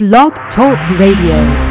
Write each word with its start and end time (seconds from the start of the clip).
Blog 0.00 0.32
Talk 0.54 0.78
Radio. 0.98 1.69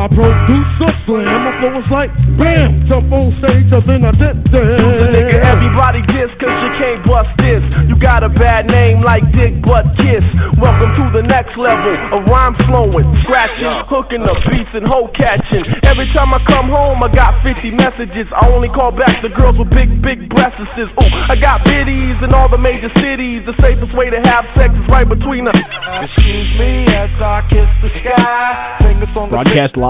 My 0.00 0.08
producer 0.08 0.88
slam, 1.04 1.28
my 1.28 1.52
flow 1.60 1.76
is 1.76 1.84
like 1.92 2.08
bam. 2.40 2.88
Jump 2.88 3.12
on 3.12 3.36
stage, 3.44 3.68
and 3.68 3.84
then 3.84 4.00
I 4.08 4.12
dip 4.16 4.32
there. 4.48 4.80
Nigga, 4.80 5.44
everybody 5.44 6.00
diss 6.08 6.32
cause 6.40 6.56
you 6.56 6.72
can't 6.80 7.04
bust 7.04 7.28
this. 7.44 7.60
You 7.84 8.00
got 8.00 8.24
a 8.24 8.32
bad 8.32 8.72
name 8.72 9.04
like 9.04 9.20
Dick 9.36 9.60
Butt 9.60 9.84
Kiss. 10.00 10.24
Welcome 10.56 10.88
to 10.88 11.04
the 11.20 11.24
next 11.28 11.52
level 11.52 12.16
of 12.16 12.24
rhyme 12.32 12.56
flowing, 12.64 13.12
scratching, 13.28 13.68
hooking 13.92 14.24
up 14.24 14.40
beats 14.48 14.72
and 14.72 14.88
hoe 14.88 15.12
catching. 15.20 15.68
Every 15.84 16.08
time 16.16 16.32
I 16.32 16.40
come 16.48 16.72
home, 16.72 17.04
I 17.04 17.12
got 17.12 17.36
50 17.44 17.60
messages. 17.76 18.24
I 18.32 18.48
only 18.56 18.72
call 18.72 18.96
back 18.96 19.20
the 19.20 19.28
girls 19.36 19.60
with 19.60 19.68
big, 19.68 20.00
big 20.00 20.32
breasts. 20.32 20.64
Ooh, 20.80 21.12
I 21.28 21.36
got 21.36 21.60
biddies 21.68 22.16
in 22.24 22.32
all 22.32 22.48
the 22.48 22.56
major 22.56 22.88
cities. 22.96 23.44
The 23.44 23.52
safest 23.60 23.92
way 23.92 24.08
to 24.08 24.16
have 24.32 24.48
sex 24.56 24.72
is 24.72 24.86
right 24.88 25.04
between 25.04 25.44
the. 25.44 25.52
Excuse 26.08 26.50
me 26.56 26.88
as 26.88 27.12
I 27.20 27.44
kiss 27.52 27.68
the 27.84 27.92
sky. 28.00 28.80
Fingers 28.80 29.12
on 29.12 29.28
the 29.28 29.36
Broadcast 29.36 29.76
live 29.76 29.89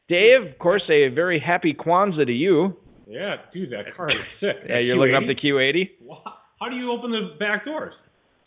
Dave, 0.09 0.51
of 0.51 0.57
course, 0.59 0.83
a 0.89 1.07
very 1.09 1.39
happy 1.39 1.73
Kwanzaa 1.73 2.25
to 2.25 2.31
you. 2.33 2.75
Yeah, 3.07 3.35
dude, 3.53 3.71
that 3.71 3.95
car 3.95 4.09
is 4.09 4.17
sick. 4.39 4.55
Yeah, 4.69 4.79
you're 4.79 4.97
looking 4.97 5.15
up 5.15 5.23
the 5.27 5.35
Q80. 5.35 5.89
Wha- 6.01 6.21
How 6.59 6.69
do 6.69 6.75
you 6.75 6.91
open 6.91 7.11
the 7.11 7.35
back 7.39 7.65
doors? 7.65 7.93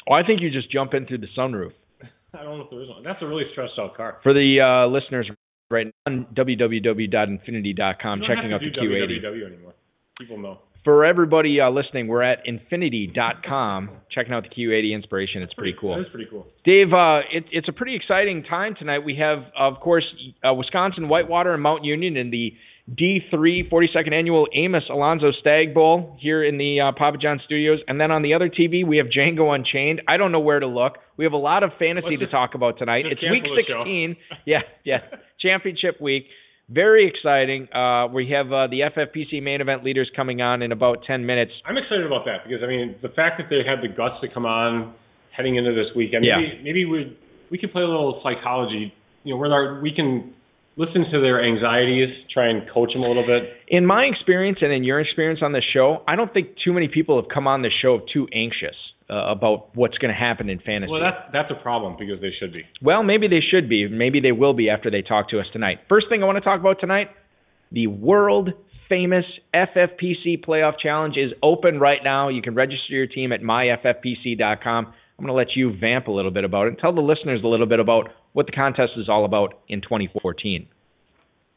Oh, 0.09 0.15
I 0.15 0.23
think 0.25 0.41
you 0.41 0.51
just 0.51 0.71
jump 0.71 0.95
in 0.95 1.07
through 1.07 1.19
the 1.19 1.27
sunroof. 1.37 1.73
I 2.35 2.43
don't 2.43 2.59
know 2.59 2.65
if 2.65 2.71
there 2.71 2.83
is 2.83 2.89
one. 2.89 3.03
That's 3.03 3.21
a 3.23 3.27
really 3.27 3.45
stressed 3.53 3.73
out 3.79 3.97
car. 3.97 4.19
For 4.23 4.33
the 4.33 4.61
uh, 4.61 4.87
listeners 4.89 5.31
right 5.71 5.87
now, 5.87 6.13
on 6.13 6.27
www.infiniti.com, 6.35 8.21
checking 8.27 8.53
out 8.53 8.61
the 8.61 8.71
Q80. 8.71 9.25
www 9.25 9.47
anymore. 9.47 9.75
People 10.19 10.39
know. 10.39 10.59
For 10.87 11.05
everybody 11.05 11.61
uh, 11.61 11.69
listening, 11.69 12.07
we're 12.07 12.23
at 12.23 12.47
infiniti.com, 12.47 13.91
checking 14.09 14.33
out 14.33 14.45
the 14.45 14.51
Q80 14.51 14.95
inspiration. 14.95 15.43
It's 15.43 15.53
pretty 15.53 15.75
cool. 15.81 15.97
That 15.97 16.03
is 16.03 16.07
pretty 16.13 16.29
cool. 16.31 16.47
Dave, 16.65 16.93
uh, 16.93 17.27
it, 17.33 17.45
it's 17.51 17.69
a 17.69 17.73
pretty 17.73 17.97
exciting 17.97 18.45
time 18.45 18.77
tonight. 18.79 19.01
We 19.01 19.17
have, 19.17 19.39
of 19.59 19.81
course, 19.81 20.05
uh, 20.49 20.55
Wisconsin 20.55 21.09
Whitewater 21.09 21.53
and 21.55 21.61
Mount 21.61 21.83
Union 21.85 22.17
in 22.17 22.31
the 22.31 22.53
D3 22.89 23.69
42nd 23.69 24.13
annual 24.13 24.47
Amos 24.55 24.85
Alonzo 24.89 25.33
Stagg 25.41 25.75
Bowl 25.75 26.17
here 26.21 26.45
in 26.45 26.57
the 26.57 26.79
uh, 26.81 26.93
Papa 26.97 27.19
John 27.21 27.41
Studios. 27.45 27.81
And 27.89 28.01
then 28.01 28.13
on 28.13 28.23
the 28.23 28.35
other 28.35 28.49
TV, 28.49 28.87
we 28.87 28.99
have 28.99 29.07
Django 29.09 29.53
Unchained. 29.53 30.03
I 30.07 30.17
don't 30.17 30.31
know 30.31 30.39
where 30.39 30.61
to 30.61 30.69
look. 30.69 30.99
We 31.17 31.25
have 31.25 31.33
a 31.33 31.37
lot 31.37 31.65
of 31.65 31.71
fantasy 31.81 32.17
to 32.17 32.29
talk 32.29 32.55
about 32.55 32.79
tonight. 32.79 33.07
It's 33.11 33.21
week 33.23 33.43
cancel 33.43 33.57
the 33.57 33.63
show. 33.67 33.83
16. 33.83 34.17
Yeah, 34.45 34.61
yeah. 34.85 34.99
Championship 35.41 36.01
week. 36.01 36.27
Very 36.69 37.07
exciting. 37.07 37.69
Uh, 37.73 38.09
we 38.09 38.31
have 38.31 38.47
uh, 38.47 38.67
the 38.67 38.91
FFPC 38.91 39.41
main 39.43 39.61
event 39.61 39.85
leaders 39.85 40.11
coming 40.17 40.43
on 40.43 40.63
in 40.63 40.73
about 40.73 41.05
10 41.07 41.25
minutes. 41.25 41.53
I'm 41.65 41.77
excited 41.77 42.05
about 42.05 42.25
that 42.25 42.43
because 42.45 42.63
I 42.65 42.67
mean 42.67 42.97
the 43.03 43.09
fact 43.11 43.39
that 43.39 43.47
they 43.49 43.63
had 43.65 43.83
the 43.83 43.95
guts 43.95 44.17
to 44.23 44.29
come 44.33 44.47
on 44.47 44.95
heading 45.37 45.57
into 45.57 45.73
this 45.73 45.95
weekend. 45.95 46.25
Yeah. 46.25 46.39
Maybe 46.39 46.65
maybe 46.65 46.85
we 46.85 47.17
we 47.51 47.59
could 47.59 47.71
play 47.71 47.83
a 47.83 47.87
little 47.87 48.21
psychology. 48.23 48.93
You 49.23 49.35
know, 49.35 49.39
where 49.39 49.53
our, 49.53 49.81
we 49.81 49.93
can 49.95 50.35
listen 50.77 51.05
to 51.11 51.21
their 51.21 51.45
anxieties, 51.45 52.09
try 52.33 52.49
and 52.49 52.63
coach 52.73 52.93
them 52.93 53.03
a 53.03 53.09
little 53.09 53.27
bit. 53.27 53.45
In 53.69 53.87
my 53.87 54.03
experience 54.05 54.59
and 54.61 54.73
in 54.73 54.85
your 54.85 55.01
experience 55.01 55.41
on 55.43 55.53
this 55.53 55.65
show, 55.73 56.03
I 56.07 56.17
don't 56.17 56.33
think 56.33 56.49
too 56.65 56.73
many 56.73 56.89
people 56.89 57.21
have 57.21 57.31
come 57.33 57.47
on 57.47 57.63
this 57.63 57.73
show 57.81 58.01
too 58.13 58.27
anxious 58.35 58.77
uh, 59.09 59.31
about 59.31 59.77
what's 59.77 59.99
going 59.99 60.13
to 60.13 60.19
happen 60.19 60.49
in 60.49 60.59
fantasy. 60.59 60.91
Well, 60.91 61.01
that's 61.01 61.33
that's 61.33 61.51
a 61.51 61.63
problem 61.63 61.97
because 61.99 62.21
they 62.21 62.33
should 62.39 62.53
be. 62.53 62.63
Well, 62.83 63.03
maybe 63.03 63.29
they 63.29 63.41
should 63.41 63.69
be. 63.69 63.89
Maybe 63.89 64.21
they 64.21 64.33
will 64.33 64.55
be 64.55 64.69
after 64.69 64.91
they 64.91 65.03
talk 65.03 65.31
to 65.31 65.41
us 65.41 65.47
tonight. 65.53 65.79
First 65.89 66.07
thing 66.09 66.23
I 66.23 66.27
want 66.27 66.37
to 66.37 66.45
talk 66.45 66.61
about 66.61 66.81
tonight 66.81 67.11
the 67.73 67.87
world 67.89 68.51
famous 68.89 69.25
FFPC 69.55 70.45
Playoff 70.45 70.79
Challenge 70.81 71.17
is 71.17 71.33
open 71.43 71.81
right 71.81 71.99
now. 72.03 72.29
You 72.29 72.43
can 72.43 72.55
register 72.55 72.93
your 72.93 73.07
team 73.07 73.33
at 73.33 73.41
myffpc.com. 73.41 74.87
I'm 74.87 75.25
going 75.25 75.29
to 75.29 75.33
let 75.33 75.57
you 75.57 75.77
vamp 75.79 76.09
a 76.09 76.13
little 76.13 76.31
bit 76.31 76.45
about 76.45 76.69
it. 76.69 76.79
Tell 76.79 76.95
the 76.95 77.01
listeners 77.01 77.41
a 77.43 77.49
little 77.49 77.67
bit 77.67 77.81
about 77.81 78.11
what 78.33 78.47
the 78.47 78.53
contest 78.53 78.93
is 78.97 79.09
all 79.09 79.25
about 79.25 79.61
in 79.69 79.81
2014. 79.81 80.69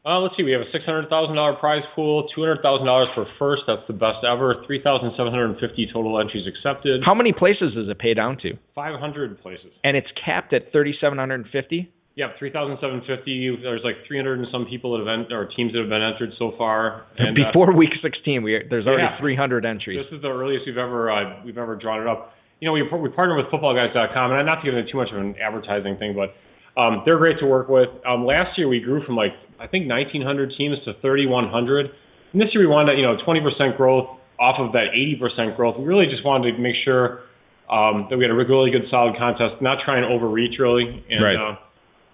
Uh, 0.09 0.17
let's 0.25 0.33
see. 0.35 0.41
We 0.41 0.51
have 0.57 0.61
a 0.65 0.71
six 0.73 0.85
hundred 0.89 1.05
thousand 1.07 1.35
dollar 1.37 1.53
prize 1.53 1.85
pool, 1.93 2.25
two 2.33 2.41
hundred 2.41 2.63
thousand 2.65 2.87
dollars 2.89 3.09
for 3.13 3.29
first. 3.37 3.61
That's 3.69 3.85
the 3.85 3.93
best 3.93 4.25
ever. 4.25 4.65
Three 4.65 4.81
thousand 4.81 5.13
seven 5.13 5.29
hundred 5.29 5.53
and 5.53 5.59
fifty 5.61 5.85
total 5.93 6.17
entries 6.19 6.49
accepted. 6.49 7.05
How 7.05 7.13
many 7.13 7.31
places 7.31 7.77
does 7.77 7.85
it 7.87 7.99
pay 7.99 8.15
down 8.17 8.41
to? 8.41 8.57
Five 8.73 8.99
hundred 8.99 9.37
places. 9.45 9.69
And 9.83 9.95
it's 9.95 10.09
capped 10.17 10.51
at 10.53 10.71
3,750. 10.73 11.93
Yeah, 12.17 12.33
three 12.39 12.51
thousand 12.51 12.81
seven 12.81 13.05
fifty. 13.05 13.53
There's 13.61 13.85
like 13.85 14.01
three 14.09 14.17
hundred 14.17 14.39
and 14.41 14.47
some 14.51 14.65
people 14.65 14.97
that 14.97 15.05
have 15.05 15.11
ent- 15.13 15.31
or 15.31 15.45
teams 15.55 15.71
that 15.77 15.79
have 15.79 15.93
been 15.93 16.01
entered 16.01 16.33
so 16.41 16.57
far. 16.57 17.05
And 17.21 17.37
uh, 17.37 17.53
Before 17.53 17.69
week 17.71 17.93
16, 18.01 18.41
we 18.41 18.65
there's 18.67 18.87
already 18.89 19.03
Yeah. 19.05 19.21
300 19.21 19.63
entries. 19.63 20.01
This 20.03 20.17
is 20.17 20.21
the 20.25 20.33
earliest 20.33 20.65
we've 20.65 20.81
ever 20.81 21.11
uh, 21.13 21.45
we've 21.45 21.61
ever 21.61 21.77
drawn 21.77 22.01
it 22.01 22.07
up. 22.09 22.33
You 22.59 22.65
know, 22.67 22.73
we 22.73 22.81
we 22.81 23.07
partner 23.13 23.37
with 23.37 23.45
FootballGuys.com, 23.53 24.31
and 24.31 24.39
I'm 24.41 24.45
not 24.45 24.59
to 24.59 24.65
get 24.65 24.73
into 24.73 24.91
too 24.91 24.97
much 24.97 25.13
of 25.13 25.21
an 25.21 25.35
advertising 25.37 25.95
thing, 26.01 26.17
but 26.17 26.33
um, 26.81 27.03
they're 27.05 27.19
great 27.19 27.39
to 27.39 27.45
work 27.45 27.69
with. 27.69 27.87
Um, 28.03 28.25
last 28.25 28.57
year 28.57 28.67
we 28.67 28.81
grew 28.81 29.05
from 29.05 29.15
like 29.15 29.31
I 29.59 29.67
think 29.67 29.87
1,900 29.89 30.53
teams 30.57 30.77
to 30.85 30.93
3,100. 31.01 31.91
And 32.33 32.41
this 32.41 32.49
year 32.53 32.61
we 32.63 32.67
wanted 32.67 32.97
you 32.97 33.03
know 33.03 33.17
20% 33.25 33.77
growth 33.77 34.07
off 34.39 34.55
of 34.59 34.71
that 34.71 34.95
80% 34.95 35.55
growth. 35.57 35.75
We 35.77 35.85
really 35.85 36.05
just 36.07 36.23
wanted 36.25 36.53
to 36.53 36.57
make 36.59 36.75
sure 36.85 37.21
um, 37.69 38.07
that 38.09 38.17
we 38.17 38.23
had 38.23 38.31
a 38.31 38.35
really 38.35 38.71
good 38.71 38.87
solid 38.89 39.17
contest, 39.17 39.61
not 39.61 39.79
try 39.83 39.97
and 39.97 40.05
overreach 40.05 40.57
really. 40.59 41.03
And 41.09 41.23
Right. 41.23 41.35
uh, 41.35 41.55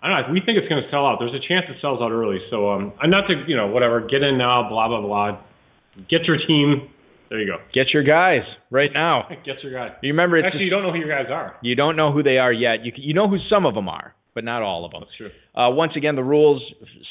I 0.04 0.10
don't 0.10 0.28
know. 0.28 0.34
We 0.34 0.42
think 0.42 0.58
it's 0.58 0.68
going 0.68 0.82
to 0.84 0.90
sell 0.92 1.06
out. 1.06 1.18
There's 1.20 1.34
a 1.34 1.42
chance 1.48 1.66
it 1.70 1.78
sells 1.82 2.02
out 2.02 2.12
early. 2.12 2.38
So 2.52 2.70
um, 2.70 2.94
I'm 3.02 3.10
not 3.10 3.28
to 3.28 3.44
you 3.48 3.56
know 3.56 3.68
whatever. 3.68 4.02
Get 4.02 4.22
in 4.22 4.38
now. 4.38 4.68
Blah 4.70 4.88
blah 4.88 5.02
blah. 5.02 5.40
Get 6.10 6.24
your 6.26 6.38
team. 6.46 6.90
There 7.30 7.40
you 7.40 7.48
go. 7.48 7.58
Get 7.74 7.88
your 7.94 8.04
guys 8.04 8.42
right 8.70 8.92
now. 8.94 9.28
Get 9.46 9.64
your 9.64 9.74
guys. 9.74 9.92
You 10.04 10.14
remember, 10.14 10.38
it's 10.38 10.46
Actually, 10.46 10.66
you 10.66 10.70
don't 10.70 10.84
know 10.84 10.92
who 10.92 11.00
your 11.00 11.10
guys 11.10 11.32
are. 11.32 11.56
you 11.64 11.76
don't 11.76 11.96
know 11.96 12.12
who 12.12 12.22
they 12.22 12.38
are 12.38 12.54
yet. 12.54 12.86
You 12.86 12.92
c- 12.96 13.02
you 13.02 13.14
know 13.16 13.28
who 13.28 13.38
some 13.50 13.66
of 13.66 13.74
them 13.74 13.90
are, 13.90 14.14
but 14.36 14.44
not 14.44 14.62
all 14.62 14.86
of 14.86 14.92
them. 14.92 15.02
That's 15.02 15.16
true. 15.18 15.32
Uh, 15.56 15.72
once 15.72 15.94
again, 15.96 16.16
the 16.16 16.24
rules 16.24 16.62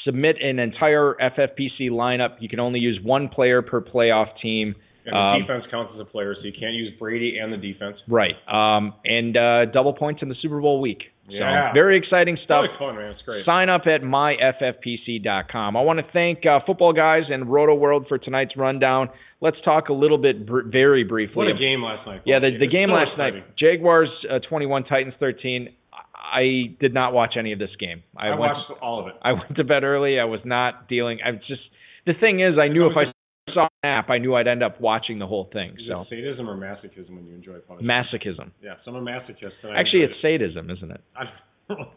submit 0.05 0.37
an 0.41 0.59
entire 0.59 1.15
FFPC 1.21 1.89
lineup. 1.89 2.35
You 2.39 2.47
can 2.47 2.59
only 2.61 2.79
use 2.79 2.99
one 3.03 3.27
player 3.27 3.61
per 3.61 3.81
playoff 3.81 4.27
team. 4.41 4.75
And 5.07 5.13
the 5.13 5.17
Um, 5.19 5.41
defense 5.41 5.65
counts 5.69 5.91
as 5.93 5.99
a 5.99 6.05
player, 6.05 6.33
so 6.33 6.41
you 6.45 6.53
can't 6.57 6.73
use 6.73 6.91
Brady 6.97 7.37
and 7.37 7.51
the 7.53 7.57
defense. 7.57 7.97
Right. 8.07 8.33
Um, 8.47 8.93
and 9.03 9.35
uh, 9.37 9.65
double 9.65 9.93
points 9.93 10.21
in 10.23 10.29
the 10.29 10.35
Super 10.41 10.59
Bowl 10.61 10.79
week. 10.81 11.03
Yeah. 11.27 11.69
So 11.69 11.73
very 11.73 11.97
exciting 11.97 12.37
stuff. 12.43 12.65
always 12.65 12.71
fun, 12.79 12.95
man. 12.95 13.11
It's 13.11 13.21
great. 13.23 13.45
Sign 13.45 13.69
up 13.69 13.81
at 13.87 14.01
myffpc.com. 14.01 15.77
I 15.77 15.81
want 15.81 15.99
to 15.99 16.05
thank 16.13 16.45
uh, 16.45 16.59
Football 16.65 16.93
Guys 16.93 17.23
and 17.29 17.45
Rotoworld 17.45 18.07
for 18.07 18.17
tonight's 18.17 18.55
rundown. 18.57 19.09
Let's 19.41 19.57
talk 19.63 19.89
a 19.89 19.93
little 19.93 20.17
bit, 20.17 20.45
br- 20.45 20.61
very 20.67 21.03
briefly. 21.03 21.35
What 21.35 21.47
a 21.47 21.57
game 21.57 21.83
last 21.83 22.05
night. 22.07 22.21
Yeah, 22.25 22.39
the, 22.39 22.57
the 22.59 22.67
game 22.67 22.89
so 22.89 22.93
last 22.95 23.11
exciting. 23.13 23.39
night. 23.41 23.57
Jaguars 23.57 24.09
uh, 24.31 24.39
21, 24.47 24.83
Titans 24.85 25.13
13. 25.19 25.69
I 26.15 26.75
did 26.79 26.93
not 26.93 27.13
watch 27.13 27.35
any 27.37 27.53
of 27.53 27.59
this 27.59 27.69
game. 27.79 28.03
I, 28.17 28.27
I, 28.27 28.29
went 28.31 28.39
watched 28.39 28.71
all 28.81 28.99
of 29.01 29.07
it. 29.07 29.13
I 29.21 29.33
went 29.33 29.55
to 29.57 29.63
bed 29.63 29.83
early. 29.83 30.19
I 30.19 30.25
was 30.25 30.41
not 30.45 30.87
dealing. 30.87 31.19
I 31.25 31.31
just 31.33 31.61
the 32.05 32.13
thing 32.19 32.39
is, 32.39 32.53
I 32.61 32.67
knew 32.67 32.87
if 32.87 32.93
I 32.97 33.05
saw 33.53 33.67
an 33.83 33.89
app, 33.89 34.09
I 34.09 34.17
knew 34.17 34.35
I'd 34.35 34.47
end 34.47 34.63
up 34.63 34.79
watching 34.81 35.19
the 35.19 35.27
whole 35.27 35.49
thing. 35.51 35.71
Is 35.71 35.87
So 35.89 36.01
it 36.01 36.07
sadism 36.09 36.49
or 36.49 36.55
masochism 36.57 37.15
when 37.15 37.27
you 37.27 37.35
enjoy 37.35 37.59
punishment? 37.59 37.87
masochism. 37.87 38.51
yeah, 38.61 38.75
some 38.83 38.95
I'm 38.95 39.07
a 39.07 39.11
and 39.11 39.77
Actually, 39.77 40.01
it's 40.03 40.13
sadism, 40.21 40.69
isn't 40.69 40.91
it? 40.91 41.01
I, 41.15 41.23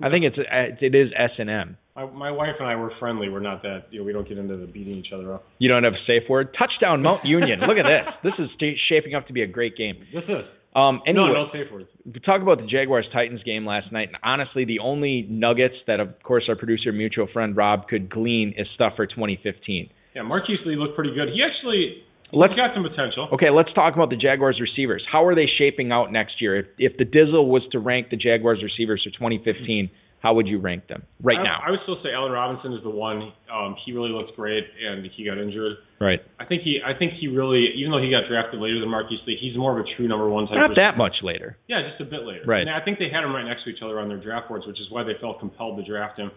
I 0.00 0.10
think 0.10 0.24
it's 0.24 0.38
uh, 0.38 0.76
it 0.80 0.94
is 0.94 1.10
S 1.16 1.30
and 1.38 1.50
M. 1.50 1.76
my, 1.94 2.06
my 2.06 2.30
wife 2.30 2.56
and 2.58 2.68
I 2.68 2.76
were 2.76 2.92
friendly. 2.98 3.28
We're 3.28 3.40
not 3.40 3.62
that. 3.62 3.84
You 3.90 4.00
know, 4.00 4.06
we 4.06 4.12
don't 4.12 4.26
get 4.28 4.38
into 4.38 4.56
the 4.56 4.66
beating 4.66 4.94
each 4.94 5.12
other 5.12 5.34
up. 5.34 5.44
You 5.58 5.68
don't 5.68 5.84
have 5.84 5.92
a 5.92 6.04
safe 6.06 6.22
word. 6.28 6.54
Touchdown, 6.58 7.02
Mount 7.02 7.24
Union. 7.24 7.60
Look 7.60 7.76
at 7.76 7.84
this. 7.84 8.32
This 8.38 8.44
is 8.46 8.78
shaping 8.88 9.14
up 9.14 9.26
to 9.26 9.32
be 9.32 9.42
a 9.42 9.46
great 9.46 9.76
game. 9.76 9.96
This 10.12 10.24
is. 10.24 10.44
Um, 10.78 11.02
anyway, 11.06 11.26
No, 11.34 11.44
no 11.44 11.46
safe 11.52 11.72
words. 11.72 11.88
talk 12.24 12.40
about 12.42 12.58
the 12.58 12.66
Jaguars 12.66 13.06
Titans 13.12 13.42
game 13.42 13.66
last 13.66 13.90
night, 13.90 14.08
and 14.08 14.16
honestly, 14.22 14.64
the 14.64 14.78
only 14.78 15.26
nuggets 15.28 15.74
that, 15.86 15.98
of 15.98 16.22
course, 16.22 16.44
our 16.48 16.54
producer, 16.56 16.92
mutual 16.92 17.26
friend 17.32 17.56
Rob, 17.56 17.88
could 17.88 18.08
glean 18.08 18.54
is 18.56 18.66
stuff 18.74 18.92
for 18.96 19.06
2015. 19.06 19.90
Yeah, 20.14 20.22
Marquise 20.22 20.58
Lee 20.66 20.76
looked 20.76 20.94
pretty 20.94 21.14
good. 21.14 21.28
He 21.34 21.42
actually 21.42 22.02
Let's 22.32 22.54
got 22.54 22.74
some 22.74 22.82
potential. 22.84 23.28
okay. 23.32 23.48
Let's 23.50 23.72
talk 23.72 23.94
about 23.94 24.10
the 24.10 24.16
Jaguars 24.16 24.60
receivers. 24.60 25.02
How 25.10 25.24
are 25.24 25.34
they 25.34 25.46
shaping 25.58 25.92
out 25.92 26.12
next 26.12 26.40
year? 26.40 26.56
If 26.58 26.66
if 26.78 26.96
the 26.98 27.04
Dizzle 27.04 27.48
was 27.48 27.62
to 27.72 27.78
rank 27.78 28.10
the 28.10 28.16
Jaguars 28.16 28.62
receivers 28.62 29.02
for 29.02 29.10
2015, 29.10 29.90
how 30.20 30.34
would 30.34 30.46
you 30.46 30.58
rank 30.58 30.88
them 30.88 31.02
right 31.22 31.38
I, 31.38 31.42
now? 31.44 31.60
I 31.64 31.70
would 31.70 31.80
still 31.84 31.96
say 32.02 32.10
Allen 32.12 32.32
Robinson 32.32 32.72
is 32.72 32.82
the 32.82 32.90
one. 32.90 33.32
Um, 33.46 33.76
he 33.86 33.92
really 33.92 34.10
looks 34.10 34.30
great, 34.34 34.64
and 34.66 35.06
he 35.14 35.24
got 35.24 35.38
injured. 35.38 35.78
right. 36.00 36.18
I 36.40 36.44
think 36.44 36.62
he. 36.62 36.80
I 36.84 36.96
think 36.98 37.14
he 37.20 37.28
really, 37.28 37.70
even 37.78 37.92
though 37.92 38.02
he 38.02 38.10
got 38.10 38.26
drafted 38.28 38.60
later 38.60 38.80
than 38.80 38.90
Marquise 38.90 39.20
Lee, 39.26 39.38
he's 39.40 39.56
more 39.56 39.78
of 39.78 39.84
a 39.84 39.88
true 39.96 40.08
number 40.08 40.28
one 40.28 40.46
type. 40.46 40.56
Not 40.56 40.70
receiver. 40.70 40.82
that 40.82 40.98
much 40.98 41.14
later. 41.22 41.56
Yeah, 41.68 41.82
just 41.88 42.00
a 42.00 42.04
bit 42.04 42.26
later. 42.26 42.42
Right. 42.46 42.62
And 42.66 42.70
I 42.70 42.82
think 42.84 42.98
they 42.98 43.10
had 43.10 43.22
him 43.22 43.34
right 43.34 43.46
next 43.46 43.64
to 43.64 43.70
each 43.70 43.82
other 43.82 44.00
on 44.00 44.08
their 44.08 44.20
draft 44.20 44.48
boards, 44.48 44.66
which 44.66 44.80
is 44.80 44.90
why 44.90 45.04
they 45.04 45.14
felt 45.20 45.38
compelled 45.38 45.78
to 45.78 45.84
draft 45.86 46.18
him. 46.18 46.30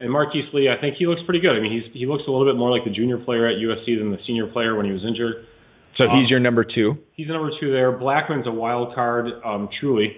And 0.00 0.10
Marquise 0.10 0.46
Lee, 0.54 0.68
I 0.70 0.80
think 0.80 0.94
he 0.98 1.06
looks 1.06 1.22
pretty 1.26 1.40
good. 1.40 1.56
I 1.56 1.60
mean, 1.60 1.74
he's 1.74 1.90
he 1.92 2.06
looks 2.06 2.22
a 2.26 2.30
little 2.30 2.46
bit 2.46 2.56
more 2.58 2.70
like 2.70 2.84
the 2.84 2.94
junior 2.94 3.18
player 3.18 3.46
at 3.46 3.58
USC 3.58 3.98
than 3.98 4.10
the 4.10 4.18
senior 4.26 4.46
player 4.46 4.76
when 4.76 4.86
he 4.86 4.92
was 4.92 5.02
injured. 5.06 5.46
So 5.96 6.04
Um, 6.04 6.20
he's 6.20 6.30
your 6.30 6.38
number 6.38 6.62
two. 6.62 6.98
He's 7.14 7.26
number 7.26 7.50
two 7.60 7.72
there. 7.72 7.90
Blackmon's 7.98 8.46
a 8.46 8.52
wild 8.52 8.94
card, 8.94 9.26
um, 9.44 9.68
truly. 9.80 10.16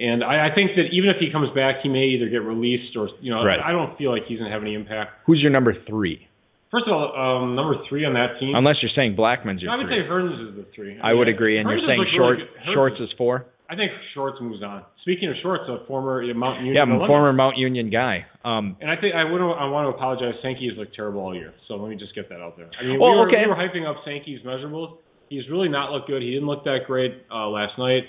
And 0.00 0.22
I, 0.22 0.48
I 0.48 0.54
think 0.54 0.72
that 0.76 0.92
even 0.92 1.10
if 1.10 1.16
he 1.18 1.30
comes 1.30 1.50
back, 1.54 1.76
he 1.82 1.88
may 1.88 2.06
either 2.14 2.28
get 2.28 2.42
released 2.42 2.96
or 2.96 3.08
you 3.20 3.30
know. 3.34 3.42
Right. 3.44 3.58
I 3.58 3.72
don't 3.72 3.96
feel 3.98 4.10
like 4.12 4.22
he's 4.28 4.38
gonna 4.38 4.50
have 4.52 4.62
any 4.62 4.74
impact. 4.74 5.12
Who's 5.26 5.40
your 5.40 5.50
number 5.50 5.74
three? 5.86 6.26
First 6.70 6.84
of 6.86 6.92
all, 6.92 7.08
um, 7.16 7.56
number 7.56 7.76
three 7.88 8.04
on 8.04 8.12
that 8.14 8.38
team. 8.38 8.54
Unless 8.54 8.76
you're 8.82 8.92
saying 8.94 9.16
Blackmon's 9.16 9.62
your 9.62 9.72
I 9.72 9.76
would 9.76 9.86
three. 9.88 10.02
say 10.02 10.08
Hurns 10.08 10.36
is 10.50 10.54
the 10.56 10.66
three. 10.76 11.00
I 11.02 11.14
would 11.14 11.26
mean, 11.26 11.34
agree, 11.34 11.58
and 11.58 11.68
you're 11.68 11.80
saying 11.86 12.04
short 12.16 12.38
really 12.38 12.74
shorts 12.74 12.96
is- 13.00 13.10
four. 13.16 13.46
I 13.70 13.76
think 13.76 13.92
Shorts 14.14 14.38
moves 14.40 14.62
on. 14.62 14.82
Speaking 15.02 15.28
of 15.28 15.34
Shorts, 15.42 15.64
a 15.68 15.84
former 15.86 16.24
Mount 16.32 16.60
Union 16.60 16.74
Yeah, 16.74 16.80
I'm 16.80 16.90
a 16.90 16.94
alumni. 16.96 17.06
former 17.06 17.32
Mount 17.34 17.58
Union 17.58 17.90
guy. 17.90 18.24
Um, 18.42 18.76
And 18.80 18.90
I 18.90 18.96
think 18.96 19.14
I 19.14 19.24
would 19.24 19.42
I 19.42 19.68
want 19.68 19.84
to 19.84 19.90
apologize. 19.94 20.40
Sankey 20.40 20.68
has 20.70 20.78
looked 20.78 20.94
terrible 20.96 21.20
all 21.20 21.34
year, 21.34 21.52
so 21.68 21.76
let 21.76 21.90
me 21.90 21.96
just 21.96 22.14
get 22.14 22.30
that 22.30 22.40
out 22.40 22.56
there. 22.56 22.70
I 22.80 22.84
mean, 22.84 22.98
Well, 22.98 23.12
we, 23.12 23.16
were, 23.18 23.28
okay. 23.28 23.42
we 23.44 23.48
were 23.48 23.56
hyping 23.56 23.84
up 23.86 23.96
Sankey's 24.06 24.40
measurables. 24.40 24.96
He's 25.28 25.46
really 25.50 25.68
not 25.68 25.92
looked 25.92 26.06
good. 26.08 26.22
He 26.22 26.30
didn't 26.32 26.46
look 26.48 26.64
that 26.64 26.86
great 26.86 27.12
uh, 27.30 27.46
last 27.48 27.76
night. 27.78 28.04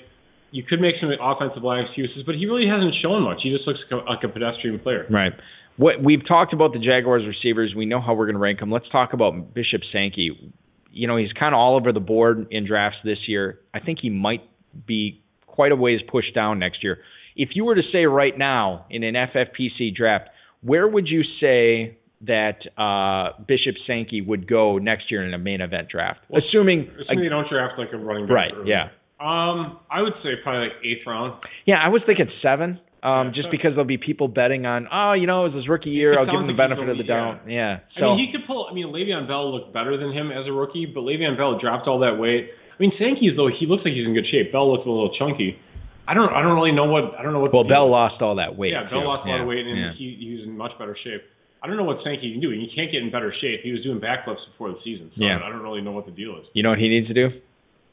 You 0.51 0.63
could 0.63 0.81
make 0.81 0.95
some 0.99 1.11
offensive 1.21 1.63
line 1.63 1.85
excuses, 1.85 2.23
but 2.25 2.35
he 2.35 2.45
really 2.45 2.67
hasn't 2.67 2.95
shown 3.01 3.23
much. 3.23 3.39
He 3.43 3.51
just 3.51 3.67
looks 3.67 3.79
like 3.91 4.23
a, 4.23 4.27
pedestrian 4.27 4.79
player. 4.79 5.05
Right. 5.09 5.33
What 5.77 6.03
we've 6.03 6.25
talked 6.27 6.53
about 6.53 6.73
the 6.73 6.79
Jaguars 6.79 7.23
receivers, 7.27 7.73
we 7.75 7.85
know 7.85 8.01
how 8.01 8.13
we're 8.13 8.25
going 8.25 8.35
to 8.35 8.41
rank 8.41 8.59
them. 8.59 8.71
Let's 8.71 8.89
talk 8.91 9.13
about 9.13 9.53
Bishop 9.53 9.81
Sankey. 9.93 10.53
You 10.91 11.07
know, 11.07 11.17
he's 11.17 11.31
kind 11.33 11.53
of 11.53 11.59
all 11.59 11.75
over 11.75 11.93
the 11.93 11.99
board 11.99 12.47
in 12.51 12.65
drafts 12.65 12.97
this 13.03 13.19
year. 13.27 13.59
I 13.73 13.79
think 13.79 13.99
he 14.01 14.09
might 14.09 14.41
be 14.85 15.21
quite 15.45 15.71
a 15.71 15.75
ways 15.75 15.99
pushed 16.09 16.33
down 16.33 16.59
next 16.59 16.83
year. 16.83 16.97
If 17.35 17.49
you 17.53 17.63
were 17.63 17.75
to 17.75 17.83
say 17.91 18.05
right 18.05 18.37
now 18.37 18.85
in 18.89 19.03
an 19.03 19.13
FFPC 19.13 19.95
draft, 19.95 20.29
where 20.61 20.87
would 20.87 21.07
you 21.07 21.21
say 21.39 21.97
that 22.21 22.59
uh, 22.77 23.41
Bishop 23.47 23.75
Sankey 23.87 24.19
would 24.21 24.47
go 24.49 24.77
next 24.77 25.09
year 25.09 25.25
in 25.25 25.33
a 25.33 25.37
main 25.37 25.61
event 25.61 25.87
draft? 25.89 26.19
Well, 26.27 26.41
assuming, 26.45 26.89
Assuming 27.01 27.23
you 27.23 27.29
don't 27.29 27.47
draft 27.49 27.79
like 27.79 27.93
a 27.93 27.97
running 27.97 28.25
back. 28.25 28.35
right, 28.35 28.51
early. 28.53 28.69
yeah. 28.69 28.89
Um, 29.19 29.79
I 29.91 30.01
would 30.01 30.13
say 30.23 30.29
probably 30.43 30.69
like 30.69 30.77
eighth 30.83 31.05
round. 31.05 31.41
Yeah, 31.65 31.75
I 31.83 31.89
was 31.89 32.01
thinking 32.05 32.29
seven. 32.41 32.79
Um, 33.01 33.27
Yeah, 33.27 33.31
just 33.31 33.47
so- 33.47 33.51
because 33.51 33.71
there'll 33.71 33.85
be 33.87 33.97
people 33.97 34.27
betting 34.27 34.65
on, 34.65 34.87
oh, 34.91 35.13
you 35.13 35.27
know, 35.27 35.45
it 35.45 35.55
was 35.55 35.63
his 35.63 35.67
rookie 35.69 35.89
year. 35.91 36.19
I'll 36.19 36.25
give 36.25 36.35
him 36.35 36.47
the 36.47 36.53
like 36.53 36.67
he's 36.69 36.75
benefit 36.75 36.89
of 36.89 36.97
the 36.97 37.03
doubt. 37.07 37.47
Yeah. 37.47 37.79
I 37.95 37.99
So 37.99 38.15
mean, 38.15 38.27
he 38.27 38.31
could 38.31 38.45
pull. 38.45 38.67
I 38.69 38.73
mean, 38.73 38.87
Le'Veon 38.87 39.27
Bell 39.27 39.51
looked 39.55 39.71
better 39.73 39.95
than 39.95 40.11
him 40.11 40.31
as 40.31 40.47
a 40.47 40.51
rookie, 40.51 40.85
but 40.85 41.01
Le'Veon 41.07 41.37
Bell 41.37 41.57
dropped 41.59 41.87
all 41.87 41.99
that 41.99 42.19
weight. 42.19 42.49
I 42.51 42.77
mean, 42.79 42.91
Sankey's 42.99 43.35
though 43.35 43.47
he 43.47 43.67
looks 43.67 43.83
like 43.85 43.93
he's 43.93 44.05
in 44.07 44.13
good 44.13 44.27
shape. 44.31 44.51
Bell 44.51 44.71
looks 44.71 44.85
a 44.85 44.89
little 44.89 45.15
chunky. 45.17 45.59
I 46.07 46.13
don't. 46.13 46.27
I 46.33 46.41
don't 46.41 46.55
really 46.55 46.71
know 46.71 46.85
what. 46.91 47.13
I 47.15 47.23
don't 47.23 47.31
know 47.33 47.39
what. 47.39 47.53
Well, 47.53 47.63
Bell 47.67 47.87
lost 47.89 48.21
all 48.21 48.35
that 48.35 48.57
weight. 48.57 48.71
Yeah, 48.73 48.89
Bell 48.89 49.01
too. 49.01 49.07
lost 49.07 49.27
a 49.27 49.31
lot 49.31 49.41
of 49.41 49.47
weight, 49.47 49.63
and 49.67 49.77
yeah. 49.77 49.91
he, 49.95 50.17
he 50.19 50.35
was 50.35 50.43
in 50.47 50.57
much 50.57 50.71
better 50.79 50.97
shape. 51.03 51.21
I 51.61 51.67
don't 51.67 51.77
know 51.77 51.83
what 51.83 51.97
Sankey 52.03 52.31
can 52.31 52.41
do. 52.41 52.49
He 52.51 52.71
can't 52.73 52.91
get 52.91 53.03
in 53.03 53.11
better 53.11 53.31
shape. 53.39 53.61
He 53.63 53.71
was 53.71 53.83
doing 53.83 53.99
backflips 53.99 54.41
before 54.51 54.69
the 54.71 54.79
season, 54.83 55.11
so 55.15 55.23
Yeah. 55.23 55.39
I 55.43 55.49
don't 55.49 55.61
really 55.61 55.81
know 55.81 55.91
what 55.91 56.05
the 56.07 56.11
deal 56.15 56.35
is. 56.39 56.47
You 56.53 56.63
know 56.63 56.69
what 56.71 56.79
he 56.79 56.87
needs 56.89 57.07
to 57.07 57.13
do? 57.13 57.29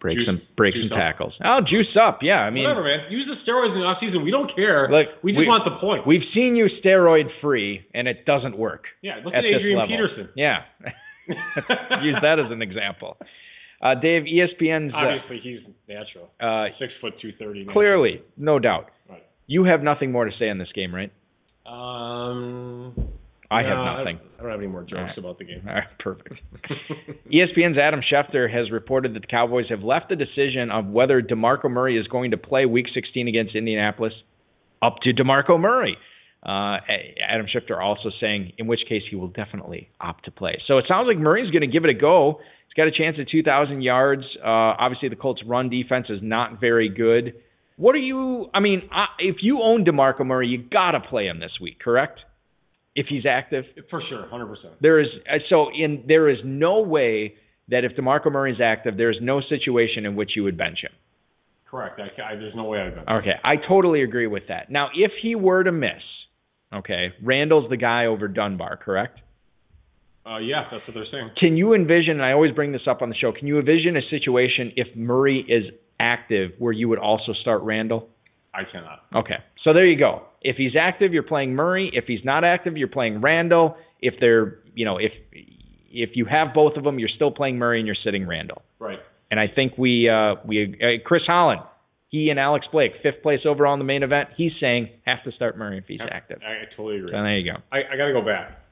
Break 0.07 0.19
Juice- 0.19 0.27
some 0.27 0.41
break 0.57 0.75
some 0.75 0.93
up. 0.93 0.99
tackles. 0.99 1.35
Oh, 1.45 1.61
juice 1.67 1.91
up. 2.01 2.23
Yeah, 2.23 2.41
I 2.41 2.51
mean, 2.51 2.63
Whatever, 2.65 2.85
man. 2.85 3.11
Use 3.11 3.27
the 3.27 3.35
steroids 3.43 3.75
in 3.75 3.81
the 3.81 3.87
off 3.87 3.99
season. 4.01 4.23
We 4.23 4.31
don't 4.31 4.55
care. 4.55 4.87
Look, 4.91 5.09
we 5.23 5.33
just 5.33 5.41
we- 5.41 5.49
want 5.49 5.65
the 5.65 5.77
point. 5.83 6.07
we've 6.07 6.25
seen 6.33 6.55
you 6.55 6.69
steroid 6.85 7.27
free, 7.43 7.85
and 7.93 8.07
it 8.07 8.25
doesn't 8.25 8.57
work. 8.57 8.85
yeah, 9.03 9.17
look 9.25 9.35
at 9.35 9.45
at, 9.45 9.51
Adrian. 9.51 9.87
Peterson. 9.89 10.29
Yeah. 10.37 10.63
Use 12.03 12.17
that 12.23 12.39
as 12.39 12.51
an 12.53 12.63
example. 12.63 13.17
Uh, 13.83 13.95
Dave, 13.95 14.23
ESPN's 14.23 14.95
uh, 14.95 14.97
Obviously, 14.97 15.41
he's 15.43 15.61
natural. 15.89 16.31
uh, 16.41 16.69
Six 16.79 16.93
foot 17.01 17.15
two 17.21 17.33
thirty. 17.39 17.67
clearly, 17.67 18.23
no 18.37 18.59
doubt. 18.59 18.91
Right. 19.11 19.23
You 19.49 19.65
have 19.65 19.83
nothing 19.83 20.13
more 20.13 20.25
to 20.25 20.31
say 20.39 20.49
on 20.49 20.59
this 20.59 20.71
game, 20.75 20.95
right? 20.95 21.11
Um, 21.67 22.95
I 23.51 23.63
no, 23.63 23.69
have 23.69 23.99
nothing. 23.99 24.21
I 24.39 24.43
don't 24.43 24.51
have 24.51 24.61
any 24.61 24.69
more 24.69 24.83
jokes 24.83 24.93
right. 24.95 25.19
about 25.19 25.39
the 25.39 25.45
game. 25.45 25.63
All 25.69 25.75
right, 25.75 25.85
perfect. 25.99 26.35
ESPN's 27.33 27.79
Adam 27.79 28.01
Schefter 28.01 28.53
has 28.53 28.71
reported 28.71 29.15
that 29.15 29.21
the 29.21 29.27
Cowboys 29.27 29.67
have 29.71 29.83
left 29.83 30.09
the 30.09 30.17
decision 30.17 30.71
of 30.71 30.87
whether 30.87 31.23
DeMarco 31.23 31.71
Murray 31.71 31.99
is 31.99 32.07
going 32.09 32.33
to 32.33 32.37
play 32.37 32.67
Week 32.67 32.87
16 32.93 33.29
against 33.29 33.55
Indianapolis 33.55 34.13
up 34.83 34.97
to 35.03 35.13
DeMarco 35.13 35.61
Murray. 35.61 35.97
Uh, 36.45 36.79
Adam 37.29 37.47
Schefter 37.47 37.81
also 37.83 38.11
saying, 38.21 38.53
in 38.59 38.67
which 38.67 38.81
case 38.89 39.03
he 39.11 39.17
will 39.17 39.29
definitely 39.29 39.91
opt 40.01 40.25
to 40.27 40.31
play. 40.31 40.61
So 40.67 40.79
it 40.79 40.85
sounds 40.89 41.07
like 41.09 41.19
Murray's 41.19 41.51
going 41.51 41.63
to 41.63 41.67
give 41.67 41.85
it 41.85 41.91
a 41.91 41.99
go. 41.99 42.41
He's 42.69 42.75
got 42.77 42.87
a 42.87 42.93
chance 42.93 43.17
at 43.21 43.29
2,000 43.29 43.83
yards. 43.83 44.23
Uh, 44.39 44.49
obviously, 44.79 45.09
the 45.09 45.17
Colts' 45.17 45.43
run 45.47 45.71
defense 45.71 46.07
is 46.09 46.21
not 46.23 46.61
very 46.61 46.89
good. 46.89 47.35
What 47.77 47.95
are 47.95 47.99
you? 47.99 48.49
I 48.55 48.61
mean, 48.61 48.89
I, 48.93 49.07
if 49.19 49.37
you 49.41 49.61
own 49.63 49.85
DeMarco 49.85 50.25
Murray, 50.25 50.49
you 50.49 50.63
got 50.63 50.93
to 50.93 51.01
play 51.01 51.27
him 51.27 51.41
this 51.41 51.53
week, 51.61 51.79
correct? 51.81 52.21
If 52.97 53.07
he's 53.09 53.27
active. 53.27 53.65
For 53.91 54.03
sure, 54.09 54.27
hundred 54.27 54.47
percent. 54.47 54.75
There 54.81 54.99
is 54.99 55.07
uh, 55.31 55.37
so 55.51 55.69
in 55.69 56.05
there 56.09 56.31
is 56.31 56.39
no 56.45 56.81
way 56.81 57.35
that 57.69 57.85
if 57.85 57.93
DeMarco 57.93 58.33
Murray 58.33 58.53
is 58.53 58.61
active, 58.61 58.97
there 58.97 59.11
is 59.11 59.19
no 59.21 59.41
situation 59.41 60.07
in 60.07 60.17
which 60.17 60.31
you 60.35 60.45
would 60.45 60.57
bench 60.57 60.79
him. 60.83 60.93
Correct. 61.71 62.01
I, 62.01 62.33
I, 62.33 62.37
there's 62.37 62.55
no 62.55 62.65
way 62.65 62.81
I'd 62.81 62.95
bet. 62.95 63.09
Okay, 63.09 63.35
I 63.45 63.57
totally 63.57 64.03
agree 64.03 64.27
with 64.27 64.45
that. 64.49 64.71
Now, 64.71 64.89
if 64.95 65.13
he 65.21 65.35
were 65.35 65.63
to 65.63 65.73
miss, 65.73 66.03
okay, 66.73 67.13
Randle's 67.23 67.69
the 67.69 67.77
guy 67.77 68.07
over 68.07 68.29
Dunbar, 68.29 68.79
correct? 68.79 69.21
Uh, 70.25 70.39
yeah, 70.39 70.65
that's 70.71 70.87
what 70.89 70.95
they're 70.95 71.05
saying. 71.13 71.31
Can 71.39 71.57
you 71.57 71.75
envision? 71.75 72.13
And 72.13 72.25
I 72.25 72.33
always 72.33 72.53
bring 72.53 72.73
this 72.73 72.87
up 72.89 73.03
on 73.03 73.11
the 73.11 73.15
show. 73.15 73.33
Can 73.33 73.47
you 73.47 73.59
envision 73.59 73.97
a 73.97 74.03
situation 74.11 74.73
if 74.77 74.97
Murray 74.97 75.45
is 75.47 75.65
active 76.01 76.53
where 76.59 76.73
you 76.73 76.89
would 76.89 76.99
also 76.99 77.33
start 77.43 77.63
Randle? 77.63 78.09
I 78.57 78.63
cannot. 78.71 79.03
Okay, 79.15 79.37
so 79.65 79.73
there 79.73 79.87
you 79.87 79.99
go. 79.99 80.23
If 80.43 80.57
he's 80.57 80.73
active, 80.81 81.13
you're 81.13 81.23
playing 81.23 81.55
Murray. 81.55 81.91
If 81.93 82.05
he's 82.07 82.25
not 82.25 82.45
active, 82.45 82.77
you're 82.77 82.89
playing 82.89 83.21
Randle. 83.21 83.77
If 84.01 84.15
they're, 84.21 84.59
you 84.75 84.85
know, 84.85 84.97
if 84.99 85.13
if 85.33 86.11
you 86.15 86.25
have 86.27 86.49
both 86.55 86.77
of 86.77 86.85
them, 86.85 86.99
you're 86.99 87.09
still 87.15 87.31
playing 87.31 87.59
Murray 87.59 87.79
and 87.81 87.87
you're 87.87 87.97
sitting 88.05 88.27
Randle. 88.27 88.63
Right. 88.79 88.99
And 89.31 89.41
I 89.41 89.47
think 89.53 89.77
we 89.77 90.09
uh, 90.09 90.37
we 90.45 90.75
uh, 90.81 91.03
Chris 91.05 91.23
Holland, 91.27 91.61
he 92.09 92.31
and 92.31 92.39
Alex 92.39 92.67
Blake, 92.71 92.93
fifth 93.03 93.23
place 93.23 93.41
overall 93.45 93.73
in 93.75 93.79
the 93.81 93.85
main 93.85 94.03
event. 94.03 94.29
He's 94.37 94.53
saying 94.61 94.89
have 95.05 95.23
to 95.25 95.33
start 95.33 95.59
Murray 95.59 95.79
if 95.79 95.85
he's 95.89 96.01
active. 96.01 96.39
I, 96.47 96.53
I 96.53 96.65
totally 96.77 96.99
agree. 96.99 97.11
So 97.11 97.17
there 97.23 97.37
you 97.39 97.53
go. 97.53 97.59
I, 97.73 97.79
I 97.93 97.97
got 97.97 98.07
to 98.07 98.13
go 98.13 98.25
back. 98.25 98.63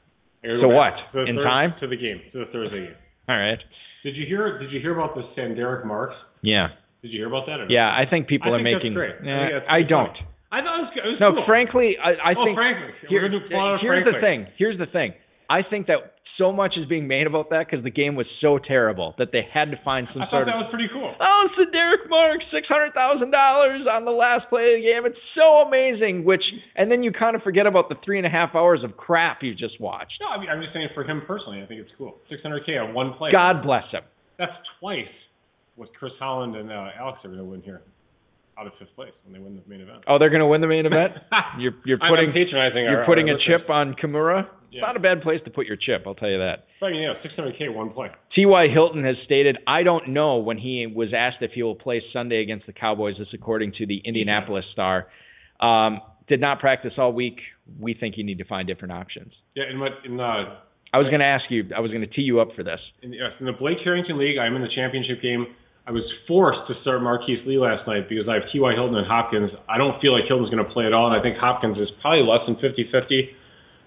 I 0.42 0.46
gotta 0.48 0.58
So 0.60 0.68
go 0.68 0.74
what? 0.76 0.90
back 0.92 1.12
to 1.12 1.24
In 1.24 1.36
time? 1.36 1.74
to 1.80 1.86
the 1.88 1.96
game 1.96 2.20
to 2.32 2.38
the 2.40 2.46
Thursday 2.52 2.86
game. 2.86 2.94
All 3.28 3.36
right. 3.38 3.58
Did 4.04 4.16
you 4.16 4.26
hear? 4.26 4.58
Did 4.58 4.70
you 4.70 4.80
hear 4.80 4.92
about 4.98 5.14
the 5.16 5.22
Sanderic 5.36 5.84
marks? 5.86 6.14
Yeah. 6.42 6.68
Did 7.04 7.12
you 7.12 7.20
hear 7.20 7.28
about 7.28 7.44
that? 7.44 7.60
Or? 7.60 7.66
Yeah. 7.68 7.84
I 7.92 8.08
think 8.08 8.26
people 8.32 8.48
I 8.48 8.56
are 8.56 8.64
think 8.64 8.80
that's 8.80 8.80
making. 8.80 8.94
great. 8.96 9.12
I 9.20 9.20
think 9.20 9.52
that's 9.60 9.68
I 9.68 9.80
don't. 9.84 10.16
funny. 10.16 10.32
I 10.48 10.58
thought 10.64 10.78
it 10.80 10.82
was, 10.88 10.92
it 10.96 11.08
was 11.12 11.20
No, 11.20 11.28
cool. 11.36 11.44
frankly, 11.44 12.00
I, 12.00 12.32
I 12.32 12.32
oh, 12.32 12.44
think. 12.48 12.56
frankly, 12.56 12.88
Here- 13.12 13.20
we're 13.20 13.28
gonna 13.28 13.44
do 13.44 13.48
full-on 13.52 13.78
here's 13.84 14.06
the 14.08 14.16
thing. 14.24 14.46
Here's 14.56 14.78
the 14.80 14.86
thing. 14.88 15.12
I 15.50 15.60
think 15.60 15.86
that 15.92 16.16
so 16.38 16.50
much 16.50 16.74
is 16.80 16.86
being 16.88 17.06
made 17.06 17.26
about 17.28 17.50
that 17.50 17.66
because 17.68 17.84
the 17.84 17.90
game 17.94 18.16
was 18.16 18.26
so 18.40 18.58
terrible 18.58 19.14
that 19.18 19.30
they 19.30 19.42
had 19.52 19.70
to 19.70 19.78
find 19.84 20.08
some 20.10 20.24
sort 20.26 20.26
I 20.26 20.30
sort 20.30 20.46
thought 20.46 20.50
that 20.50 20.62
was 20.66 20.70
pretty 20.72 20.88
cool. 20.90 21.12
Oh, 21.20 21.38
it's 21.46 21.54
the 21.60 21.70
Derek 21.70 22.08
Marks, 22.08 22.42
six 22.50 22.66
hundred 22.66 22.94
thousand 22.94 23.30
dollars 23.30 23.82
on 23.90 24.04
the 24.06 24.10
last 24.14 24.48
play 24.48 24.74
of 24.74 24.80
the 24.80 24.86
game. 24.88 25.04
It's 25.06 25.20
so 25.36 25.62
amazing. 25.68 26.24
Which, 26.24 26.42
and 26.74 26.90
then 26.90 27.02
you 27.04 27.12
kind 27.12 27.36
of 27.36 27.42
forget 27.42 27.66
about 27.66 27.88
the 27.90 27.94
three 28.04 28.16
and 28.18 28.26
a 28.26 28.30
half 28.30 28.54
hours 28.54 28.82
of 28.82 28.96
crap 28.96 29.42
you 29.42 29.54
just 29.54 29.78
watched. 29.82 30.16
No, 30.22 30.28
I 30.32 30.40
mean 30.40 30.48
I'm 30.48 30.62
just 30.62 30.72
saying 30.72 30.88
for 30.94 31.04
him 31.04 31.22
personally, 31.26 31.62
I 31.62 31.66
think 31.66 31.82
it's 31.82 31.92
cool. 31.98 32.16
600k 32.32 32.78
on 32.82 32.94
one 32.94 33.12
play. 33.14 33.30
God 33.30 33.62
bless 33.62 33.84
him. 33.92 34.02
That's 34.38 34.54
twice 34.80 35.10
what 35.76 35.94
Chris 35.94 36.12
Holland 36.18 36.56
and 36.56 36.70
uh, 36.70 36.88
Alex 36.98 37.18
are 37.24 37.28
going 37.28 37.38
to 37.38 37.44
win 37.44 37.62
here, 37.62 37.82
out 38.58 38.66
of 38.66 38.72
fifth 38.78 38.94
place 38.94 39.12
when 39.24 39.32
they 39.32 39.38
win 39.40 39.56
the 39.56 39.62
main 39.68 39.80
event. 39.80 40.04
Oh, 40.06 40.18
they're 40.18 40.30
going 40.30 40.40
to 40.40 40.46
win 40.46 40.60
the 40.60 40.66
main 40.68 40.86
event. 40.86 41.12
You're 41.58 41.74
you're 41.84 41.98
putting 41.98 42.32
patronizing. 42.32 42.84
you're 42.84 43.00
our, 43.00 43.06
putting 43.06 43.28
our 43.30 43.36
a 43.36 43.38
chip 43.44 43.68
on 43.70 43.94
Kimura. 43.94 44.42
It's 44.44 44.50
Yeah. 44.70 44.80
not 44.82 44.96
a 44.96 45.00
bad 45.00 45.22
place 45.22 45.40
to 45.44 45.50
put 45.50 45.66
your 45.66 45.76
chip. 45.76 46.02
I'll 46.06 46.14
tell 46.16 46.28
you 46.30 46.38
that. 46.38 46.64
But, 46.80 46.86
I 46.86 46.90
mean, 46.92 47.02
yeah, 47.02 47.14
600k 47.24 47.72
one 47.74 47.90
play. 47.90 48.08
T.Y. 48.34 48.66
Hilton 48.72 49.04
has 49.04 49.16
stated, 49.24 49.56
I 49.68 49.82
don't 49.84 50.08
know 50.10 50.38
when 50.38 50.58
he 50.58 50.86
was 50.92 51.08
asked 51.16 51.38
if 51.42 51.52
he 51.52 51.62
will 51.62 51.76
play 51.76 52.02
Sunday 52.12 52.42
against 52.42 52.66
the 52.66 52.72
Cowboys. 52.72 53.14
This 53.18 53.28
according 53.32 53.72
to 53.78 53.86
the 53.86 54.00
Indianapolis 54.04 54.64
Star. 54.72 55.06
Um, 55.60 56.00
did 56.28 56.40
not 56.40 56.58
practice 56.58 56.92
all 56.98 57.12
week. 57.12 57.38
We 57.78 57.94
think 57.94 58.16
you 58.16 58.24
need 58.24 58.38
to 58.38 58.44
find 58.44 58.66
different 58.66 58.92
options. 58.92 59.32
Yeah, 59.54 59.64
in 59.70 59.78
what 59.78 59.92
in 60.04 60.18
uh 60.18 60.56
I 60.92 60.98
was 60.98 61.08
going 61.08 61.20
to 61.20 61.26
ask 61.26 61.44
you, 61.50 61.64
I 61.76 61.80
was 61.80 61.90
going 61.90 62.02
to 62.02 62.06
tee 62.06 62.22
you 62.22 62.40
up 62.40 62.48
for 62.56 62.62
this. 62.62 62.78
in, 63.02 63.12
yes, 63.12 63.32
in 63.40 63.46
the 63.46 63.52
Blake 63.52 63.78
Harrington 63.82 64.16
League, 64.18 64.38
I'm 64.38 64.54
in 64.56 64.62
the 64.62 64.68
championship 64.74 65.20
game. 65.20 65.46
I 65.86 65.90
was 65.92 66.02
forced 66.26 66.60
to 66.68 66.74
start 66.80 67.02
Marquise 67.02 67.44
Lee 67.46 67.58
last 67.58 67.86
night 67.86 68.08
because 68.08 68.24
I 68.28 68.34
have 68.40 68.44
T.Y. 68.52 68.72
Hilton 68.72 68.96
and 68.96 69.06
Hopkins. 69.06 69.50
I 69.68 69.76
don't 69.76 70.00
feel 70.00 70.16
like 70.16 70.24
Hilton's 70.26 70.48
going 70.48 70.64
to 70.64 70.70
play 70.72 70.86
at 70.86 70.94
all, 70.94 71.12
and 71.12 71.14
I 71.18 71.20
think 71.22 71.36
Hopkins 71.36 71.76
is 71.76 71.88
probably 72.00 72.24
less 72.24 72.40
than 72.48 72.56
50-50. 72.56 73.28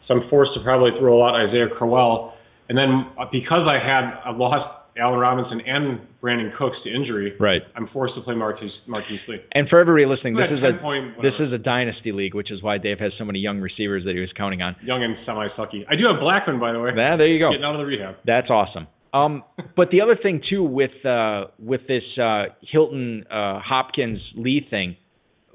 So 0.08 0.14
I'm 0.14 0.30
forced 0.30 0.54
to 0.56 0.62
probably 0.64 0.92
throw 1.00 1.22
a 1.22 1.26
out 1.26 1.36
Isaiah 1.50 1.68
Crowell. 1.76 2.34
And 2.70 2.78
then 2.78 3.10
uh, 3.18 3.26
because 3.32 3.66
I 3.68 3.82
had 3.82 4.14
I 4.24 4.32
lost 4.36 4.78
Allen 5.00 5.20
Robinson 5.20 5.62
and 5.66 6.00
Brandin 6.22 6.56
Cooks 6.58 6.78
to 6.84 6.94
injury, 6.94 7.34
Right. 7.40 7.62
I'm 7.76 7.88
forced 7.94 8.16
to 8.16 8.22
play 8.22 8.36
Marquise 8.36 8.72
Marquise 8.88 9.20
Lee. 9.28 9.38
And 9.54 9.68
for 9.70 9.80
everybody 9.80 10.06
listening, 10.06 10.36
this 10.36 10.52
is 10.52 10.60
a 10.64 10.82
point 10.82 11.16
this 11.22 11.34
is 11.40 11.52
a 11.54 11.58
dynasty 11.58 12.12
league, 12.12 12.36
which 12.36 12.52
is 12.52 12.62
why 12.62 12.78
Dave 12.78 13.00
has 13.00 13.12
so 13.18 13.26
many 13.26 13.40
young 13.40 13.60
receivers 13.60 14.04
that 14.06 14.14
he 14.16 14.22
was 14.22 14.30
counting 14.36 14.62
on. 14.62 14.76
Young 14.84 15.04
and 15.04 15.16
semi-sucky. 15.26 15.86
I 15.90 15.96
do 15.96 16.06
have 16.08 16.22
Blackmon, 16.22 16.60
by 16.60 16.74
the 16.74 16.80
way. 16.80 16.92
Yeah, 16.96 17.16
there 17.18 17.28
you 17.28 17.40
go. 17.40 17.52
Getting 17.52 17.66
out 17.66 17.76
of 17.76 17.80
the 17.80 17.86
rehab. 17.86 18.16
That's 18.26 18.50
awesome. 18.50 18.88
Um, 19.14 19.44
but 19.76 19.90
the 19.92 20.02
other 20.02 20.16
thing 20.22 20.42
too 20.50 20.64
with 20.64 21.06
uh, 21.06 21.46
with 21.60 21.82
this 21.88 22.04
uh, 22.22 22.46
Hilton 22.72 23.26
uh, 23.30 23.60
Hopkins 23.60 24.20
Lee 24.36 24.66
thing, 24.70 24.96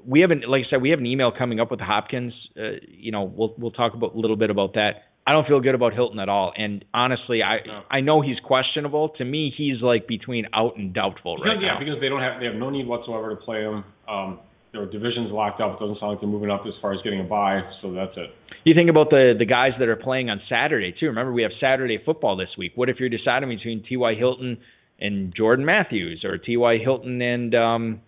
we 0.05 0.21
haven't 0.21 0.47
like 0.47 0.63
I 0.67 0.69
said 0.69 0.81
we 0.81 0.89
have 0.89 0.99
an 0.99 1.05
email 1.05 1.31
coming 1.31 1.59
up 1.59 1.71
with 1.71 1.79
Hopkins. 1.79 2.33
Uh, 2.57 2.79
you 2.89 3.11
know, 3.11 3.23
we'll 3.23 3.53
we'll 3.57 3.71
talk 3.71 3.93
about 3.93 4.15
a 4.15 4.17
little 4.19 4.37
bit 4.37 4.49
about 4.49 4.73
that. 4.73 5.03
I 5.25 5.31
don't 5.31 5.47
feel 5.47 5.61
good 5.61 5.73
about 5.75 5.93
Hilton 5.93 6.19
at 6.19 6.27
all, 6.27 6.51
and 6.57 6.83
honestly, 6.93 7.41
I 7.41 7.59
No. 7.65 7.81
I 7.89 8.01
know 8.01 8.21
he's 8.21 8.39
questionable. 8.43 9.09
To 9.17 9.23
me, 9.23 9.53
he's 9.55 9.81
like 9.81 10.05
between 10.07 10.47
out 10.53 10.75
and 10.75 10.93
doubtful 10.93 11.37
Because, 11.37 11.47
right 11.47 11.61
yeah, 11.61 11.73
now. 11.75 11.79
because 11.79 12.01
they 12.01 12.09
don't 12.09 12.19
have 12.21 12.39
they 12.41 12.47
have 12.47 12.55
no 12.55 12.69
need 12.69 12.87
whatsoever 12.87 13.29
to 13.29 13.37
play 13.37 13.61
him. 13.61 13.85
Um, 14.09 14.39
their 14.73 14.87
division's 14.87 15.31
locked 15.31 15.61
up. 15.61 15.77
It 15.77 15.79
doesn't 15.79 15.99
sound 15.99 16.13
like 16.13 16.19
they're 16.19 16.29
moving 16.29 16.49
up 16.49 16.63
as 16.67 16.73
far 16.81 16.93
as 16.93 17.01
getting 17.03 17.21
a 17.21 17.23
bye, 17.23 17.61
so 17.81 17.93
that's 17.93 18.11
it. 18.17 18.31
You 18.65 18.73
think 18.73 18.89
about 18.89 19.09
the 19.09 19.33
the 19.37 19.45
guys 19.45 19.71
that 19.79 19.87
are 19.87 19.95
playing 19.95 20.29
on 20.29 20.41
Saturday 20.49 20.93
too. 20.99 21.07
Remember, 21.07 21.31
we 21.31 21.43
have 21.43 21.51
Saturday 21.59 21.99
football 22.03 22.35
this 22.35 22.49
week. 22.57 22.71
What 22.75 22.89
if 22.89 22.99
you're 22.99 23.09
deciding 23.09 23.49
between 23.49 23.83
T.Y. 23.87 24.15
Hilton 24.15 24.57
and 24.99 25.33
Jordan 25.35 25.65
Matthews, 25.65 26.23
or 26.25 26.37
T.Y. 26.37 26.77
Hilton 26.79 27.21
and 27.21 27.55
um, 27.55 28.01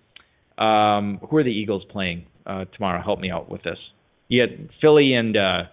um, 0.58 1.20
who 1.30 1.38
are 1.38 1.44
the 1.44 1.50
Eagles 1.50 1.84
playing 1.92 2.26
uh, 2.46 2.66
tomorrow? 2.76 3.02
Help 3.04 3.20
me 3.20 3.30
out 3.30 3.50
with 3.50 3.64
this. 3.64 3.78
You 4.28 4.42
had 4.42 4.70
Philly 4.82 5.14
and 5.14 5.38
uh, 5.38 5.64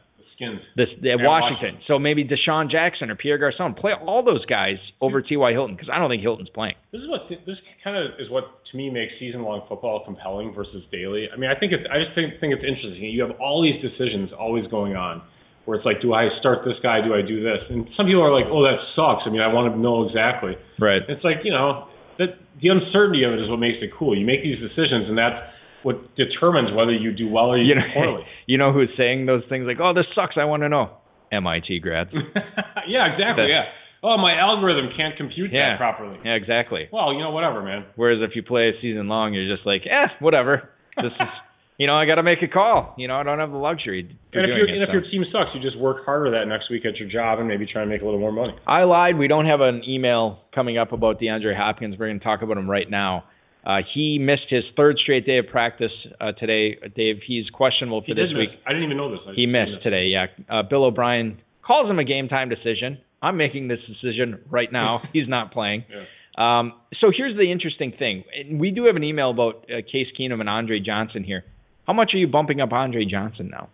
The 0.42 0.58
skins. 0.58 0.60
this 0.76 0.88
Yeah, 1.00 1.16
Washington. 1.18 1.80
So 1.86 1.98
maybe 1.98 2.24
DeSean 2.24 2.70
Jackson 2.70 3.10
or 3.10 3.16
Pierre 3.16 3.38
Garcon. 3.38 3.74
Play 3.74 3.92
all 3.92 4.24
those 4.24 4.44
guys 4.46 4.76
over 5.00 5.22
T.Y. 5.22 5.52
Hilton 5.52 5.76
because 5.76 5.90
I 5.92 5.98
don't 5.98 6.10
think 6.10 6.22
Hilton's 6.22 6.50
playing. 6.50 6.74
This 6.92 7.00
is 7.00 7.08
what 7.08 7.28
this 7.28 7.58
kind 7.84 7.96
of 7.96 8.18
is 8.18 8.30
what 8.30 8.44
to 8.70 8.76
me 8.76 8.90
makes 8.90 9.12
season 9.18 9.42
long 9.42 9.62
football 9.68 10.02
compelling 10.04 10.52
versus 10.54 10.82
daily. 10.90 11.28
I 11.32 11.36
mean, 11.38 11.50
I 11.50 11.58
think 11.58 11.72
it's 11.72 11.84
I 11.86 12.02
just 12.02 12.14
think 12.14 12.40
think 12.40 12.54
it's 12.54 12.64
interesting. 12.64 13.02
You 13.02 13.22
have 13.22 13.38
all 13.40 13.62
these 13.62 13.80
decisions 13.80 14.30
always 14.32 14.66
going 14.68 14.96
on, 14.96 15.22
where 15.64 15.76
it's 15.76 15.86
like, 15.86 16.02
do 16.02 16.12
I 16.12 16.28
start 16.40 16.64
this 16.64 16.76
guy? 16.82 17.00
Do 17.04 17.14
I 17.14 17.22
do 17.22 17.42
this? 17.42 17.62
And 17.70 17.86
some 17.96 18.06
people 18.06 18.22
are 18.22 18.34
like, 18.34 18.50
oh, 18.50 18.62
that 18.66 18.78
sucks. 18.96 19.22
I 19.26 19.30
mean, 19.30 19.40
I 19.40 19.52
want 19.52 19.72
to 19.72 19.78
know 19.78 20.06
exactly. 20.06 20.58
Right. 20.80 21.02
It's 21.08 21.24
like 21.24 21.44
you 21.44 21.52
know 21.52 21.88
that 22.18 22.38
the 22.60 22.68
uncertainty 22.68 23.24
of 23.24 23.32
it 23.32 23.40
is 23.40 23.48
what 23.48 23.58
makes 23.58 23.78
it 23.80 23.90
cool. 23.96 24.16
You 24.16 24.26
make 24.26 24.42
these 24.42 24.58
decisions, 24.58 25.08
and 25.08 25.16
that's 25.16 25.38
what 25.82 26.14
determines 26.16 26.70
whether 26.76 26.92
you 26.92 27.12
do 27.12 27.28
well 27.28 27.46
or 27.46 27.58
you, 27.58 27.64
You 27.68 27.74
do 27.74 27.80
know, 27.80 27.86
poorly. 27.94 28.22
you 28.46 28.58
know 28.58 28.72
who's 28.72 28.90
saying 28.96 29.26
those 29.26 29.42
things 29.48 29.64
like, 29.66 29.78
"Oh, 29.80 29.92
this 29.94 30.06
sucks. 30.14 30.36
I 30.36 30.44
want 30.44 30.62
to 30.62 30.68
know." 30.68 30.90
MIT 31.32 31.78
grads. 31.80 32.10
yeah, 32.88 33.06
exactly. 33.12 33.46
Yeah. 33.48 33.64
Oh, 34.02 34.18
my 34.18 34.34
algorithm 34.38 34.90
can't 34.96 35.16
compute 35.16 35.50
Yeah. 35.52 35.70
that 35.72 35.78
properly. 35.78 36.18
Yeah, 36.24 36.32
exactly. 36.34 36.88
Well, 36.92 37.12
you 37.14 37.20
know, 37.20 37.30
whatever, 37.30 37.62
man. 37.62 37.86
Whereas 37.96 38.18
if 38.20 38.34
you 38.36 38.42
play 38.42 38.68
a 38.68 38.72
season 38.82 39.08
long, 39.08 39.32
you're 39.32 39.48
just 39.54 39.64
like, 39.66 39.82
eh, 39.86 40.08
whatever. 40.20 40.68
This 40.96 41.06
is, 41.06 41.28
you 41.78 41.86
know, 41.86 41.94
I 41.94 42.04
got 42.04 42.16
to 42.16 42.22
make 42.22 42.42
a 42.42 42.48
call. 42.48 42.94
You 42.98 43.08
know, 43.08 43.16
I 43.16 43.22
don't 43.22 43.38
have 43.38 43.50
the 43.50 43.56
luxury. 43.56 44.00
And 44.00 44.44
if, 44.44 44.48
your 44.48 44.66
and 44.66 44.82
if 44.82 44.90
your 44.92 45.02
team 45.02 45.24
sucks, 45.32 45.50
you 45.54 45.62
just 45.62 45.78
work 45.78 46.04
harder 46.04 46.32
that 46.32 46.48
next 46.48 46.68
week 46.70 46.84
at 46.84 46.96
your 46.98 47.08
job 47.08 47.38
and 47.38 47.48
maybe 47.48 47.64
try 47.64 47.80
and 47.80 47.90
make 47.90 48.02
a 48.02 48.04
little 48.04 48.20
more 48.20 48.32
money. 48.32 48.54
I 48.66 48.82
lied. 48.82 49.16
We 49.16 49.28
don't 49.28 49.46
have 49.46 49.60
an 49.62 49.82
email 49.88 50.40
coming 50.54 50.76
up 50.76 50.92
about 50.92 51.18
DeAndre 51.20 51.56
Hopkins. 51.56 51.96
We're 51.98 52.08
going 52.08 52.18
to 52.18 52.24
talk 52.24 52.42
about 52.42 52.58
him 52.58 52.68
right 52.68 52.90
now. 52.90 53.24
Uh, 53.64 53.78
he 53.94 54.18
missed 54.18 54.46
his 54.48 54.64
third 54.76 54.98
straight 54.98 55.24
day 55.24 55.38
of 55.38 55.46
practice 55.46 55.92
uh, 56.20 56.32
today. 56.32 56.76
Uh, 56.84 56.88
Dave, 56.96 57.20
he's 57.26 57.48
questionable 57.50 58.00
for 58.00 58.06
He 58.06 58.14
this 58.14 58.32
week. 58.36 58.50
miss. 58.50 58.58
I 58.66 58.70
didn't 58.70 58.84
even 58.84 58.96
know 58.96 59.10
this. 59.10 59.20
I 59.28 59.32
He 59.34 59.46
missed 59.46 59.82
today. 59.82 60.06
Yeah. 60.06 60.26
Uh, 60.50 60.62
Bill 60.68 60.84
O'Brien 60.84 61.38
calls 61.64 61.88
him 61.88 61.98
a 61.98 62.04
game 62.04 62.28
time 62.28 62.48
decision. 62.48 62.98
I'm 63.22 63.36
making 63.36 63.68
this 63.68 63.78
decision 63.86 64.40
right 64.50 64.70
now. 64.72 65.02
He's 65.12 65.28
not 65.28 65.52
playing. 65.52 65.84
Yeah. 65.88 66.04
Um, 66.36 66.72
so 67.00 67.12
here's 67.16 67.36
the 67.36 67.52
interesting 67.52 67.92
thing. 67.98 68.24
We 68.58 68.70
do 68.70 68.84
have 68.86 68.96
an 68.96 69.04
email 69.04 69.30
about 69.30 69.66
uh, 69.70 69.82
Case 69.82 70.08
Keenum 70.18 70.40
and 70.40 70.48
Andre 70.48 70.80
Johnson 70.80 71.22
here. 71.24 71.44
How 71.86 71.92
much 71.92 72.12
are 72.14 72.18
you 72.18 72.26
bumping 72.26 72.60
up 72.60 72.72
Andre 72.72 73.04
Johnson 73.04 73.48
now? 73.50 73.68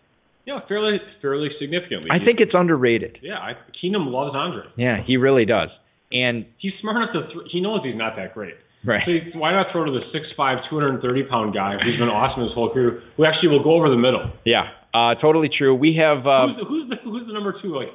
Yeah, 0.44 0.60
fairly 0.66 0.98
fairly 1.20 1.50
significantly. 1.60 2.08
I 2.10 2.24
think 2.24 2.40
it's 2.40 2.52
underrated. 2.54 3.18
Yeah, 3.22 3.34
I, 3.34 3.52
Keenum 3.82 4.10
loves 4.10 4.34
Andre. 4.34 4.64
Yeah, 4.76 5.02
he 5.06 5.18
really 5.18 5.44
does. 5.44 5.68
And 6.10 6.46
He's 6.58 6.72
smart 6.80 6.96
enough 6.96 7.12
to. 7.12 7.32
Th- 7.34 7.48
he 7.52 7.60
knows 7.60 7.80
he's 7.84 7.96
not 7.96 8.16
that 8.16 8.32
great. 8.32 8.54
Right. 8.84 9.02
So 9.06 9.38
why 9.38 9.52
not 9.52 9.66
throw 9.72 9.84
to 9.84 9.92
the 9.92 10.04
6'5", 10.12 10.70
230 10.70 11.22
pound 11.24 11.54
guy 11.54 11.74
who's 11.82 11.98
been 11.98 12.08
awesome 12.08 12.42
his 12.44 12.52
whole 12.54 12.72
career, 12.72 13.02
who 13.16 13.24
actually 13.24 13.48
will 13.48 13.62
go 13.62 13.74
over 13.74 13.88
the 13.88 13.96
middle. 13.96 14.30
Yeah, 14.44 14.70
uh, 14.94 15.14
totally 15.20 15.48
true. 15.48 15.74
We 15.74 15.96
have 15.96 16.26
uh, 16.26 16.46
who's, 16.46 16.56
the, 16.56 16.64
who's 16.64 16.88
the 16.88 16.96
who's 17.04 17.26
the 17.26 17.32
number 17.32 17.54
two? 17.60 17.76
Like 17.76 17.88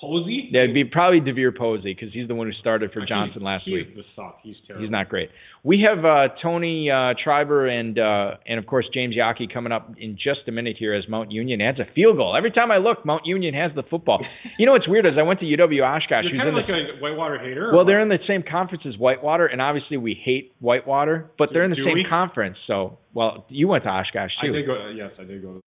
Posey. 0.00 0.50
that'd 0.52 0.74
be 0.74 0.84
probably 0.84 1.20
DeVier 1.20 1.56
Posey 1.56 1.94
because 1.94 2.12
he's 2.12 2.28
the 2.28 2.34
one 2.34 2.46
who 2.46 2.52
started 2.60 2.92
for 2.92 3.04
Johnson 3.06 3.42
last 3.42 3.64
he 3.64 3.72
week. 3.72 3.88
is 3.90 3.96
the 3.96 4.02
suck. 4.14 4.38
He's 4.42 4.56
terrible. 4.66 4.84
He's 4.84 4.90
not 4.90 5.08
great. 5.08 5.30
We 5.64 5.86
have 5.88 6.04
uh, 6.04 6.28
Tony 6.42 6.90
uh, 6.90 7.14
Treiber 7.24 7.68
and 7.70 7.98
uh, 7.98 8.36
and 8.46 8.58
of 8.58 8.66
course 8.66 8.86
James 8.92 9.14
Yockey 9.16 9.52
coming 9.52 9.72
up 9.72 9.94
in 9.98 10.14
just 10.16 10.46
a 10.48 10.52
minute 10.52 10.76
here 10.78 10.94
as 10.94 11.08
Mount 11.08 11.32
Union 11.32 11.60
adds 11.60 11.78
a 11.78 11.86
field 11.94 12.16
goal. 12.16 12.36
Every 12.36 12.50
time 12.50 12.70
I 12.70 12.76
look, 12.76 13.04
Mount 13.06 13.26
Union 13.26 13.54
has 13.54 13.72
the 13.74 13.82
football. 13.82 14.24
You 14.58 14.64
know 14.64 14.72
what's 14.72 14.88
weird 14.88 15.04
is 15.04 15.12
I 15.18 15.22
went 15.22 15.40
to 15.40 15.46
UW 15.46 15.82
Oshkosh. 15.82 16.24
You're 16.24 16.32
who's 16.32 16.40
kind 16.40 16.48
of 16.48 16.56
in 16.56 16.66
the 16.66 16.72
like 16.72 16.96
a 16.96 17.02
Whitewater 17.02 17.38
hater. 17.38 17.70
Well, 17.74 17.84
they're 17.84 18.00
in 18.00 18.08
the 18.08 18.18
same 18.26 18.42
conference 18.42 18.84
as 18.86 18.96
Whitewater, 18.96 19.46
and 19.46 19.60
obviously 19.60 19.98
we 19.98 20.14
hate 20.14 20.54
Whitewater, 20.60 21.30
but 21.36 21.50
they're 21.52 21.64
in 21.64 21.70
the 21.70 21.76
same 21.76 21.94
we? 21.94 22.06
conference. 22.08 22.56
So, 22.66 22.98
well, 23.12 23.44
you 23.50 23.68
went 23.68 23.84
to 23.84 23.90
Oshkosh 23.90 24.30
I 24.42 24.46
too. 24.46 24.52
did 24.52 24.66
go. 24.66 24.92
Yes, 24.96 25.10
I 25.20 25.24
did 25.24 25.42
go. 25.42 25.60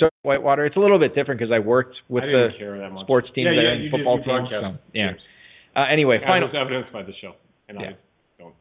So 0.00 0.08
Whitewater, 0.22 0.64
it's 0.66 0.76
a 0.76 0.80
little 0.80 0.98
bit 0.98 1.14
different 1.14 1.40
because 1.40 1.52
I 1.52 1.58
worked 1.58 1.96
with 2.08 2.24
I 2.24 2.26
the 2.26 2.32
didn't 2.48 2.58
care 2.58 2.78
that 2.78 2.90
much. 2.92 3.04
sports 3.04 3.28
team 3.34 3.46
yeah, 3.46 3.52
there 3.52 3.74
yeah, 3.74 3.82
and 3.82 3.90
football 3.90 4.18
you 4.18 4.48
So, 4.50 4.78
yeah. 4.94 5.10
Uh, 5.74 5.86
anyway, 5.90 6.16
As 6.16 6.22
final. 6.26 6.48
evidenced 6.54 6.92
by 6.92 7.02
the 7.02 7.12
show, 7.20 7.32
and 7.68 7.80
Yeah. 7.80 7.86
I 7.90 7.94
don't 8.38 8.54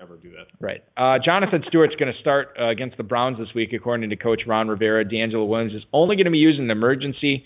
ever 0.00 0.16
do 0.16 0.30
that. 0.30 0.46
Right. 0.60 0.84
Uh, 0.96 1.18
Jonathan 1.24 1.64
Stewart's 1.68 1.94
going 1.96 2.12
to 2.12 2.18
start 2.20 2.56
uh, 2.60 2.68
against 2.68 2.96
the 2.96 3.02
Browns 3.04 3.38
this 3.38 3.48
week, 3.54 3.72
according 3.72 4.10
to 4.10 4.16
Coach 4.16 4.42
Ron 4.46 4.68
Rivera. 4.68 5.04
DeAngelo 5.04 5.46
Williams 5.48 5.74
is 5.74 5.82
only 5.92 6.16
going 6.16 6.26
to 6.26 6.30
be 6.30 6.38
used 6.38 6.60
in 6.60 6.70
emergency. 6.70 7.44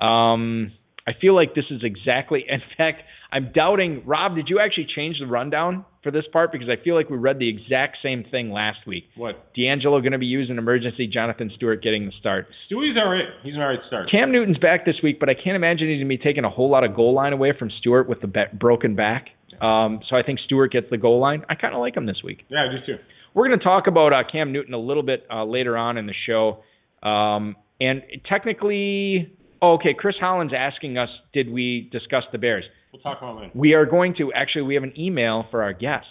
Um, 0.00 0.72
I 1.06 1.12
feel 1.20 1.34
like 1.34 1.54
this 1.54 1.66
is 1.70 1.82
exactly. 1.82 2.44
In 2.48 2.60
fact, 2.76 3.02
I'm 3.30 3.52
doubting. 3.54 4.02
Rob, 4.06 4.34
did 4.36 4.48
you 4.48 4.58
actually 4.60 4.86
change 4.94 5.18
the 5.20 5.26
rundown 5.26 5.84
for 6.02 6.10
this 6.10 6.24
part? 6.32 6.52
Because 6.52 6.68
I 6.68 6.82
feel 6.82 6.94
like 6.94 7.10
we 7.10 7.16
read 7.18 7.38
the 7.38 7.48
exact 7.48 7.98
same 8.02 8.24
thing 8.30 8.50
last 8.50 8.86
week. 8.86 9.04
What? 9.16 9.52
DeAngelo 9.54 10.00
going 10.00 10.12
to 10.12 10.18
be 10.18 10.26
used 10.26 10.50
in 10.50 10.58
emergency. 10.58 11.06
Jonathan 11.06 11.50
Stewart 11.56 11.82
getting 11.82 12.06
the 12.06 12.12
start. 12.20 12.46
Stewie's 12.70 12.96
all 12.96 13.10
right. 13.10 13.24
He's 13.42 13.54
an 13.54 13.60
all 13.60 13.68
right 13.68 13.78
start. 13.86 14.10
Cam 14.10 14.32
Newton's 14.32 14.58
back 14.58 14.84
this 14.84 14.96
week, 15.02 15.20
but 15.20 15.28
I 15.28 15.34
can't 15.34 15.56
imagine 15.56 15.88
he's 15.88 15.98
going 15.98 16.08
to 16.08 16.16
be 16.18 16.18
taking 16.18 16.44
a 16.44 16.50
whole 16.50 16.70
lot 16.70 16.84
of 16.84 16.94
goal 16.96 17.14
line 17.14 17.32
away 17.32 17.52
from 17.58 17.70
Stewart 17.80 18.08
with 18.08 18.20
the 18.20 18.26
ba- 18.28 18.48
broken 18.52 18.94
back. 18.96 19.28
Um, 19.60 20.00
so 20.08 20.16
I 20.16 20.22
think 20.22 20.38
Stewart 20.46 20.72
gets 20.72 20.86
the 20.90 20.96
goal 20.96 21.20
line. 21.20 21.44
I 21.48 21.54
kind 21.54 21.74
of 21.74 21.80
like 21.80 21.96
him 21.96 22.06
this 22.06 22.22
week. 22.24 22.44
Yeah, 22.48 22.66
I 22.68 22.72
do 22.72 22.78
too. 22.86 22.98
we're 23.34 23.46
going 23.48 23.58
to 23.58 23.64
talk 23.64 23.86
about 23.86 24.12
uh, 24.12 24.22
Cam 24.30 24.52
Newton 24.52 24.72
a 24.74 24.78
little 24.78 25.02
bit 25.02 25.26
uh, 25.30 25.44
later 25.44 25.76
on 25.76 25.98
in 25.98 26.06
the 26.06 26.14
show. 26.26 26.62
Um, 27.06 27.56
and 27.78 28.02
technically, 28.28 29.32
oh, 29.60 29.74
okay, 29.74 29.94
Chris 29.98 30.16
Holland's 30.20 30.54
asking 30.56 30.96
us, 30.98 31.08
did 31.32 31.50
we 31.50 31.88
discuss 31.92 32.24
the 32.32 32.38
Bears? 32.38 32.64
We'll 32.92 33.02
talk 33.02 33.18
about. 33.18 33.54
We 33.54 33.74
are 33.74 33.86
going 33.86 34.14
to 34.18 34.32
actually. 34.32 34.62
We 34.62 34.74
have 34.74 34.82
an 34.84 34.94
email 34.98 35.46
for 35.50 35.62
our 35.62 35.72
guests 35.72 36.06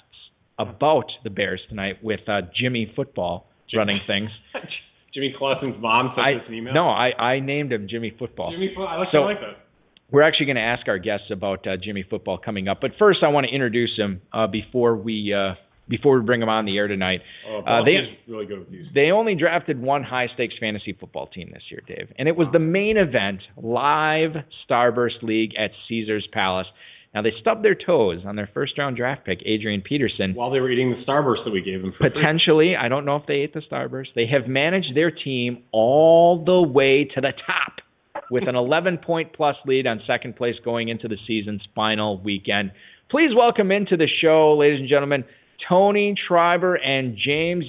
about 0.57 1.05
the 1.24 1.29
Bears 1.29 1.62
tonight 1.69 1.98
with 2.03 2.21
uh, 2.27 2.41
Jimmy 2.59 2.91
Football 2.95 3.48
running 3.75 4.00
things. 4.07 4.29
Jimmy 5.13 5.33
Clausen's 5.38 5.75
mom 5.81 6.12
sent 6.15 6.25
I 6.25 6.33
us 6.36 6.41
an 6.48 6.53
email. 6.53 6.74
no, 6.74 6.88
I 6.88 7.12
I 7.17 7.39
named 7.39 7.71
him 7.74 7.88
Jimmy 7.89 8.13
Football. 8.17 8.51
Jimmy, 8.51 8.74
I 8.77 8.98
like, 8.98 9.07
So- 9.12 9.24
I 9.24 9.25
like 9.25 9.39
that. 9.41 9.65
We're 10.12 10.24
actually 10.24 10.48
going 10.48 10.55
to 10.55 10.63
ask 10.63 10.88
our 10.88 10.98
guests 10.98 11.27
about 11.29 11.67
uh, 11.67 11.77
Jimmy 11.79 12.03
Football 12.09 12.39
coming 12.39 12.67
up, 12.67 12.79
but 12.81 12.93
first 12.98 13.19
I 13.24 13.27
want 13.27 13.45
to 13.45 13.53
introduce 13.53 13.95
him 13.95 14.24
uh, 14.33 14.48
before 14.48 14.95
we 14.95 15.36
uh, 15.38 15.53
before 15.89 16.17
we 16.19 16.25
bring 16.25 16.41
him 16.41 16.50
on 16.50 16.65
the 16.65 16.77
air 16.77 16.88
tonight. 16.88 17.22
Oh, 17.48 17.60
Uh, 17.62 17.84
they- 17.84 18.17
really 18.27 18.46
good 18.46 18.60
with 18.60 18.69
these. 18.72 18.86
They 18.93 19.12
only 19.12 19.36
drafted 19.36 19.81
one 19.81 20.03
high 20.03 20.27
stakes 20.27 20.55
fantasy 20.60 20.93
football 20.93 21.27
team 21.27 21.50
this 21.51 21.63
year, 21.69 21.81
Dave, 21.88 22.13
and 22.17 22.27
it 22.27 22.36
was 22.38 22.48
the 22.53 22.60
main 22.60 22.96
event, 22.98 23.41
live 23.58 24.36
Starburst 24.69 25.22
League 25.24 25.55
at 25.58 25.72
Caesars 25.88 26.27
Palace. 26.31 26.67
Now 27.13 27.24
they 27.24 27.31
stubbed 27.41 27.63
their 27.65 27.74
toes 27.74 28.24
on 28.24 28.36
their 28.36 28.48
first 28.53 28.77
round 28.77 28.96
draft 28.96 29.25
pick, 29.25 29.41
Adrian 29.43 29.81
Peterson. 29.81 30.36
While 30.36 30.51
they 30.51 30.60
were 30.60 30.69
eating 30.69 30.91
the 30.91 30.98
Starburst 31.03 31.43
that 31.43 31.51
we 31.51 31.62
gave 31.62 31.81
them 31.81 31.91
for 31.93 31.98
free. 32.08 32.10
Potentially, 32.12 32.75
I 32.75 32.88
don't 32.88 33.03
know 33.03 33.15
if 33.15 33.25
they 33.25 33.38
ate 33.38 33.53
the 33.53 33.62
Starburst. 33.62 34.13
They 34.13 34.27
have 34.27 34.48
managed 34.48 34.93
their 34.96 35.10
team 35.10 35.63
all 35.72 36.43
the 36.46 36.62
way 36.62 37.05
to 37.05 37.22
the 37.22 37.34
top 37.48 37.81
with 38.29 38.48
an 38.48 38.55
11 38.55 39.00
point 39.00 39.34
plus 39.34 39.55
lead 39.65 39.88
on 39.88 40.01
second 40.05 40.36
place 40.36 40.55
going 40.63 40.89
into 40.89 41.08
the 41.08 41.17
season's 41.25 41.63
final 41.74 42.19
weekend. 42.19 42.72
Please 43.10 43.31
welcome 43.36 43.72
into 43.72 43.98
the 43.98 44.08
show, 44.22 44.55
ladies 44.55 44.79
and 44.81 44.88
gentlemen, 44.88 45.24
Tony 45.69 46.15
Schreiber 46.27 46.75
and 46.75 47.15
James. 47.23 47.65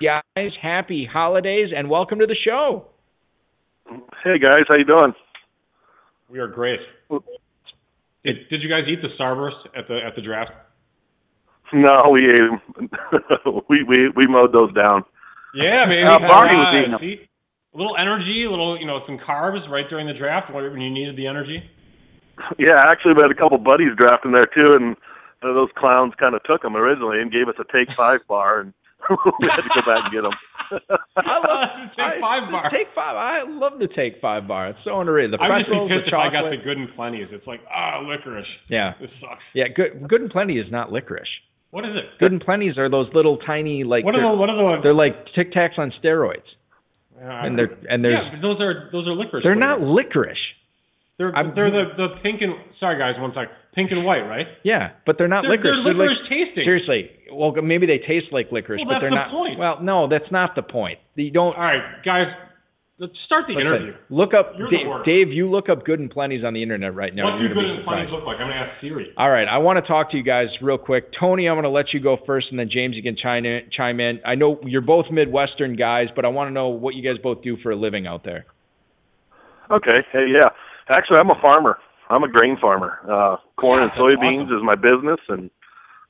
Guys, 0.00 0.52
happy 0.62 1.06
holidays 1.10 1.70
and 1.76 1.90
welcome 1.90 2.20
to 2.20 2.26
the 2.26 2.36
show. 2.44 2.86
Hey 4.22 4.38
guys, 4.38 4.64
how 4.68 4.76
you 4.76 4.84
doing? 4.84 5.12
We 6.30 6.38
are 6.38 6.46
great. 6.46 6.78
Did, 7.10 8.48
did 8.48 8.62
you 8.62 8.68
guys 8.68 8.84
eat 8.88 9.00
the 9.02 9.08
Starburst 9.18 9.66
at 9.76 9.88
the 9.88 9.98
at 10.06 10.14
the 10.14 10.22
draft? 10.22 10.52
No, 11.72 12.10
we 12.12 12.30
ate 12.30 12.40
'em. 12.40 12.60
we 13.68 13.82
we 13.82 14.10
we 14.14 14.26
mowed 14.28 14.52
those 14.52 14.72
down. 14.74 15.02
Yeah, 15.54 15.86
man. 15.86 16.06
Uh, 16.06 16.18
Barney 16.28 16.56
was 16.56 16.74
eating 16.78 16.94
'em. 16.94 17.00
See? 17.00 17.28
A 17.74 17.76
little 17.76 17.96
energy, 17.96 18.44
a 18.46 18.50
little, 18.50 18.78
you 18.78 18.86
know, 18.86 18.98
some 19.06 19.18
carbs 19.18 19.68
right 19.70 19.88
during 19.88 20.08
the 20.08 20.14
draft 20.14 20.52
when 20.52 20.80
you 20.80 20.90
needed 20.90 21.16
the 21.16 21.26
energy. 21.26 21.62
Yeah, 22.58 22.74
actually, 22.90 23.14
we 23.14 23.22
had 23.22 23.30
a 23.30 23.34
couple 23.34 23.58
buddies 23.58 23.90
drafting 23.96 24.32
there 24.32 24.46
too, 24.46 24.74
and 24.74 24.96
uh, 25.42 25.52
those 25.54 25.68
clowns 25.76 26.12
kind 26.18 26.34
of 26.34 26.42
took 26.44 26.62
them 26.62 26.76
originally 26.76 27.20
and 27.20 27.30
gave 27.32 27.48
us 27.48 27.54
a 27.58 27.64
take 27.72 27.88
five 27.96 28.20
bar, 28.28 28.60
and 28.60 28.72
we 29.10 29.48
had 29.48 29.62
to 29.64 29.72
go 29.74 29.82
back 29.86 30.04
and 30.04 30.12
get 30.12 30.22
them. 30.22 30.36
I 31.16 31.36
love 31.40 31.68
the 31.74 31.88
Take 31.96 32.16
I- 32.16 32.20
five 32.20 32.44
bar. 32.50 32.70
Take 32.70 32.88
five. 32.94 33.16
I 33.16 33.42
love 33.48 33.78
the 33.80 33.88
take 33.88 34.20
five 34.20 34.46
bar. 34.46 34.68
It's 34.68 34.78
so 34.84 35.00
underrated. 35.00 35.32
The 35.32 35.42
I 35.42 35.48
would 35.48 35.64
just 35.64 35.70
be 35.70 35.74
pretzels, 35.74 35.88
the 35.90 35.96
pissed 35.98 36.08
if 36.08 36.14
I 36.14 36.28
got 36.30 36.32
chocolate. 36.44 36.58
the 36.60 36.64
good 36.64 36.78
and 36.78 36.88
plenties. 36.94 37.32
It's 37.32 37.46
like, 37.46 37.60
ah, 37.72 38.00
licorice. 38.04 38.46
yeah, 38.68 38.92
This 39.00 39.10
sucks. 39.20 39.42
yeah. 39.54 39.68
Good, 39.74 40.06
good 40.08 40.20
and 40.20 40.30
plenty 40.30 40.58
is 40.58 40.70
not 40.70 40.92
licorice. 40.92 41.28
What 41.70 41.84
is 41.84 41.94
it? 41.94 42.04
Good 42.18 42.32
and 42.32 42.42
plenties 42.44 42.76
are 42.78 42.90
those 42.90 43.06
little 43.14 43.38
tiny 43.38 43.84
like 43.84 44.04
What 44.04 44.14
are 44.14 44.20
they're, 44.20 44.30
the 44.30 44.36
what 44.36 44.50
are 44.50 44.56
the? 44.58 44.62
Ones? 44.64 44.82
they're 44.82 44.94
like 44.94 45.26
Tic 45.34 45.52
Tacs 45.52 45.78
on 45.78 45.92
steroids, 46.02 46.46
Yeah, 47.16 47.46
and 47.46 47.56
they're 47.58 47.70
and 47.88 48.02
there's 48.04 48.18
yeah, 48.18 48.34
but 48.34 48.42
those 48.42 48.60
are 48.60 48.90
those 48.92 49.06
are 49.06 49.14
licorice. 49.14 49.42
they're 49.44 49.54
not 49.54 49.78
flavors. 49.78 49.94
licorice. 49.94 50.44
They're 51.18 51.34
I'm- 51.36 51.52
they're 51.54 51.70
the 51.70 51.84
the 51.96 52.08
pink 52.22 52.42
and 52.42 52.54
sorry 52.80 52.98
guys, 52.98 53.20
one 53.20 53.30
second. 53.30 53.54
Pink 53.74 53.92
and 53.92 54.04
white, 54.04 54.22
right? 54.26 54.46
Yeah, 54.64 54.90
but 55.06 55.16
they're 55.16 55.28
not 55.28 55.42
They're, 55.42 55.52
licorice. 55.52 55.84
they're 55.84 55.94
like- 55.94 56.08
licorice 56.10 56.28
tasting. 56.28 56.64
seriously. 56.64 57.10
Well, 57.32 57.52
maybe 57.62 57.86
they 57.86 57.98
taste 57.98 58.26
like 58.32 58.50
licorice, 58.50 58.82
Well, 58.84 58.96
but 58.96 59.00
they're 59.00 59.10
the 59.10 59.16
not. 59.16 59.30
point. 59.30 59.58
Well, 59.58 59.78
no, 59.80 60.08
that's 60.08 60.30
not 60.32 60.54
the 60.56 60.62
point. 60.62 60.98
You 61.14 61.30
don't. 61.30 61.54
All 61.54 61.62
right, 61.62 62.02
guys, 62.04 62.26
let's 62.98 63.12
start 63.26 63.44
the 63.46 63.54
listen, 63.54 63.66
interview. 63.68 63.92
Look 64.10 64.34
up 64.34 64.54
You're 64.58 64.68
Dave, 64.70 64.88
worst. 64.88 65.06
Dave. 65.06 65.28
You 65.30 65.48
look 65.48 65.68
up 65.68 65.84
good 65.84 66.00
and 66.00 66.10
Plenty's 66.10 66.42
on 66.44 66.52
the 66.52 66.62
internet 66.64 66.92
right 66.96 67.14
now. 67.14 67.30
what 67.30 67.38
do 67.40 67.46
good 67.46 67.58
and 67.58 67.86
plenties 67.86 68.10
surprised. 68.10 68.10
look 68.10 68.24
like? 68.26 68.36
I'm 68.42 68.48
gonna 68.50 68.54
ask 68.58 68.80
Siri. 68.80 69.12
All 69.16 69.30
right, 69.30 69.46
I 69.46 69.58
want 69.58 69.78
to 69.78 69.86
talk 69.86 70.10
to 70.10 70.16
you 70.16 70.24
guys 70.24 70.48
real 70.60 70.76
quick. 70.76 71.12
Tony, 71.18 71.46
I'm 71.48 71.54
going 71.54 71.62
to 71.62 71.70
let 71.70 71.94
you 71.94 72.00
go 72.00 72.18
first, 72.26 72.48
and 72.50 72.58
then 72.58 72.68
James, 72.72 72.96
you 72.96 73.04
can 73.04 73.14
chime 73.16 73.46
in. 73.46 73.70
Chime 73.70 74.00
in. 74.00 74.18
I 74.26 74.34
know 74.34 74.58
you're 74.66 74.80
both 74.82 75.06
Midwestern 75.12 75.76
guys, 75.76 76.08
but 76.16 76.24
I 76.24 76.28
want 76.28 76.48
to 76.48 76.52
know 76.52 76.70
what 76.70 76.96
you 76.96 77.02
guys 77.08 77.22
both 77.22 77.40
do 77.42 77.56
for 77.62 77.70
a 77.70 77.76
living 77.76 78.08
out 78.08 78.24
there. 78.24 78.46
Okay, 79.70 80.00
hey, 80.12 80.26
yeah. 80.34 80.48
Actually, 80.88 81.18
I'm 81.18 81.30
a 81.30 81.40
farmer. 81.40 81.78
I'm 82.10 82.24
a 82.24 82.28
grain 82.28 82.56
farmer. 82.60 82.98
Uh, 83.08 83.36
corn 83.58 83.82
and 83.82 83.92
soybeans 83.98 84.44
awesome. 84.46 84.56
is 84.56 84.62
my 84.64 84.74
business, 84.74 85.20
and 85.28 85.50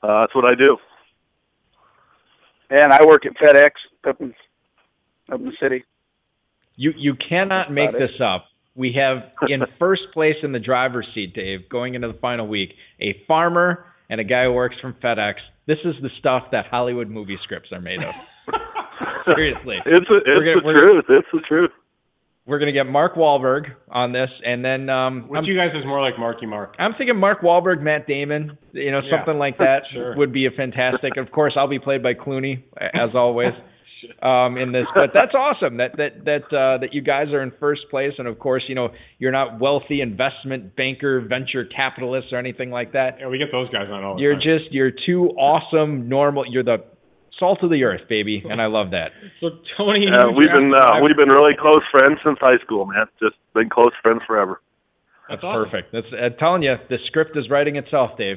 uh, 0.03 0.21
that's 0.23 0.35
what 0.35 0.45
I 0.45 0.55
do. 0.55 0.77
And 2.71 2.93
I 2.93 3.01
work 3.07 3.23
at 3.27 3.33
FedEx 3.37 3.71
up 4.09 4.21
in 4.21 4.35
up 5.33 5.41
in 5.41 5.47
the 5.47 5.53
city. 5.61 5.85
You 6.77 6.93
you 6.97 7.15
cannot 7.29 7.73
make 7.73 7.91
about 7.91 8.01
it. 8.03 8.07
this 8.13 8.21
up. 8.25 8.47
We 8.77 8.93
have 8.99 9.31
in 9.49 9.61
first 9.79 10.03
place 10.15 10.37
in 10.43 10.53
the 10.53 10.59
driver's 10.61 11.07
seat, 11.15 11.35
Dave, 11.35 11.69
going 11.69 11.95
into 11.95 12.09
the 12.09 12.19
final 12.21 12.47
week, 12.47 12.71
a 13.01 13.17
farmer 13.27 13.87
and 14.09 14.21
a 14.21 14.25
guy 14.25 14.45
who 14.45 14.53
works 14.53 14.77
from 14.81 14.95
FedEx. 15.03 15.35
This 15.67 15.79
is 15.85 15.95
the 16.03 16.11
stuff 16.19 16.45
that 16.53 16.67
Hollywood 16.71 17.09
movie 17.09 17.39
scripts 17.45 17.71
are 17.73 17.81
made 17.81 18.01
of. 18.01 18.15
Seriously. 19.27 19.77
It's 19.87 20.11
a, 20.11 20.17
it's 20.17 20.41
gonna- 20.41 20.61
the 20.61 20.63
we're- 20.65 20.79
truth. 20.81 21.05
It's 21.09 21.29
the 21.33 21.41
truth. 21.47 21.71
We're 22.47 22.59
gonna 22.59 22.73
get 22.73 22.87
Mark 22.87 23.15
Wahlberg 23.15 23.67
on 23.91 24.13
this, 24.13 24.31
and 24.45 24.65
then 24.65 24.89
um, 24.89 25.29
Which 25.29 25.39
I'm, 25.39 25.45
you 25.45 25.57
guys 25.57 25.71
is 25.75 25.85
more 25.87 26.01
like 26.01 26.19
Marky 26.19 26.47
Mark. 26.47 26.75
I'm 26.79 26.95
thinking 26.97 27.17
Mark 27.17 27.43
Wahlberg, 27.43 27.81
Matt 27.81 28.07
Damon, 28.07 28.57
you 28.73 28.91
know, 28.91 29.01
Yeah. 29.05 29.19
something 29.19 29.39
like 29.39 29.59
that 29.59 29.83
Sure. 29.93 30.17
would 30.17 30.33
be 30.33 30.47
a 30.47 30.51
fantastic. 30.51 31.17
of 31.17 31.31
course, 31.31 31.53
I'll 31.57 31.69
be 31.69 31.79
played 31.79 32.03
by 32.03 32.15
Clooney 32.15 32.63
as 32.81 33.11
always 33.15 33.53
um, 34.23 34.57
in 34.57 34.73
this, 34.73 34.87
but 34.95 35.11
that's 35.15 35.35
awesome 35.35 35.77
that 35.77 35.97
that 35.99 36.25
that 36.25 36.45
uh, 36.57 36.79
that 36.79 36.93
you 36.93 37.03
guys 37.03 37.29
are 37.29 37.43
in 37.43 37.53
first 37.61 37.83
place, 37.91 38.15
and 38.19 38.27
of 38.27 38.39
course, 38.39 38.65
you 38.69 38.75
know, 38.75 38.89
you're 39.19 39.33
not 39.33 39.61
wealthy 39.61 40.01
investment 40.01 40.75
banker, 40.75 41.21
venture 41.21 41.67
capitalists, 41.67 42.33
or 42.33 42.39
anything 42.39 42.71
like 42.71 42.93
that. 42.95 43.19
Yeah, 43.21 43.29
we 43.29 43.37
get 43.39 43.53
those 43.53 43.69
guys 43.69 43.89
on 43.93 44.03
all 44.03 44.17
the 44.17 44.23
You're 44.23 44.33
time. 44.35 44.43
just 44.43 44.73
you're 44.73 44.91
two 45.07 45.27
awesome, 45.39 46.09
normal. 46.09 46.45
You're 46.51 46.65
the 46.65 46.79
salt 47.41 47.65
of 47.65 47.71
the 47.71 47.83
earth, 47.83 48.03
baby, 48.09 48.45
and 48.49 48.63
I 48.63 48.67
love 48.67 48.93
that. 48.93 49.11
so 49.41 49.49
Tony. 49.77 50.07
Uh, 50.07 50.29
you 50.29 50.37
we've 50.37 50.55
been 50.55 50.73
uh, 50.73 51.01
we've 51.03 51.17
been 51.17 51.31
really 51.31 51.55
close 51.59 51.83
friends 51.91 52.21
since 52.25 52.39
high 52.41 52.59
school, 52.63 52.87
man. 52.87 53.07
Just 53.21 53.35
been 53.55 53.69
close 53.69 53.91
friends 54.03 54.21
forever. 54.27 54.61
That's, 55.29 55.43
That's 55.43 55.45
awesome. 55.45 55.71
perfect. 55.71 55.93
That's 55.93 56.07
I'm 56.15 56.39
telling 56.39 56.63
you, 56.63 56.77
the 56.89 56.99
script 57.07 57.37
is 57.37 57.49
writing 57.51 57.77
itself, 57.77 58.11
Dave. 58.19 58.37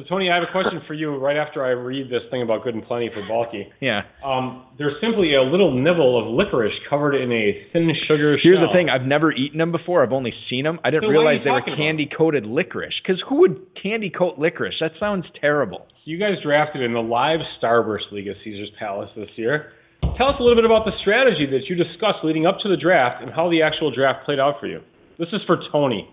So 0.00 0.08
Tony, 0.08 0.30
I 0.30 0.36
have 0.40 0.44
a 0.48 0.52
question 0.52 0.80
for 0.86 0.94
you. 0.94 1.16
Right 1.16 1.36
after 1.36 1.64
I 1.64 1.70
read 1.70 2.08
this 2.08 2.22
thing 2.30 2.40
about 2.42 2.64
good 2.64 2.74
and 2.74 2.84
plenty 2.84 3.10
for 3.12 3.20
Balky, 3.28 3.66
Yeah. 3.80 4.02
um, 4.24 4.64
there's 4.78 4.94
simply 5.00 5.34
a 5.34 5.42
little 5.42 5.72
nibble 5.76 6.16
of 6.18 6.26
licorice 6.32 6.72
covered 6.88 7.14
in 7.14 7.30
a 7.30 7.66
thin 7.72 7.92
sugar 8.08 8.36
shell. 8.38 8.42
Here's 8.42 8.58
shell. 8.58 8.68
the 8.68 8.72
thing: 8.72 8.88
I've 8.88 9.04
never 9.06 9.30
eaten 9.32 9.58
them 9.58 9.72
before. 9.72 10.02
I've 10.02 10.12
only 10.12 10.32
seen 10.48 10.64
them. 10.64 10.80
I 10.84 10.90
didn't 10.90 11.04
So 11.04 11.08
realize 11.08 11.40
they 11.44 11.50
were 11.50 11.60
candy 11.76 12.08
coated 12.16 12.46
licorice. 12.46 12.94
Because 13.02 13.22
who 13.28 13.40
would 13.40 13.60
candy 13.80 14.08
coat 14.10 14.38
licorice? 14.38 14.74
That 14.80 14.92
sounds 14.98 15.26
terrible. 15.40 15.86
You 16.04 16.18
guys 16.18 16.36
drafted 16.42 16.82
in 16.82 16.94
the 16.94 17.02
live 17.02 17.40
Starburst 17.60 18.10
League 18.12 18.26
at 18.28 18.36
Caesars 18.42 18.70
Palace 18.78 19.10
this 19.16 19.28
year. 19.36 19.72
Tell 20.16 20.28
us 20.28 20.36
a 20.40 20.42
little 20.42 20.56
bit 20.56 20.64
about 20.64 20.86
the 20.86 20.92
strategy 21.02 21.44
that 21.50 21.68
you 21.68 21.76
discussed 21.76 22.24
leading 22.24 22.46
up 22.46 22.56
to 22.62 22.68
the 22.68 22.76
draft 22.76 23.22
and 23.22 23.30
how 23.30 23.50
the 23.50 23.60
actual 23.62 23.90
draft 23.94 24.24
played 24.24 24.40
out 24.40 24.54
for 24.58 24.66
you. 24.66 24.80
This 25.18 25.28
is 25.32 25.40
for 25.46 25.58
Tony. 25.70 26.08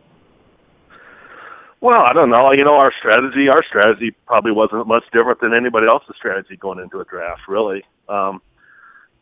Well, 1.80 2.02
I 2.02 2.13
don't 2.13 2.30
know. 2.30 2.52
You 2.54 2.63
know, 2.63 2.76
our 2.76 2.92
strategy, 2.98 3.50
our 3.50 3.63
strategy 3.68 4.16
probably 4.26 4.52
wasn't 4.52 4.88
much 4.88 5.04
different 5.13 5.42
than 5.42 5.54
anybody 5.54 5.88
else's 5.88 6.16
strategy 6.18 6.58
going 6.58 6.80
into 6.80 7.00
a 7.00 7.06
draft, 7.06 7.42
really. 7.48 7.84
Um, 8.10 8.42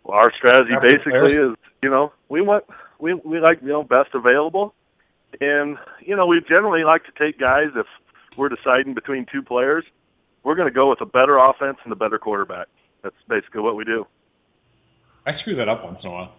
our 0.06 0.32
strategy 0.38 0.72
basically 0.82 1.34
is, 1.34 1.56
you 1.84 1.90
know, 1.90 2.14
we 2.30 2.42
want 2.42 2.64
we 3.00 3.14
we 3.14 3.40
like 3.40 3.62
you 3.62 3.70
know 3.70 3.84
best 3.84 4.10
available, 4.14 4.74
and 5.42 5.78
you 6.02 6.16
know 6.16 6.26
we 6.26 6.42
generally 6.48 6.84
like 6.84 7.04
to 7.06 7.12
take 7.20 7.40
guys 7.40 7.70
if 7.76 7.88
we're 8.38 8.50
deciding 8.50 8.94
between 8.94 9.26
two 9.32 9.42
players, 9.42 9.84
we're 10.44 10.56
going 10.56 10.68
to 10.68 10.74
go 10.74 10.90
with 10.90 11.02
a 11.02 11.06
better 11.06 11.38
offense 11.38 11.78
and 11.84 11.92
a 11.92 11.96
better 11.96 12.18
quarterback. 12.18 12.68
That's 13.04 13.16
basically 13.28 13.62
what 13.62 13.76
we 13.76 13.84
do. 13.84 14.06
I 15.26 15.32
screw 15.42 15.56
that 15.56 15.68
up 15.68 15.84
once 15.84 16.00
in 16.04 16.10
a 16.10 16.14
while. 16.14 16.36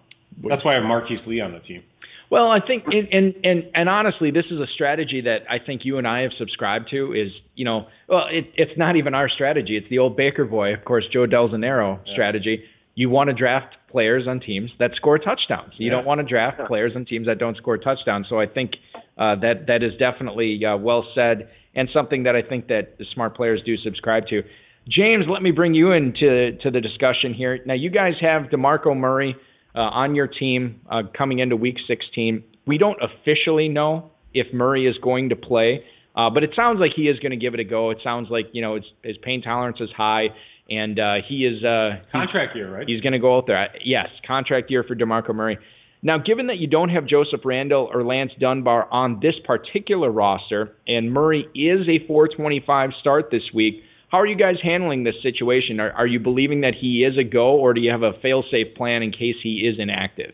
That's 0.48 0.64
why 0.64 0.72
I 0.72 0.74
have 0.76 0.85
Marquise 0.85 1.20
Lee 1.26 1.40
on 1.40 1.52
the 1.52 1.61
team. 1.61 1.83
Well, 2.30 2.50
I 2.50 2.58
think, 2.66 2.84
and, 2.86 3.08
and 3.12 3.34
and 3.44 3.62
and 3.74 3.88
honestly, 3.88 4.30
this 4.30 4.46
is 4.50 4.58
a 4.58 4.66
strategy 4.74 5.20
that 5.22 5.40
I 5.48 5.58
think 5.64 5.82
you 5.84 5.98
and 5.98 6.06
I 6.08 6.22
have 6.22 6.32
subscribed 6.38 6.88
to. 6.90 7.12
Is 7.12 7.30
you 7.54 7.64
know, 7.64 7.86
well, 8.08 8.24
it, 8.30 8.46
it's 8.56 8.76
not 8.76 8.96
even 8.96 9.14
our 9.14 9.28
strategy. 9.28 9.76
It's 9.76 9.88
the 9.88 9.98
old 9.98 10.16
Baker 10.16 10.44
boy, 10.44 10.74
of 10.74 10.84
course, 10.84 11.04
Joe 11.12 11.26
Del 11.26 11.48
Zanero 11.48 12.00
strategy. 12.12 12.64
You 12.94 13.10
want 13.10 13.28
to 13.28 13.34
draft 13.34 13.76
players 13.90 14.26
on 14.26 14.40
teams 14.40 14.70
that 14.78 14.92
score 14.96 15.18
touchdowns. 15.18 15.74
You 15.76 15.86
Yeah. 15.86 15.96
don't 15.96 16.06
want 16.06 16.20
to 16.20 16.26
draft 16.26 16.60
players 16.66 16.92
on 16.96 17.04
teams 17.04 17.26
that 17.26 17.38
don't 17.38 17.56
score 17.56 17.76
touchdowns. 17.78 18.26
So 18.28 18.40
I 18.40 18.46
think 18.46 18.72
uh, 19.18 19.36
that 19.36 19.66
that 19.68 19.82
is 19.82 19.92
definitely 19.98 20.60
uh, 20.64 20.76
well 20.78 21.06
said 21.14 21.48
and 21.74 21.88
something 21.92 22.22
that 22.24 22.34
I 22.34 22.42
think 22.42 22.68
that 22.68 22.96
the 22.98 23.04
smart 23.14 23.36
players 23.36 23.60
do 23.64 23.76
subscribe 23.76 24.26
to. 24.28 24.42
James, 24.88 25.26
let 25.28 25.42
me 25.42 25.50
bring 25.50 25.74
you 25.74 25.92
into 25.92 26.56
to 26.62 26.70
the 26.70 26.80
discussion 26.80 27.34
here. 27.34 27.58
Now, 27.66 27.74
you 27.74 27.90
guys 27.90 28.14
have 28.20 28.44
DeMarco 28.44 28.96
Murray 28.96 29.36
on 29.80 30.14
your 30.14 30.26
team 30.26 30.80
uh, 30.90 31.02
coming 31.16 31.38
into 31.38 31.56
Week 31.56 31.76
16. 31.86 32.42
We 32.66 32.78
don't 32.78 32.98
officially 33.00 33.68
know 33.68 34.10
if 34.34 34.52
Murray 34.52 34.86
is 34.86 34.96
going 35.02 35.30
to 35.30 35.36
play, 35.36 35.84
uh, 36.14 36.30
but 36.30 36.42
it 36.42 36.50
sounds 36.56 36.80
like 36.80 36.92
he 36.96 37.02
is 37.02 37.18
going 37.18 37.30
to 37.30 37.36
give 37.36 37.54
it 37.54 37.60
a 37.60 37.64
go. 37.64 37.90
It 37.90 37.98
sounds 38.02 38.28
like 38.30 38.46
you 38.52 38.62
know 38.62 38.76
it's, 38.76 38.86
his 39.02 39.16
pain 39.22 39.42
tolerance 39.42 39.78
is 39.80 39.90
high, 39.96 40.26
and 40.68 40.98
uh, 40.98 41.14
he 41.28 41.46
is 41.46 41.62
uh, 41.64 42.02
contract 42.12 42.56
year, 42.56 42.74
right? 42.74 42.84
He's 42.86 43.00
going 43.00 43.12
to 43.12 43.18
go 43.18 43.36
out 43.36 43.46
there. 43.46 43.68
Yes, 43.84 44.08
contract 44.26 44.70
year 44.70 44.84
for 44.86 44.94
Demarco 44.94 45.34
Murray. 45.34 45.58
Now, 46.02 46.18
given 46.18 46.48
that 46.48 46.58
you 46.58 46.68
don't 46.68 46.90
have 46.90 47.06
Joseph 47.06 47.40
Randle 47.44 47.90
or 47.92 48.04
Lance 48.04 48.30
Dunbar 48.38 48.88
on 48.92 49.18
this 49.20 49.34
particular 49.44 50.10
roster, 50.10 50.72
and 50.86 51.12
Murray 51.12 51.48
is 51.54 51.88
a 51.88 52.06
425 52.06 52.90
start 53.00 53.30
this 53.30 53.42
week, 53.54 53.82
how 54.16 54.22
are 54.22 54.26
you 54.26 54.37
guys 54.37 54.55
handling 54.62 55.05
this 55.05 55.16
situation? 55.22 55.79
Are, 55.79 55.92
are 55.92 56.07
you 56.07 56.18
believing 56.18 56.62
that 56.62 56.72
he 56.81 57.05
is 57.05 57.18
a 57.18 57.22
go, 57.22 57.50
or 57.50 57.74
do 57.74 57.83
you 57.83 57.90
have 57.90 58.02
a 58.02 58.12
fail-safe 58.22 58.74
plan 58.74 59.02
in 59.02 59.12
case 59.12 59.35
he 59.42 59.70
is 59.70 59.79
inactive? 59.79 60.33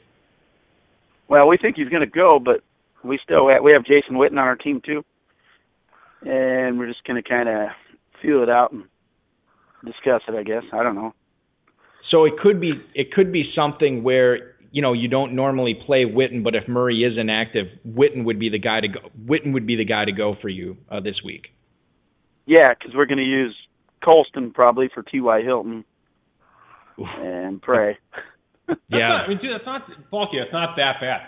Well, 1.26 1.48
we 1.48 1.58
think 1.60 1.74
he's 1.74 1.88
going 1.88 2.02
to 2.02 2.06
go, 2.06 2.38
but 2.38 2.60
we 3.02 3.18
still 3.24 3.48
have, 3.48 3.60
we 3.60 3.72
have 3.72 3.82
Jason 3.84 4.14
Witten 4.14 4.32
on 4.32 4.38
our 4.38 4.54
team 4.54 4.82
too, 4.86 5.02
and 6.20 6.78
we're 6.78 6.86
just 6.86 7.02
going 7.04 7.20
to 7.20 7.28
kind 7.28 7.48
of 7.48 7.70
feel 8.22 8.44
it 8.44 8.48
out 8.48 8.70
and 8.70 8.84
discuss 9.84 10.22
it. 10.28 10.36
I 10.38 10.44
guess 10.44 10.62
I 10.72 10.84
don't 10.84 10.94
know. 10.94 11.12
So 12.12 12.24
it 12.24 12.34
could 12.40 12.60
be 12.60 12.74
it 12.94 13.12
could 13.12 13.32
be 13.32 13.50
something 13.52 14.04
where 14.04 14.54
you 14.70 14.80
know 14.80 14.92
you 14.92 15.08
don't 15.08 15.34
normally 15.34 15.74
play 15.86 16.04
Witten, 16.04 16.44
but 16.44 16.54
if 16.54 16.68
Murray 16.68 17.02
is 17.02 17.18
inactive, 17.18 17.66
Witten 17.84 18.26
would 18.26 18.38
be 18.38 18.48
the 18.48 18.60
guy 18.60 18.80
to 18.80 18.86
go. 18.86 19.00
Witten 19.26 19.52
would 19.54 19.66
be 19.66 19.74
the 19.74 19.84
guy 19.84 20.04
to 20.04 20.12
go 20.12 20.36
for 20.40 20.48
you 20.48 20.76
uh, 20.88 21.00
this 21.00 21.16
week. 21.24 21.48
Yeah, 22.46 22.74
because 22.78 22.94
we're 22.94 23.06
going 23.06 23.18
to 23.18 23.24
use 23.24 23.56
Colston 24.04 24.52
probably 24.52 24.90
for 24.92 25.02
T.Y. 25.02 25.42
Hilton 25.42 25.84
and 26.98 27.60
pray. 27.62 27.98
yeah, 28.88 29.24
I 29.24 29.28
mean, 29.28 29.38
dude, 29.40 29.52
that's 29.54 29.66
not 29.66 29.82
bulky. 30.10 30.38
It's 30.38 30.52
not 30.52 30.76
that 30.76 30.96
bad. 31.00 31.20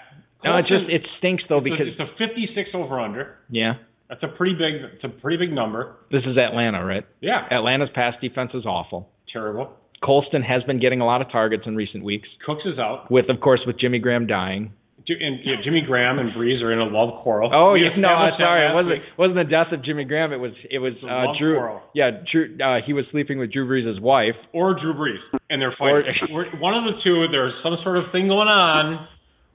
No, 0.45 0.59
it 0.59 0.63
just 0.63 0.91
it 0.91 1.03
stinks 1.19 1.43
though 1.49 1.59
it's 1.59 1.65
because 1.65 1.87
a, 1.87 1.91
it's 1.91 2.01
a 2.01 2.19
56 2.19 2.71
over 2.75 3.01
under. 3.01 3.39
Yeah, 3.49 3.75
that's 4.09 4.23
a 4.23 4.29
pretty 4.29 4.55
big. 4.55 4.75
It's 4.95 5.05
a 5.05 5.09
pretty 5.09 5.39
big 5.39 5.55
number. 5.55 5.97
This 6.11 6.23
is 6.27 6.37
Atlanta, 6.37 6.85
right? 6.85 7.05
Yeah. 7.21 7.47
Atlanta's 7.51 7.89
pass 7.95 8.15
defense 8.21 8.51
is 8.55 8.67
awful. 8.67 9.09
Terrible. 9.33 9.75
Colston 10.05 10.43
has 10.43 10.63
been 10.65 10.81
getting 10.81 11.01
a 11.01 11.07
lot 11.07 11.23
of 11.23 11.33
targets 11.33 11.65
in 11.67 11.75
recent 11.75 12.05
weeks. 12.05 12.29
Cooks 12.45 12.63
is 12.67 12.79
out. 12.79 13.11
With 13.11 13.31
of 13.31 13.41
course 13.41 13.61
with 13.67 13.79
Jimmy 13.79 13.99
Graham 13.99 14.27
dying. 14.27 14.73
And 15.07 15.41
yeah, 15.45 15.57
Jimmy 15.63 15.83
Graham 15.87 16.19
and 16.19 16.33
Brees 16.33 16.63
are 16.63 16.73
in 16.73 16.79
a 16.79 16.89
love 16.89 17.23
quarrel. 17.23 17.51
Oh 17.53 17.73
we 17.73 17.85
yeah, 17.85 17.97
no, 17.99 18.09
sorry, 18.39 18.71
it 18.71 18.75
wasn't 18.75 19.05
week. 19.05 19.19
wasn't 19.19 19.37
the 19.37 19.45
death 19.45 19.69
of 19.73 19.85
Jimmy 19.85 20.05
Graham. 20.05 20.33
It 20.33 20.41
was 20.41 20.53
it 20.71 20.79
was 20.79 20.95
uh, 21.05 21.37
Drew. 21.39 21.57
Quarrel. 21.57 21.83
Yeah, 21.95 22.25
Drew. 22.33 22.57
Uh, 22.57 22.81
he 22.85 22.95
was 22.95 23.05
sleeping 23.11 23.39
with 23.39 23.53
Drew 23.53 23.69
Brees' 23.69 24.01
wife. 24.01 24.37
Or 24.55 24.73
Drew 24.73 24.95
Brees, 24.95 25.21
and 25.51 25.61
they're 25.61 25.75
fighting. 25.79 26.05
Or, 26.33 26.47
one 26.59 26.73
of 26.73 26.85
the 26.85 27.01
two. 27.05 27.27
There's 27.31 27.53
some 27.63 27.77
sort 27.83 27.99
of 27.99 28.05
thing 28.13 28.29
going 28.29 28.49
on. 28.49 29.07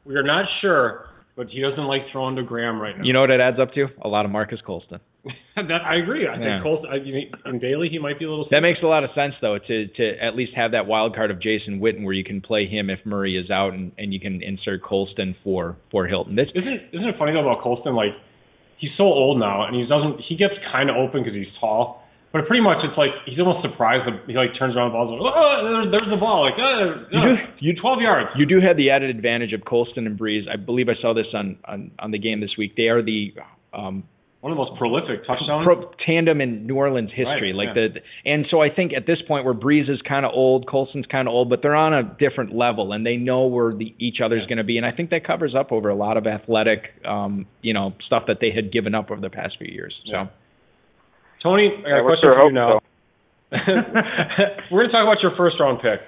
We 0.06 0.16
are 0.16 0.24
not 0.24 0.46
sure, 0.62 1.10
but 1.36 1.48
he 1.50 1.62
doesn't 1.62 1.86
like 1.86 2.02
throwing 2.12 2.36
to 2.36 2.44
Graham 2.44 2.80
right 2.80 2.98
now. 2.98 3.04
You 3.04 3.14
know 3.14 3.22
what 3.22 3.32
it 3.32 3.42
adds 3.42 3.58
up 3.60 3.74
to? 3.74 3.88
A 4.04 4.08
lot 4.08 4.26
of 4.26 4.32
Marques 4.32 4.62
Colston. 4.66 5.00
that 5.56 5.82
I 5.86 5.96
agree. 5.96 6.28
I 6.28 6.36
Yeah. 6.38 6.62
think 6.62 6.64
Colston. 6.64 6.90
I, 6.92 7.00
mean, 7.00 7.32
in 7.46 7.60
Daly, 7.60 7.90
he 7.90 8.00
might 8.00 8.18
be 8.20 8.26
a 8.26 8.30
little. 8.30 8.48
That 8.52 8.62
makes 8.62 8.80
a 8.82 8.86
lot 8.88 9.04
of 9.04 9.10
sense, 9.16 9.34
though, 9.42 9.58
to 9.58 9.88
to 9.88 10.24
at 10.24 10.36
least 10.36 10.54
have 10.56 10.72
that 10.72 10.88
wild 10.88 11.16
card 11.16 11.30
of 11.32 11.42
Jason 11.42 11.80
Witten, 11.82 12.04
where 12.06 12.14
you 12.14 12.24
can 12.24 12.40
play 12.42 12.66
him 12.68 12.90
if 12.90 13.00
Murray 13.06 13.36
is 13.38 13.50
out, 13.52 13.74
and, 13.74 13.92
and 13.98 14.14
you 14.14 14.20
can 14.20 14.42
insert 14.42 14.82
Colston 14.84 15.36
for 15.44 15.76
for 15.92 16.08
Hilton. 16.08 16.36
This 16.36 16.48
Isn't 16.56 16.80
isn't 16.94 17.08
it 17.08 17.16
funny 17.20 17.34
though 17.34 17.42
about 17.50 17.62
Colston? 17.62 17.96
Like 17.96 18.14
he's 18.78 18.92
so 18.98 19.04
old 19.04 19.40
now, 19.40 19.66
and 19.68 19.76
he 19.76 19.86
doesn't. 19.86 20.22
He 20.28 20.38
gets 20.38 20.54
kind 20.72 20.90
of 20.90 20.96
open 20.96 21.24
because 21.24 21.36
he's 21.36 21.52
tall. 21.60 22.04
But 22.32 22.46
pretty 22.46 22.62
much, 22.64 22.78
it's 22.86 22.96
like 22.96 23.10
he's 23.26 23.40
almost 23.40 23.64
surprised 23.68 24.06
that 24.08 24.22
he 24.30 24.34
like 24.38 24.52
turns 24.58 24.76
around 24.78 24.90
the 24.90 24.94
ball, 24.94 25.10
like, 25.12 25.34
oh, 25.36 25.60
there's, 25.66 25.92
there's 25.92 26.10
the 26.12 26.16
ball, 26.22 26.46
like, 26.46 26.54
oh, 26.62 27.04
You 27.12 27.22
do- 27.36 27.74
you 27.74 27.82
12 27.82 28.02
yards. 28.02 28.30
you 28.38 28.46
do 28.46 28.62
have 28.62 28.78
the 28.78 28.92
added 28.92 29.10
advantage 29.10 29.52
of 29.52 29.66
Colston 29.66 30.06
and 30.06 30.18
Brees. 30.18 30.48
I 30.48 30.56
believe 30.56 30.90
I 30.90 30.94
saw 31.02 31.14
this 31.16 31.26
on 31.34 31.58
on, 31.66 31.90
on 31.98 32.12
the 32.12 32.20
game 32.20 32.40
this 32.40 32.52
week. 32.56 32.76
They 32.78 32.88
are 32.88 33.02
the 33.02 33.34
um, 33.74 34.04
One 34.42 34.54
of 34.54 34.58
the 34.58 34.64
most 34.64 34.78
prolific 34.80 35.28
touchdowns. 35.28 35.66
pro- 35.66 35.92
tandem 36.06 36.40
in 36.40 36.66
New 36.66 36.76
Orleans 36.76 37.10
history. 37.10 37.52
Right, 37.52 37.68
like 37.68 37.76
yeah. 37.76 37.88
the 37.92 38.30
and 38.32 38.46
so 38.50 38.62
I 38.62 38.70
think 38.74 38.94
at 38.96 39.06
this 39.06 39.18
point 39.28 39.44
where 39.44 39.54
Brees 39.54 39.90
is 39.90 40.00
kind 40.08 40.26
of 40.26 40.32
old, 40.34 40.66
Colston's 40.66 41.06
kind 41.12 41.28
of 41.28 41.34
old, 41.34 41.50
but 41.50 41.62
they're 41.62 41.76
on 41.76 41.94
a 41.94 42.04
different 42.04 42.56
level 42.56 42.94
and 42.94 43.06
they 43.06 43.18
know 43.18 43.48
where 43.48 43.74
the 43.74 43.94
each 44.00 44.22
other's 44.24 44.46
going 44.48 44.58
to 44.60 44.64
be. 44.64 44.78
And 44.78 44.86
I 44.86 44.94
think 44.94 45.10
that 45.10 45.28
covers 45.28 45.54
up 45.56 45.74
over 45.74 45.90
a 45.90 45.96
lot 45.96 46.16
of 46.16 46.26
athletic, 46.26 46.84
um, 47.06 47.48
you 47.62 47.74
know, 47.74 47.94
stuff 48.08 48.24
that 48.28 48.38
they 48.40 48.52
had 48.56 48.72
given 48.72 48.96
up 48.96 49.12
over 49.12 49.20
the 49.20 49.30
past 49.30 49.58
few 49.60 49.68
years. 49.68 49.94
So. 50.06 50.12
Yeah. 50.14 50.28
Tony, 51.44 51.68
I 51.68 51.82
got 51.82 51.88
Yeah, 51.90 52.00
a 52.00 52.04
question 52.04 52.24
for 52.24 52.36
you 52.36 52.40
hope, 52.40 52.54
now. 52.54 52.80
We're 54.72 54.84
going 54.84 54.88
to 54.88 54.92
talk 54.92 55.04
about 55.04 55.22
your 55.22 55.36
first 55.36 55.56
round 55.60 55.82
pick, 55.82 56.00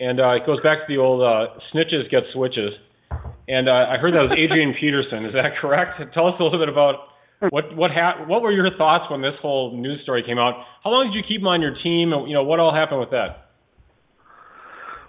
and 0.00 0.20
uh, 0.20 0.32
it 0.36 0.46
goes 0.46 0.60
back 0.62 0.86
to 0.86 0.92
the 0.92 0.98
old 1.00 1.22
uh, 1.22 1.54
snitches 1.72 2.10
get 2.10 2.24
switches. 2.34 2.72
And 3.48 3.68
uh, 3.68 3.92
I 3.92 3.96
heard 3.96 4.14
that 4.14 4.28
was 4.28 4.36
Adrian 4.36 4.74
Peterson. 4.78 5.24
Is 5.24 5.32
that 5.34 5.56
correct? 5.60 6.00
Tell 6.14 6.26
us 6.26 6.34
a 6.40 6.42
little 6.42 6.58
bit 6.58 6.68
about 6.68 7.11
what 7.50 7.74
what 7.76 7.90
ha- 7.90 8.24
what 8.26 8.42
were 8.42 8.52
your 8.52 8.68
thoughts 8.76 9.10
when 9.10 9.20
this 9.22 9.34
whole 9.40 9.76
news 9.76 10.00
story 10.02 10.22
came 10.22 10.38
out? 10.38 10.64
How 10.84 10.90
long 10.90 11.10
did 11.10 11.16
you 11.16 11.22
keep 11.26 11.40
him 11.40 11.48
on 11.48 11.60
your 11.60 11.74
team? 11.82 12.12
And, 12.12 12.28
you 12.28 12.34
know 12.34 12.44
what 12.44 12.60
all 12.60 12.74
happened 12.74 13.00
with 13.00 13.10
that? 13.10 13.50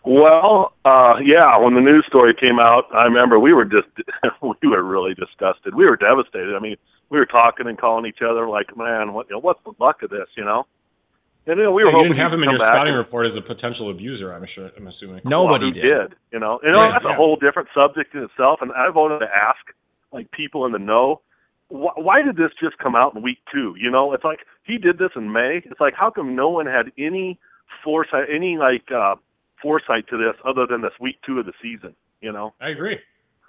Well, 0.05 0.73
uh, 0.83 1.15
yeah, 1.23 1.57
when 1.57 1.75
the 1.75 1.81
news 1.81 2.03
story 2.07 2.35
came 2.35 2.59
out, 2.59 2.85
I 2.93 3.05
remember 3.05 3.39
we 3.39 3.53
were 3.53 3.65
just 3.65 3.87
we 4.41 4.67
were 4.67 4.83
really 4.83 5.13
disgusted. 5.13 5.75
We 5.75 5.85
were 5.85 5.95
devastated. 5.95 6.55
I 6.55 6.59
mean, 6.59 6.75
we 7.09 7.19
were 7.19 7.25
talking 7.25 7.67
and 7.67 7.77
calling 7.77 8.05
each 8.05 8.21
other 8.21 8.49
like, 8.49 8.75
man, 8.75 9.13
what 9.13 9.27
you 9.29 9.35
know, 9.35 9.39
what's 9.39 9.63
the 9.63 9.73
luck 9.79 10.03
of 10.03 10.09
this, 10.09 10.27
you 10.35 10.43
know? 10.43 10.65
And 11.45 11.57
you 11.57 11.63
know, 11.63 11.71
we 11.71 11.83
were 11.83 11.91
you 11.91 11.97
hoping 11.97 12.11
didn't 12.15 12.23
have 12.23 12.33
him 12.33 12.43
in 12.43 12.49
your 12.51 12.59
back 12.59 12.75
scouting 12.75 12.95
report 12.95 13.27
as 13.27 13.33
a 13.37 13.41
potential 13.41 13.91
abuser. 13.91 14.33
I'm 14.33 14.45
sure. 14.55 14.71
I'm 14.77 14.87
assuming. 14.87 15.21
Nobody 15.25 15.71
well, 15.71 15.73
who 15.73 16.07
did. 16.07 16.15
You 16.31 16.39
know, 16.39 16.59
you 16.63 16.71
know, 16.71 16.79
Yeah, 16.79 16.91
that's 16.93 17.05
yeah. 17.05 17.13
a 17.13 17.15
whole 17.15 17.35
different 17.35 17.67
subject 17.75 18.15
in 18.15 18.23
itself. 18.23 18.59
And 18.61 18.71
I 18.71 18.89
wanted 18.89 19.19
to 19.19 19.27
ask, 19.31 19.59
like, 20.11 20.31
people 20.31 20.65
in 20.65 20.71
the 20.71 20.79
know, 20.79 21.19
wh- 21.73 21.97
why 21.97 22.21
did 22.21 22.37
this 22.37 22.51
just 22.61 22.77
come 22.77 22.95
out 22.95 23.15
in 23.15 23.21
week 23.21 23.39
two? 23.51 23.73
You 23.77 23.89
know, 23.89 24.13
it's 24.13 24.23
like 24.23 24.39
he 24.63 24.77
did 24.77 24.97
this 24.99 25.11
in 25.15 25.31
May. 25.31 25.61
It's 25.65 25.79
like 25.79 25.93
how 25.97 26.11
come 26.11 26.35
no 26.35 26.49
one 26.49 26.67
had 26.67 26.91
any 26.97 27.39
foresight, 27.83 28.27
any 28.33 28.57
like 28.57 28.91
uh, 28.91 29.15
foresight 29.61 30.07
to 30.09 30.17
this 30.17 30.35
other 30.45 30.67
than 30.69 30.81
this 30.81 30.93
week 31.01 31.17
two 31.25 31.39
of 31.39 31.45
the 31.45 31.53
season? 31.61 31.95
You 32.21 32.31
know, 32.31 32.53
I 32.61 32.69
agree. 32.69 32.97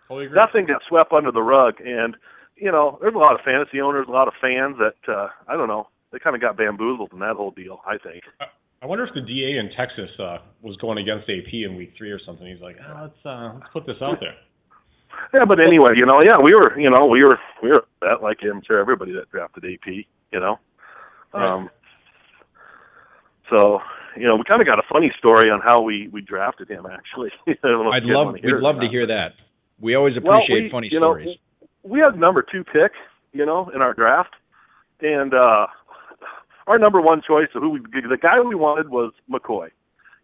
Totally 0.08 0.26
agree. 0.26 0.38
that 0.40 0.52
thing 0.52 0.66
got 0.66 0.82
swept 0.88 1.12
under 1.12 1.30
the 1.30 1.42
rug, 1.42 1.74
and 1.84 2.16
you 2.56 2.72
know, 2.72 2.98
there's 3.00 3.14
a 3.14 3.18
lot 3.18 3.34
of 3.34 3.40
fantasy 3.44 3.80
owners, 3.80 4.06
a 4.08 4.12
lot 4.12 4.28
of 4.28 4.34
fans 4.40 4.76
that 4.78 5.12
uh, 5.12 5.28
I 5.46 5.56
don't 5.56 5.68
know, 5.68 5.88
they 6.12 6.18
kind 6.18 6.34
of 6.34 6.42
got 6.42 6.56
bamboozled 6.56 7.12
in 7.12 7.20
that 7.20 7.36
whole 7.36 7.50
deal. 7.50 7.80
I 7.86 7.98
think. 7.98 8.24
I 8.82 8.86
wonder 8.86 9.04
if 9.04 9.14
the 9.14 9.22
DA 9.22 9.56
in 9.58 9.70
Texas 9.76 10.10
uh, 10.20 10.38
was 10.60 10.76
going 10.76 10.98
against 10.98 11.24
AP 11.24 11.52
in 11.52 11.74
week 11.76 11.92
three 11.96 12.10
or 12.10 12.20
something. 12.26 12.46
He's 12.46 12.60
like, 12.60 12.76
oh, 12.86 13.02
let's 13.02 13.26
uh, 13.26 13.52
let's 13.54 13.72
put 13.72 13.86
this 13.86 13.96
out 14.02 14.18
there. 14.20 14.34
Yeah, 15.32 15.44
but 15.46 15.58
anyway, 15.60 15.92
you 15.96 16.06
know, 16.06 16.20
yeah, 16.24 16.36
we 16.42 16.54
were, 16.54 16.78
you 16.78 16.90
know, 16.90 17.06
we 17.06 17.24
were, 17.24 17.38
we 17.62 17.70
were 17.70 17.84
that 18.02 18.22
like 18.22 18.38
I'm 18.42 18.62
sure 18.66 18.78
everybody 18.78 19.12
that 19.12 19.30
drafted 19.30 19.64
AP, 19.64 19.86
you 20.32 20.40
know. 20.40 20.58
Um, 21.32 21.68
so, 23.50 23.80
you 24.16 24.26
know, 24.28 24.36
we 24.36 24.44
kind 24.44 24.60
of 24.60 24.66
got 24.66 24.78
a 24.78 24.82
funny 24.90 25.12
story 25.18 25.50
on 25.50 25.60
how 25.60 25.80
we 25.82 26.08
we 26.08 26.20
drafted 26.20 26.68
him. 26.70 26.86
Actually, 26.86 27.30
I 27.48 27.54
don't 27.62 27.84
know 27.84 27.92
if 27.92 28.02
I'd 28.02 28.04
love 28.04 28.32
we'd 28.34 28.42
hear 28.44 28.56
it 28.56 28.58
or 28.58 28.62
love 28.62 28.80
to 28.80 28.88
hear 28.88 29.06
that. 29.06 29.32
We 29.80 29.94
always 29.96 30.14
Well, 30.22 30.36
appreciate 30.38 30.64
we- 30.64 30.70
funny 30.70 30.88
you 30.90 31.00
know, 31.00 31.12
stories. 31.14 31.36
we 31.82 32.00
had 32.00 32.18
number 32.18 32.42
two 32.42 32.62
pick, 32.64 32.92
you 33.32 33.44
know, 33.44 33.70
in 33.74 33.82
our 33.82 33.92
draft, 33.94 34.34
and 35.00 35.34
uh 35.34 35.66
our 36.66 36.78
number 36.78 37.00
one 37.00 37.20
choice, 37.26 37.48
of 37.54 37.60
who 37.62 37.70
we, 37.70 37.80
the 37.80 38.16
guy 38.16 38.40
we 38.40 38.54
wanted 38.54 38.88
was 38.88 39.12
McCoy, 39.30 39.68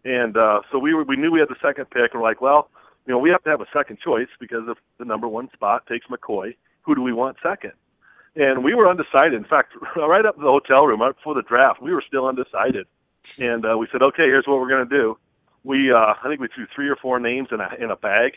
and 0.05 0.37
uh 0.37 0.61
so 0.71 0.79
we 0.79 0.93
were 0.93 1.03
we 1.03 1.17
knew 1.17 1.31
we 1.31 1.39
had 1.39 1.49
the 1.49 1.55
second 1.61 1.85
pick, 1.89 2.13
and 2.13 2.21
we're 2.21 2.27
like, 2.29 2.41
well, 2.41 2.69
you 3.05 3.13
know, 3.13 3.19
we 3.19 3.29
have 3.29 3.43
to 3.43 3.49
have 3.49 3.61
a 3.61 3.67
second 3.73 3.99
choice 3.99 4.27
because 4.39 4.63
if 4.67 4.77
the 4.99 5.05
number 5.05 5.27
one 5.27 5.49
spot 5.53 5.87
takes 5.87 6.05
McCoy, 6.07 6.55
who 6.83 6.95
do 6.95 7.01
we 7.01 7.13
want 7.13 7.37
second? 7.41 7.73
And 8.35 8.63
we 8.63 8.73
were 8.73 8.89
undecided. 8.89 9.33
In 9.33 9.43
fact, 9.43 9.73
right 9.95 10.25
up 10.25 10.37
in 10.37 10.43
the 10.43 10.49
hotel 10.49 10.85
room, 10.85 11.01
right 11.01 11.15
before 11.15 11.35
the 11.35 11.41
draft, 11.41 11.81
we 11.81 11.93
were 11.93 12.03
still 12.07 12.27
undecided. 12.27 12.87
And 13.37 13.65
uh, 13.65 13.77
we 13.77 13.87
said, 13.91 14.01
okay, 14.01 14.23
here's 14.23 14.45
what 14.47 14.59
we're 14.59 14.69
going 14.69 14.87
to 14.87 14.97
do. 14.97 15.17
We, 15.63 15.91
uh, 15.91 16.13
I 16.23 16.27
think 16.27 16.39
we 16.39 16.47
threw 16.53 16.65
three 16.75 16.89
or 16.89 16.95
four 16.95 17.19
names 17.19 17.49
in 17.51 17.59
a 17.59 17.69
in 17.79 17.91
a 17.91 17.95
bag. 17.95 18.33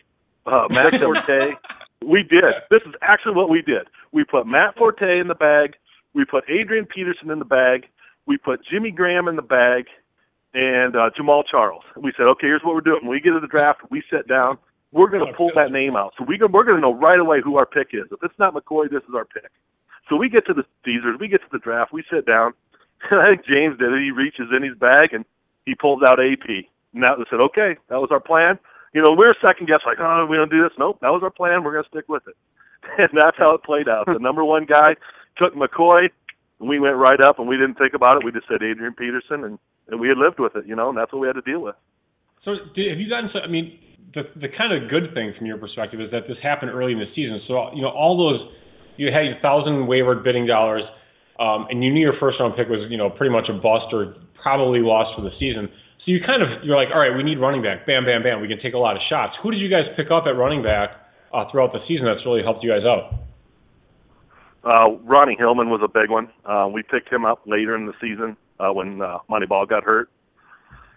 Uh, 0.47 0.67
Matt 0.69 0.91
Forte. 1.01 1.55
We 2.05 2.23
did. 2.23 2.45
This 2.71 2.83
is 2.87 2.93
actually 3.01 3.35
what 3.35 3.49
we 3.49 3.63
did. 3.63 3.89
We 4.13 4.25
put 4.25 4.47
Matt 4.47 4.77
Forte 4.77 5.21
in 5.21 5.29
the 5.29 5.35
bag. 5.35 5.75
We 6.13 6.25
put 6.27 6.45
Adrian 6.51 6.85
Peterson 6.85 7.31
in 7.31 7.39
the 7.39 7.47
bag. 7.47 7.87
We 8.27 8.37
put 8.37 8.61
Jimmy 8.71 8.91
Graham 8.91 9.27
in 9.27 9.37
the 9.37 9.43
bag, 9.43 9.87
and 10.55 10.95
uh, 10.95 11.11
Jamaal 11.19 11.43
Charles. 11.51 11.83
We 11.97 12.13
said, 12.17 12.25
okay, 12.39 12.47
here's 12.47 12.63
what 12.63 12.75
we're 12.75 12.81
doing. 12.81 13.01
When 13.03 13.11
we 13.11 13.21
get 13.21 13.33
to 13.33 13.41
the 13.41 13.51
draft, 13.51 13.81
we 13.91 14.03
sit 14.11 14.29
down. 14.29 14.59
We're 14.93 15.11
going 15.11 15.27
to 15.27 15.33
pull 15.37 15.51
that 15.57 15.73
name 15.73 15.97
out. 15.97 16.15
So 16.17 16.25
we 16.25 16.39
go, 16.39 16.47
we're 16.47 16.63
going 16.63 16.77
to 16.77 16.81
know 16.81 16.95
right 16.95 17.19
away 17.19 17.41
who 17.43 17.57
our 17.57 17.67
pick 17.67 17.89
is. 17.93 18.07
If 18.13 18.23
it's 18.23 18.39
not 18.39 18.55
McCoy, 18.55 18.89
this 18.89 19.03
is 19.09 19.15
our 19.15 19.25
pick. 19.25 19.51
So 20.09 20.15
we 20.15 20.29
get 20.29 20.47
to 20.47 20.55
the 20.55 20.63
Caesars. 20.85 21.19
We 21.19 21.27
get 21.27 21.41
to 21.41 21.51
the 21.51 21.59
draft. 21.59 21.93
We 21.93 22.05
sit 22.11 22.27
down. 22.27 22.55
And 23.11 23.21
I 23.21 23.35
think 23.35 23.47
James 23.47 23.77
did 23.79 23.93
it. 23.93 24.01
He 24.01 24.13
reaches 24.13 24.55
in 24.55 24.63
his 24.63 24.79
bag 24.79 25.13
and 25.13 25.25
he 25.67 25.75
pulls 25.75 26.03
out 26.07 26.23
AP. 26.23 26.47
And 26.95 27.03
that 27.03 27.19
said, 27.29 27.41
okay, 27.41 27.77
that 27.89 27.99
was 27.99 28.11
our 28.13 28.21
plan. 28.21 28.59
You 28.95 29.03
know, 29.03 29.11
we 29.11 29.27
are 29.27 29.35
second 29.43 29.67
guess 29.67 29.81
like, 29.85 29.99
oh, 29.99 30.27
we 30.31 30.37
don't 30.37 30.51
do 30.51 30.63
this. 30.63 30.73
Nope, 30.79 30.99
that 31.03 31.11
was 31.11 31.23
our 31.25 31.31
plan. 31.31 31.65
We're 31.65 31.73
going 31.73 31.83
to 31.83 31.91
stick 31.91 32.09
with 32.09 32.23
it. 32.29 32.37
And 32.99 33.09
that's 33.15 33.39
how 33.39 33.55
it 33.55 33.65
played 33.65 33.89
out. 33.89 34.05
The 34.05 34.19
number 34.21 34.45
one 34.45 34.67
guy 34.67 34.95
took 35.39 35.55
McCoy, 35.55 36.11
and 36.61 36.69
we 36.69 36.79
went 36.79 36.97
right 36.97 37.19
up, 37.19 37.39
and 37.39 37.49
we 37.49 37.57
didn't 37.57 37.79
think 37.79 37.95
about 37.95 38.19
it. 38.19 38.25
We 38.25 38.31
just 38.31 38.47
said 38.47 38.63
Adrian 38.63 38.93
Peterson, 38.93 39.43
and 39.43 39.59
and 39.89 40.01
we 40.01 40.09
had 40.09 40.19
lived 40.19 40.39
with 40.39 40.57
it, 40.57 40.67
you 40.67 40.77
know, 40.77 40.89
and 40.89 40.99
that's 40.99 41.13
what 41.13 41.21
we 41.21 41.27
had 41.27 41.37
to 41.37 41.43
deal 41.43 41.61
with. 41.61 41.75
So 42.45 42.57
did, 42.75 42.91
have 42.91 43.01
you 43.01 43.09
gotten? 43.09 43.31
So, 43.33 43.41
I 43.41 43.49
mean, 43.49 43.79
the 44.15 44.23
the 44.37 44.49
kind 44.49 44.73
of 44.73 44.91
good 44.91 45.13
thing 45.15 45.33
from 45.37 45.47
your 45.47 45.59
perspective 45.59 46.01
is 46.01 46.11
that 46.13 46.29
this 46.29 46.37
happened 46.43 46.71
early 46.71 46.93
in 46.93 46.99
the 46.99 47.11
season. 47.15 47.41
So 47.49 47.73
you 47.75 47.83
know, 47.83 47.91
all 47.91 48.17
those 48.17 48.41
you 48.97 49.11
had 49.11 49.27
a 49.27 49.41
thousand 49.41 49.87
wayward 49.87 50.23
bidding 50.23 50.47
dollars, 50.47 50.83
um, 51.41 51.67
and 51.71 51.83
you 51.83 51.93
knew 51.93 52.01
your 52.01 52.19
first 52.21 52.39
round 52.39 52.55
pick 52.57 52.69
was 52.69 52.87
you 52.91 52.99
know 52.99 53.11
pretty 53.11 53.33
much 53.33 53.49
a 53.49 53.55
bust 53.55 53.93
or 53.93 54.15
probably 54.41 54.81
lost 54.81 55.17
for 55.17 55.23
the 55.23 55.33
season. 55.41 55.69
So 56.05 56.13
you 56.13 56.21
kind 56.21 56.43
of 56.43 56.63
you're 56.63 56.77
like, 56.77 56.93
all 56.93 57.01
right, 57.01 57.17
we 57.17 57.23
need 57.23 57.41
running 57.41 57.63
back. 57.63 57.87
Bam, 57.87 58.05
bam, 58.05 58.23
bam. 58.23 58.41
We 58.41 58.49
can 58.49 58.61
take 58.61 58.75
a 58.75 58.83
lot 58.83 58.95
of 58.97 59.03
shots. 59.09 59.33
Who 59.43 59.51
did 59.51 59.61
you 59.61 59.71
guys 59.71 59.89
pick 59.97 60.13
up 60.13 60.25
at 60.29 60.37
running 60.37 60.63
back 60.63 60.91
uh, 61.33 61.49
throughout 61.51 61.73
the 61.73 61.81
season 61.89 62.05
that's 62.05 62.25
really 62.25 62.43
helped 62.43 62.63
you 62.63 62.71
guys 62.71 62.85
out? 62.85 63.25
Uh, 64.65 64.97
Ronnie 65.05 65.37
Hillman 65.39 65.69
was 65.69 65.81
a 65.85 65.89
big 65.89 66.09
one. 66.09 66.29
Uh, 66.45 66.69
we 66.73 66.83
picked 66.83 67.13
him 67.13 67.25
up 67.25 67.43
later 67.47 67.77
in 67.77 67.85
the 67.85 67.93
season 68.01 68.37
uh, 68.61 68.73
when 68.73 69.03
uh, 69.03 69.19
Moneyball 69.31 69.69
got 69.69 69.85
hurt. 69.85 70.11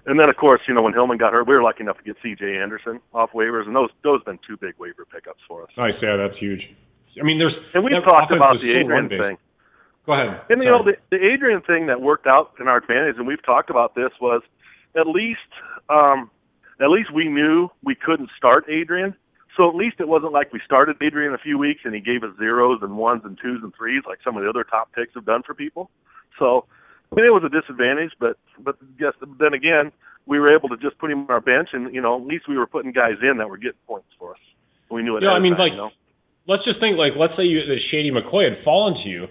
And 0.06 0.18
then, 0.18 0.30
of 0.30 0.38
course, 0.38 0.62
you 0.68 0.74
know, 0.74 0.82
when 0.82 0.94
Hillman 0.94 1.18
got 1.18 1.34
hurt, 1.34 1.48
we 1.48 1.54
were 1.54 1.62
lucky 1.62 1.84
enough 1.84 1.98
to 1.98 2.04
get 2.04 2.16
C.J. 2.24 2.58
Anderson 2.58 3.02
off 3.14 3.32
waivers, 3.36 3.68
and 3.68 3.76
those 3.76 3.90
those 4.04 4.22
have 4.22 4.26
been 4.26 4.40
two 4.48 4.56
big 4.56 4.76
waiver 4.80 5.06
pickups 5.06 5.42
for 5.48 5.64
us. 5.64 5.70
Nice, 5.78 5.96
yeah, 6.02 6.16
that's 6.16 6.40
huge. 6.40 6.62
I 7.20 7.26
mean, 7.26 7.40
there's 7.40 7.56
and 7.74 7.84
we've 7.84 8.04
talked 8.04 8.32
about 8.32 8.56
the 8.62 8.72
Adrian 8.72 9.10
thing. 9.10 9.38
Go 10.06 10.14
ahead. 10.14 10.42
And 10.50 10.64
you 10.64 10.70
know, 10.72 10.84
the, 10.84 10.96
the 11.12 11.20
Adrian 11.20 11.62
thing 11.62 11.88
that 11.88 12.00
worked 12.00 12.26
out 12.26 12.54
in 12.62 12.70
our 12.70 12.78
advantage, 12.78 13.16
and 13.18 13.28
we've 13.28 13.44
talked 13.44 13.70
about 13.70 13.96
this, 13.96 14.12
was 14.22 14.42
at 14.96 15.08
least 15.08 15.52
um, 15.90 16.32
at 16.80 16.90
least 16.90 17.12
we 17.14 17.28
knew 17.28 17.70
we 17.84 17.96
couldn't 17.96 18.30
start 18.38 18.66
Adrian. 18.70 19.14
So 19.58 19.68
at 19.68 19.76
least 19.76 19.96
it 20.00 20.08
wasn't 20.08 20.34
like 20.34 20.54
we 20.54 20.62
started 20.64 20.98
Adrian 21.02 21.34
a 21.34 21.40
few 21.40 21.58
weeks 21.58 21.82
and 21.84 21.94
he 21.94 22.00
gave 22.00 22.24
us 22.24 22.30
zeros 22.38 22.80
and 22.84 22.96
ones 22.96 23.24
and 23.26 23.38
twos 23.42 23.62
and 23.64 23.74
threes 23.76 24.04
like 24.08 24.20
some 24.24 24.38
of 24.38 24.44
the 24.44 24.50
other 24.50 24.64
top 24.64 24.94
picks 24.94 25.16
have 25.16 25.26
done 25.26 25.42
for 25.42 25.56
people. 25.56 25.90
So 26.38 26.66
I 27.12 27.16
mean, 27.16 27.26
it 27.26 27.34
was 27.34 27.44
a 27.46 27.50
disadvantage, 27.50 28.12
but 28.20 28.38
but 28.60 28.76
yes, 29.00 29.14
then 29.40 29.54
again, 29.54 29.92
we 30.26 30.40
were 30.40 30.54
able 30.54 30.70
to 30.70 30.78
just 30.78 30.98
put 31.00 31.10
him 31.10 31.24
on 31.24 31.32
our 31.32 31.42
bench, 31.42 31.70
and 31.74 31.94
you 31.94 32.02
know, 32.02 32.20
at 32.20 32.26
least 32.26 32.48
we 32.48 32.58
were 32.58 32.68
putting 32.68 32.92
guys 32.92 33.16
in 33.22 33.38
that 33.38 33.50
were 33.50 33.58
getting 33.58 33.80
points 33.88 34.10
for 34.20 34.32
us. 34.32 34.42
We 34.92 35.04
knew 35.04 35.18
it. 35.18 35.24
Yeah, 35.24 35.30
I 35.30 35.40
mean, 35.40 35.54
time, 35.54 35.60
like, 35.60 35.72
you 35.72 35.78
know? 35.78 35.92
let's 36.48 36.64
just 36.64 36.80
think 36.80 36.98
like 36.98 37.14
let's 37.18 37.34
say 37.38 37.44
you, 37.44 37.60
that 37.64 37.80
Shady 37.92 38.12
McCoy 38.12 38.50
had 38.50 38.64
fallen 38.64 38.96
to 39.04 39.10
you, 39.10 39.28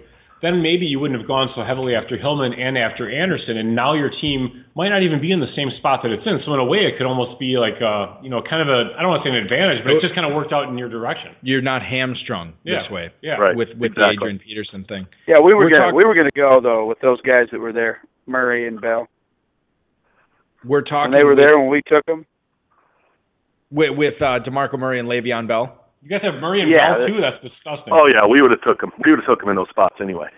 then 0.47 0.63
maybe 0.63 0.87
you 0.87 1.01
wouldn't 1.03 1.19
have 1.19 1.27
gone 1.27 1.51
so 1.59 1.67
heavily 1.67 1.97
after 1.99 2.15
Hillman 2.17 2.55
and 2.55 2.79
after 2.79 3.11
Anderson, 3.11 3.59
and 3.59 3.75
now 3.75 3.95
your 3.99 4.11
team 4.23 4.63
might 4.79 4.91
not 4.95 5.03
even 5.03 5.19
be 5.21 5.33
in 5.35 5.41
the 5.43 5.51
same 5.59 5.75
spot 5.83 6.01
that 6.07 6.13
it's 6.15 6.23
in. 6.25 6.39
So 6.47 6.55
in 6.55 6.61
a 6.61 6.65
way, 6.65 6.87
it 6.87 6.95
could 6.97 7.07
almost 7.11 7.41
be 7.43 7.59
like 7.59 7.83
uh, 7.83 8.23
you 8.23 8.31
know, 8.31 8.39
kind 8.47 8.63
of 8.63 8.71
a 8.71 8.95
I 8.95 9.03
don't 9.03 9.11
want 9.11 9.25
to 9.25 9.29
say 9.29 9.35
an 9.35 9.43
advantage, 9.43 9.83
but 9.83 9.91
it 9.93 10.01
just 10.01 10.15
kind 10.15 10.23
of 10.23 10.31
worked 10.39 10.55
out 10.55 10.71
in 10.71 10.79
your 10.79 10.89
direction. 10.89 11.35
You're 11.43 11.61
not 11.67 11.83
hamstrung 11.83 12.55
Yeah. 12.63 12.83
this 12.87 12.89
way 12.95 13.11
Yeah. 13.21 13.43
Right. 13.43 13.57
with 13.59 13.75
with 13.75 13.99
exactly. 13.99 14.17
the 14.17 14.23
Adrian 14.23 14.39
Peterson 14.39 14.85
thing. 14.87 15.11
Yeah, 15.27 15.43
we 15.43 15.51
were 15.53 15.67
We're 15.67 15.75
gonna 15.75 15.91
talk- 15.91 15.99
we 15.99 16.07
were 16.07 16.15
gonna 16.15 16.31
go 16.39 16.61
though 16.63 16.87
with 16.87 17.01
those 17.03 17.21
guys 17.27 17.51
that 17.51 17.59
were 17.59 17.73
there, 17.75 17.99
Murray 18.31 18.69
and 18.71 18.81
Bell. 18.81 19.09
We're 20.65 20.83
talking 20.83 21.13
When 21.13 21.21
they 21.21 21.25
were 21.25 21.35
with, 21.35 21.45
there 21.47 21.59
when 21.59 21.69
we 21.71 21.83
took 21.87 22.05
them. 22.07 22.27
with, 23.71 23.91
with 23.97 24.15
uh, 24.21 24.41
Demarco 24.47 24.79
Murray 24.79 24.99
and 24.99 25.09
Le'Veon 25.09 25.47
Bell. 25.49 25.83
You 26.07 26.11
guys 26.11 26.23
have 26.23 26.41
Murray 26.41 26.63
and 26.63 26.71
Yeah, 26.71 26.87
Bell 26.87 27.07
too. 27.09 27.19
That's 27.21 27.43
disgusting. 27.43 27.93
Oh 27.93 28.07
yeah, 28.15 28.23
we 28.31 28.39
would 28.41 28.53
have 28.53 28.63
took 28.63 28.81
him. 28.81 28.93
We 29.05 29.11
would 29.11 29.19
have 29.19 29.27
took 29.27 29.43
him 29.43 29.49
in 29.49 29.57
those 29.57 29.69
spots 29.71 29.97
anyway. 30.01 30.29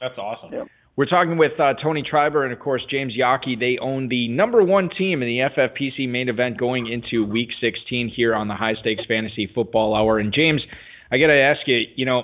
That's 0.00 0.16
awesome. 0.16 0.52
Yeah. 0.52 0.64
We're 0.94 1.06
talking 1.06 1.36
with 1.36 1.58
uh, 1.58 1.74
Tony 1.82 2.04
Treiber 2.04 2.44
and, 2.44 2.52
of 2.52 2.60
course, 2.60 2.82
James 2.88 3.12
Yockey. 3.12 3.58
They 3.58 3.76
own 3.82 4.08
the 4.08 4.28
number 4.28 4.62
one 4.62 4.88
team 4.96 5.22
in 5.22 5.28
the 5.28 5.50
FFPC 5.58 6.08
main 6.08 6.28
event 6.28 6.58
going 6.58 6.86
into 6.86 7.26
Week 7.26 7.48
16 7.60 8.12
here 8.14 8.36
on 8.36 8.46
the 8.46 8.54
High 8.54 8.74
Stakes 8.80 9.02
Fantasy 9.08 9.50
Football 9.52 9.96
Hour. 9.96 10.20
And, 10.20 10.32
James, 10.32 10.62
I 11.10 11.18
got 11.18 11.26
to 11.26 11.38
ask 11.38 11.66
you, 11.66 11.80
you 11.96 12.06
know, 12.06 12.22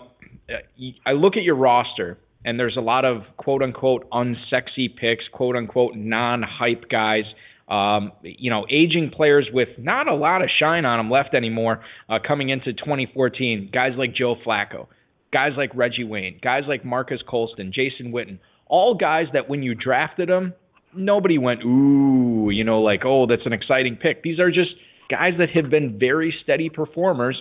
I 1.05 1.13
look 1.13 1.37
at 1.37 1.43
your 1.43 1.57
roster, 1.57 2.19
and 2.45 2.59
there's 2.59 2.77
a 2.79 2.81
lot 2.81 3.05
of 3.05 3.23
quote 3.37 3.63
unquote 3.63 4.09
unsexy 4.11 4.95
picks, 4.97 5.25
quote 5.33 5.57
unquote 5.57 5.97
non 5.97 6.43
hype 6.43 6.89
guys. 6.89 7.25
Um, 7.73 8.13
you 8.23 8.51
know, 8.51 8.67
aging 8.69 9.13
players 9.17 9.49
with 9.51 9.69
not 9.79 10.07
a 10.07 10.15
lot 10.15 10.43
of 10.43 10.51
shine 10.59 10.85
on 10.85 10.99
them 10.99 11.11
left 11.11 11.33
anymore 11.35 11.83
uh, 12.11 12.19
coming 12.27 12.51
into 12.51 12.75
2014. 12.75 13.71
Guys 13.73 13.93
like 13.97 14.15
Joe 14.15 14.37
Flacco, 14.47 14.89
guys 15.33 15.53
like 15.57 15.71
Reggie 15.75 16.05
Wayne, 16.05 16.39
guys 16.43 16.65
like 16.69 16.85
Marques 16.85 17.23
Colston, 17.27 17.73
Jason 17.75 18.13
Witten, 18.13 18.39
all 18.67 18.95
guys 18.95 19.27
that 19.33 19.49
when 19.49 19.63
you 19.63 19.75
drafted 19.75 20.29
them, 20.29 20.53
nobody 20.95 21.39
went, 21.39 21.63
ooh, 21.63 22.51
you 22.51 22.63
know, 22.63 22.83
like, 22.83 23.05
oh, 23.07 23.27
that's 23.27 23.47
an 23.47 23.55
exciting 23.55 23.97
pick. 23.97 24.23
These 24.23 24.39
are 24.39 24.51
just 24.51 24.73
guys 25.11 25.33
that 25.39 25.49
have 25.51 25.71
been 25.71 25.99
very 25.99 26.35
steady 26.43 26.69
performers, 26.69 27.41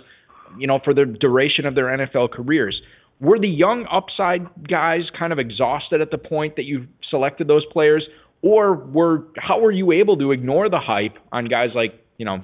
you 0.58 0.66
know, 0.66 0.80
for 0.82 0.94
the 0.94 1.04
duration 1.04 1.66
of 1.66 1.74
their 1.74 1.86
NFL 1.86 2.30
careers. 2.30 2.80
Were 3.20 3.38
the 3.38 3.48
young 3.48 3.86
upside 3.90 4.46
guys 4.68 5.02
kind 5.16 5.32
of 5.32 5.38
exhausted 5.38 6.00
at 6.00 6.10
the 6.10 6.18
point 6.18 6.56
that 6.56 6.64
you 6.64 6.86
selected 7.08 7.46
those 7.48 7.64
players? 7.70 8.06
Or 8.42 8.74
were 8.74 9.24
how 9.36 9.60
were 9.60 9.70
you 9.70 9.92
able 9.92 10.18
to 10.18 10.32
ignore 10.32 10.68
the 10.68 10.80
hype 10.80 11.16
on 11.30 11.46
guys 11.46 11.70
like, 11.74 11.94
you 12.18 12.24
know, 12.24 12.42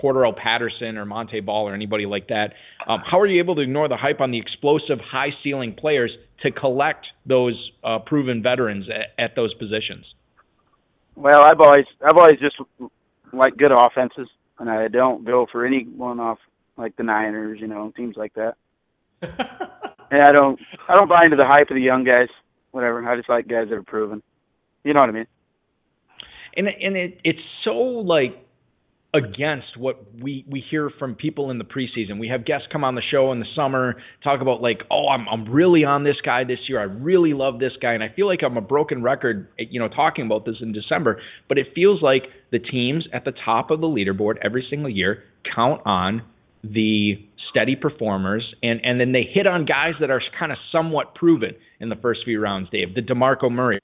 Cordarrelle 0.00 0.36
Patterson 0.36 0.96
or 0.96 1.04
Montee 1.04 1.40
Ball 1.40 1.68
or 1.68 1.74
anybody 1.74 2.06
like 2.06 2.28
that. 2.28 2.52
Um, 2.88 3.00
how 3.04 3.20
are 3.20 3.26
you 3.26 3.40
able 3.40 3.56
to 3.56 3.60
ignore 3.60 3.88
the 3.88 3.96
hype 3.96 4.20
on 4.20 4.30
the 4.30 4.38
explosive, 4.38 4.98
high 4.98 5.30
ceiling 5.42 5.74
players 5.74 6.10
to 6.42 6.50
collect 6.50 7.06
those 7.26 7.70
uh, 7.84 7.98
proven 7.98 8.42
veterans 8.42 8.86
at, 8.88 9.22
at 9.22 9.36
those 9.36 9.52
positions? 9.54 10.06
Well, 11.16 11.42
I've 11.42 11.60
always 11.60 11.84
I've 12.02 12.16
always 12.16 12.38
just 12.40 12.56
liked 13.32 13.58
good 13.58 13.72
offenses, 13.72 14.28
and 14.58 14.70
I 14.70 14.88
don't 14.88 15.24
go 15.24 15.46
for 15.50 15.66
any 15.66 15.84
one 15.84 16.18
off 16.18 16.38
like 16.78 16.96
the 16.96 17.02
Niners, 17.02 17.58
you 17.60 17.66
know, 17.66 17.92
teams 17.96 18.16
like 18.16 18.32
that. 18.34 18.54
And 20.10 20.22
I 20.22 20.32
don't 20.32 20.58
I 20.88 20.96
don't 20.96 21.08
buy 21.08 21.24
into 21.24 21.36
the 21.36 21.46
hype 21.46 21.70
of 21.70 21.76
the 21.76 21.80
young 21.80 22.04
guys. 22.04 22.28
Whatever. 22.72 23.06
I 23.08 23.16
just 23.16 23.28
like 23.28 23.48
guys 23.48 23.68
that 23.68 23.76
are 23.76 23.82
proven. 23.82 24.22
You 24.84 24.92
know 24.92 25.00
what 25.00 25.08
I 25.08 25.12
mean? 25.12 25.26
And 26.56 26.68
and 26.68 26.96
it 26.96 27.20
it's 27.24 27.40
so 27.64 27.72
like 27.72 28.46
against 29.12 29.76
what 29.76 30.00
we 30.20 30.44
we 30.48 30.62
hear 30.70 30.90
from 30.98 31.14
people 31.14 31.50
in 31.50 31.58
the 31.58 31.64
preseason. 31.64 32.20
We 32.20 32.28
have 32.28 32.44
guests 32.44 32.68
come 32.70 32.84
on 32.84 32.94
the 32.94 33.02
show 33.10 33.32
in 33.32 33.40
the 33.40 33.46
summer 33.56 33.96
talk 34.22 34.40
about 34.40 34.62
like, 34.62 34.82
oh, 34.90 35.08
I'm 35.08 35.28
I'm 35.28 35.50
really 35.50 35.84
on 35.84 36.04
this 36.04 36.16
guy 36.24 36.44
this 36.44 36.60
year. 36.68 36.80
I 36.80 36.84
really 36.84 37.34
love 37.34 37.58
this 37.58 37.72
guy, 37.80 37.92
and 37.92 38.02
I 38.02 38.08
feel 38.14 38.26
like 38.26 38.40
I'm 38.44 38.56
a 38.56 38.62
broken 38.62 39.02
record, 39.02 39.48
you 39.58 39.80
know, 39.80 39.88
talking 39.88 40.26
about 40.26 40.44
this 40.44 40.56
in 40.60 40.72
December. 40.72 41.20
But 41.48 41.58
it 41.58 41.68
feels 41.74 42.02
like 42.02 42.22
the 42.52 42.60
teams 42.60 43.06
at 43.12 43.24
the 43.24 43.32
top 43.44 43.70
of 43.70 43.80
the 43.80 43.88
leaderboard 43.88 44.34
every 44.42 44.66
single 44.70 44.90
year 44.90 45.24
count 45.54 45.82
on 45.84 46.22
the 46.62 47.14
steady 47.50 47.74
performers, 47.74 48.54
and 48.62 48.80
and 48.84 49.00
then 49.00 49.12
they 49.12 49.22
hit 49.22 49.46
on 49.46 49.64
guys 49.64 49.94
that 50.00 50.10
are 50.10 50.22
kind 50.38 50.52
of 50.52 50.58
somewhat 50.70 51.14
proven 51.16 51.54
in 51.80 51.88
the 51.88 51.96
first 51.96 52.20
few 52.24 52.40
rounds. 52.40 52.68
Dave, 52.70 52.94
the 52.94 53.02
Demarco 53.02 53.50
Murray. 53.50 53.80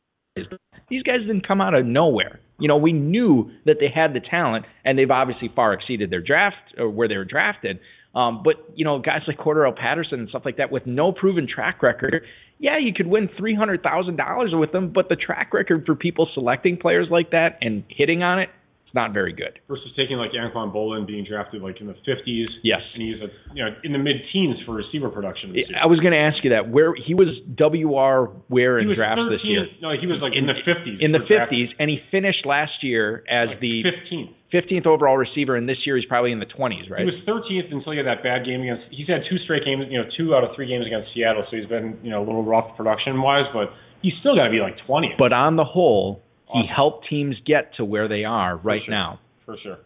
These 0.88 1.02
guys 1.02 1.20
didn't 1.20 1.46
come 1.46 1.60
out 1.60 1.74
of 1.74 1.84
nowhere. 1.84 2.40
You 2.58 2.68
know, 2.68 2.76
we 2.76 2.92
knew 2.92 3.50
that 3.64 3.76
they 3.80 3.88
had 3.92 4.14
the 4.14 4.20
talent, 4.20 4.64
and 4.84 4.98
they've 4.98 5.10
obviously 5.10 5.50
far 5.54 5.72
exceeded 5.72 6.10
their 6.10 6.22
draft 6.22 6.74
or 6.78 6.88
where 6.88 7.08
they 7.08 7.16
were 7.16 7.24
drafted. 7.24 7.78
Um, 8.14 8.42
but 8.42 8.54
you 8.74 8.84
know, 8.84 8.98
guys 8.98 9.20
like 9.26 9.36
Cordarrelle 9.36 9.76
Patterson 9.76 10.20
and 10.20 10.28
stuff 10.30 10.42
like 10.44 10.56
that 10.56 10.72
with 10.72 10.86
no 10.86 11.12
proven 11.12 11.46
track 11.46 11.82
record, 11.82 12.22
yeah, 12.58 12.78
you 12.78 12.94
could 12.94 13.06
win 13.06 13.28
three 13.36 13.54
hundred 13.54 13.82
thousand 13.82 14.16
dollars 14.16 14.52
with 14.54 14.72
them, 14.72 14.90
but 14.90 15.10
the 15.10 15.16
track 15.16 15.52
record 15.52 15.84
for 15.84 15.94
people 15.94 16.26
selecting 16.32 16.78
players 16.78 17.08
like 17.10 17.30
that 17.32 17.58
and 17.60 17.84
hitting 17.88 18.22
on 18.22 18.38
it, 18.38 18.48
not 18.96 19.12
very 19.12 19.32
good. 19.32 19.60
Versus 19.68 19.92
taking 19.96 20.16
like 20.16 20.32
Anquan 20.32 20.74
Boldin 20.74 21.06
being 21.06 21.24
drafted 21.28 21.62
like 21.62 21.80
in 21.80 21.86
the 21.86 21.94
50s. 22.08 22.46
Yes. 22.64 22.80
And 22.94 23.02
he's 23.04 23.20
a, 23.20 23.28
you 23.54 23.62
know 23.62 23.70
in 23.84 23.92
the 23.92 23.98
mid-teens 24.00 24.56
for 24.64 24.72
receiver 24.74 25.10
production. 25.10 25.54
I 25.80 25.86
was 25.86 26.00
going 26.00 26.12
to 26.16 26.18
ask 26.18 26.42
you 26.42 26.50
that. 26.50 26.68
Where 26.72 26.94
he 26.96 27.14
was 27.14 27.28
WR 27.60 28.32
where 28.48 28.80
He 28.80 28.88
in 28.88 28.96
drafts 28.96 29.20
13th, 29.20 29.30
this 29.30 29.44
year? 29.44 29.66
No, 29.80 29.92
he 29.92 30.06
was 30.08 30.18
like 30.24 30.32
in, 30.34 30.48
the 30.48 30.56
50s. 30.66 30.96
In 30.98 31.12
the 31.12 31.20
for 31.20 31.36
draft- 31.36 31.52
50s, 31.52 31.68
and 31.78 31.90
he 31.90 32.00
finished 32.10 32.46
last 32.46 32.82
year 32.82 33.22
as 33.28 33.48
like 33.48 33.60
the 33.60 33.84
15th. 33.84 34.32
15th 34.54 34.86
overall 34.86 35.18
receiver, 35.18 35.56
and 35.56 35.68
this 35.68 35.78
year 35.84 35.96
he's 35.96 36.06
probably 36.06 36.32
in 36.32 36.38
the 36.38 36.46
20s, 36.46 36.88
right? 36.88 37.00
He 37.00 37.06
was 37.06 37.20
13th 37.28 37.72
until 37.72 37.92
he 37.92 37.98
had 37.98 38.06
that 38.06 38.22
bad 38.22 38.46
game 38.46 38.62
against. 38.62 38.84
He's 38.90 39.08
had 39.08 39.22
two 39.28 39.36
straight 39.44 39.64
games, 39.64 39.84
you 39.90 39.98
know, 39.98 40.08
two 40.16 40.34
out 40.34 40.44
of 40.44 40.50
three 40.56 40.68
games 40.68 40.86
against 40.86 41.12
Seattle. 41.12 41.44
So 41.50 41.56
he's 41.56 41.66
been, 41.66 41.98
you 42.02 42.10
know, 42.10 42.22
a 42.22 42.26
little 42.26 42.44
rough 42.44 42.76
production 42.76 43.20
wise, 43.20 43.44
but 43.52 43.70
he's 44.02 44.14
still 44.20 44.36
got 44.36 44.44
to 44.44 44.50
be 44.50 44.60
like 44.60 44.78
20th 44.88 45.18
But 45.18 45.32
on 45.32 45.56
the 45.56 45.64
whole, 45.64 46.22
he 46.52 46.64
helped 46.74 47.08
teams 47.08 47.36
get 47.44 47.74
to 47.76 47.84
where 47.84 48.08
they 48.08 48.24
are 48.24 48.56
right 48.56 48.82
sure. 48.84 48.94
now. 48.94 49.20
for 49.44 49.56
sure. 49.62 49.78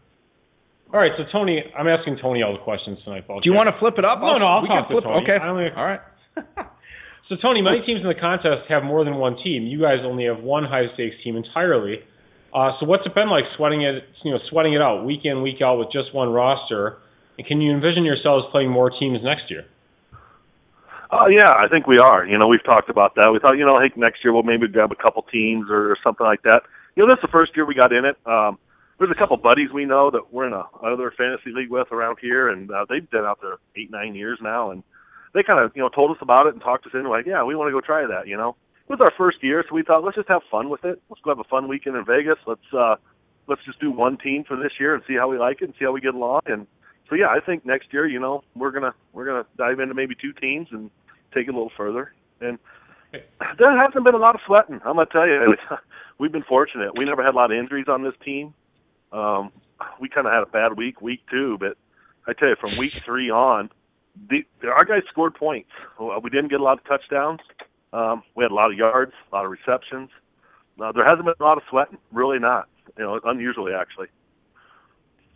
All 0.92 0.99
right, 0.99 1.12
so 1.16 1.23
Tony, 1.31 1.62
I'm 1.79 1.87
asking 1.87 2.18
Tony 2.20 2.42
all 2.42 2.53
the 2.53 2.64
questions 2.64 2.99
tonight, 3.05 3.25
folks. 3.27 3.44
Do 3.44 3.51
you 3.51 3.57
want 3.57 3.68
to 3.73 3.79
flip 3.79 3.94
it 3.96 4.05
up? 4.05 4.18
No, 4.20 4.38
no, 4.38 4.46
I'll 4.46 4.66
talk 4.66 4.88
to 4.88 4.94
flip. 4.94 5.05
Tony. 5.05 5.23
Okay. 5.23 5.38
Only- 5.42 5.70
All 5.70 5.85
right. 5.85 6.01
So 7.31 7.37
Tony, 7.40 7.62
many 7.62 7.79
teams 7.87 8.01
in 8.03 8.09
the 8.09 8.18
contest 8.18 8.66
have 8.68 8.83
more 8.83 9.05
than 9.05 9.14
one 9.14 9.37
team. 9.38 9.62
You 9.62 9.81
guys 9.81 10.03
only 10.03 10.25
have 10.25 10.42
one 10.42 10.64
high 10.64 10.92
stakes 10.94 11.14
team 11.23 11.37
entirely. 11.37 12.03
Uh, 12.53 12.73
so 12.81 12.87
what's 12.87 13.07
it 13.07 13.14
been 13.14 13.31
like 13.31 13.44
sweating 13.57 13.83
it, 13.83 14.03
you 14.25 14.33
know, 14.33 14.38
sweating 14.51 14.75
it 14.75 14.83
out 14.83 15.05
week 15.07 15.20
in, 15.23 15.40
week 15.40 15.62
out 15.62 15.79
with 15.79 15.92
just 15.92 16.12
one 16.12 16.31
roster? 16.31 16.99
And 17.38 17.46
can 17.46 17.61
you 17.61 17.70
envision 17.70 18.05
yourselves 18.05 18.46
playing 18.51 18.68
more 18.68 18.90
teams 18.90 19.20
next 19.23 19.44
year? 19.49 19.64
Oh 21.12 21.27
yeah, 21.27 21.51
I 21.51 21.66
think 21.68 21.87
we 21.87 21.99
are. 21.99 22.25
You 22.25 22.38
know, 22.38 22.46
we've 22.46 22.64
talked 22.64 22.88
about 22.88 23.16
that. 23.16 23.31
We 23.33 23.40
thought, 23.40 23.59
you 23.59 23.66
know, 23.66 23.77
think 23.79 23.96
next 23.96 24.23
year 24.23 24.33
we'll 24.33 24.44
maybe 24.44 24.68
grab 24.68 24.92
a 24.92 24.96
couple 24.96 25.23
teams 25.23 25.68
or, 25.68 25.90
or 25.90 25.96
something 26.05 26.27
like 26.27 26.42
that. 26.42 26.62
You 26.94 27.05
know, 27.05 27.12
this 27.12 27.18
is 27.18 27.23
the 27.23 27.33
first 27.33 27.57
year 27.57 27.66
we 27.66 27.75
got 27.75 27.92
in 27.92 28.05
it. 28.05 28.16
Um, 28.27 28.59
there's 28.99 29.11
a 29.11 29.18
couple 29.18 29.37
buddies 29.37 29.70
we 29.73 29.87
know 29.87 30.11
that 30.11 30.33
we're 30.33 30.46
in 30.46 30.53
a 30.53 30.64
other 30.85 31.12
fantasy 31.16 31.51
league 31.51 31.70
with 31.70 31.90
around 31.90 32.18
here, 32.20 32.49
and 32.49 32.70
uh, 32.70 32.85
they've 32.88 33.09
been 33.11 33.25
out 33.25 33.40
there 33.40 33.57
eight, 33.75 33.90
nine 33.90 34.14
years 34.14 34.38
now, 34.40 34.70
and 34.70 34.85
they 35.35 35.42
kind 35.42 35.59
of, 35.59 35.73
you 35.75 35.83
know, 35.83 35.88
told 35.88 36.11
us 36.11 36.18
about 36.20 36.46
it 36.46 36.53
and 36.53 36.62
talked 36.62 36.87
us 36.87 36.92
into 36.94 37.09
like, 37.09 37.27
yeah, 37.27 37.42
we 37.42 37.57
want 37.57 37.68
to 37.68 37.73
go 37.73 37.81
try 37.81 38.07
that. 38.07 38.29
You 38.29 38.37
know, 38.37 38.55
it 38.88 38.92
was 38.92 39.01
our 39.01 39.12
first 39.16 39.42
year, 39.42 39.64
so 39.68 39.75
we 39.75 39.83
thought 39.83 40.05
let's 40.05 40.16
just 40.16 40.29
have 40.29 40.42
fun 40.51 40.68
with 40.68 40.85
it. 40.85 41.03
Let's 41.09 41.23
go 41.23 41.31
have 41.31 41.40
a 41.40 41.44
fun 41.44 41.66
weekend 41.66 41.96
in 41.96 42.05
Vegas. 42.05 42.38
Let's 42.46 42.75
uh, 42.77 42.96
let's 43.49 43.64
just 43.64 43.81
do 43.81 43.90
one 43.90 44.16
team 44.16 44.44
for 44.44 44.57
this 44.57 44.73
year 44.79 44.94
and 44.94 45.03
see 45.09 45.14
how 45.14 45.29
we 45.29 45.38
like 45.38 45.61
it 45.62 45.64
and 45.64 45.75
see 45.79 45.85
how 45.87 45.92
we 45.92 46.01
get 46.01 46.14
along. 46.14 46.42
And 46.46 46.66
so 47.09 47.16
yeah, 47.16 47.27
I 47.27 47.40
think 47.40 47.66
next 47.66 47.92
year, 47.92 48.07
you 48.07 48.20
know, 48.20 48.44
we're 48.55 48.70
gonna 48.70 48.94
we're 49.12 49.27
gonna 49.27 49.46
dive 49.59 49.81
into 49.81 49.94
maybe 49.94 50.14
two 50.14 50.33
teams 50.35 50.68
and 50.70 50.90
take 51.35 51.49
it 51.49 51.51
a 51.51 51.53
little 51.53 51.73
further. 51.77 52.12
And 52.40 52.59
there 53.59 53.77
hasn't 53.79 54.05
been 54.05 54.14
a 54.14 54.19
lot 54.19 54.35
of 54.35 54.40
sweating. 54.47 54.81
I'm 54.85 54.97
gonna 54.97 55.07
tell 55.07 55.27
you, 55.27 55.57
we've 56.19 56.33
been 56.33 56.45
fortunate. 56.45 56.97
We 56.97 57.05
never 57.05 57.23
had 57.23 57.35
a 57.35 57.37
lot 57.37 57.51
of 57.51 57.59
injuries 57.59 57.87
on 57.88 58.03
this 58.03 58.14
team. 58.25 58.55
Um, 59.12 59.53
we 60.01 60.09
kind 60.09 60.27
of 60.27 60.33
had 60.33 60.43
a 60.43 60.47
bad 60.47 60.77
week, 60.77 61.01
week 61.01 61.21
two, 61.31 61.57
but 61.59 61.77
I 62.27 62.33
tell 62.33 62.49
you, 62.49 62.57
from 62.61 62.79
week 62.79 62.93
three 63.05 63.31
on, 63.31 63.71
the, 64.29 64.45
our 64.69 64.85
guys 64.85 65.03
scored 65.11 65.35
points. 65.35 65.71
We 65.99 66.31
didn't 66.31 66.49
get 66.49 66.61
a 66.61 66.62
lot 66.62 66.79
of 66.79 66.85
touchdowns. 66.85 67.40
Um, 67.93 68.23
we 68.37 68.45
had 68.45 68.53
a 68.53 68.55
lot 68.55 68.71
of 68.71 68.79
yards, 68.79 69.12
a 69.33 69.35
lot 69.35 69.45
of 69.45 69.51
receptions. 69.51 70.11
Uh, 70.81 70.93
there 70.93 71.05
hasn't 71.05 71.25
been 71.25 71.35
a 71.38 71.43
lot 71.43 71.57
of 71.57 71.64
sweating, 71.69 71.99
really 72.12 72.38
not. 72.38 72.69
You 72.99 73.05
know, 73.05 73.21
unusually 73.25 73.73
actually. 73.73 74.09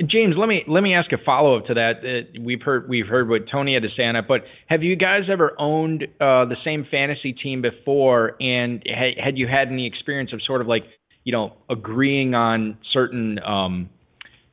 James, 0.01 0.35
let 0.37 0.49
me 0.49 0.65
let 0.67 0.81
me 0.81 0.93
ask 0.93 1.13
a 1.13 1.19
follow 1.25 1.57
up 1.57 1.67
to 1.67 1.75
that. 1.75 1.93
Uh, 2.03 2.41
we've 2.43 2.63
heard 2.63 2.89
we've 2.89 3.07
heard 3.07 3.29
what 3.29 3.43
Tony 3.51 3.75
had 3.75 3.85
to 3.85 3.89
say 3.97 4.03
on 4.03 4.17
it, 4.17 4.25
but 4.27 4.41
have 4.67 4.83
you 4.83 4.97
guys 4.97 5.23
ever 5.31 5.53
owned 5.57 6.03
uh, 6.03 6.47
the 6.47 6.57
same 6.65 6.85
fantasy 6.91 7.33
team 7.33 7.63
before? 7.63 8.35
And 8.41 8.83
ha- 8.85 9.23
had 9.25 9.39
you 9.39 9.47
had 9.47 9.69
any 9.69 9.87
experience 9.87 10.33
of 10.33 10.41
sort 10.45 10.61
of 10.61 10.67
like 10.67 10.83
you 11.23 11.33
know 11.33 11.53
agreeing 11.71 12.35
on 12.35 12.79
certain 12.93 13.39
um, 13.39 13.89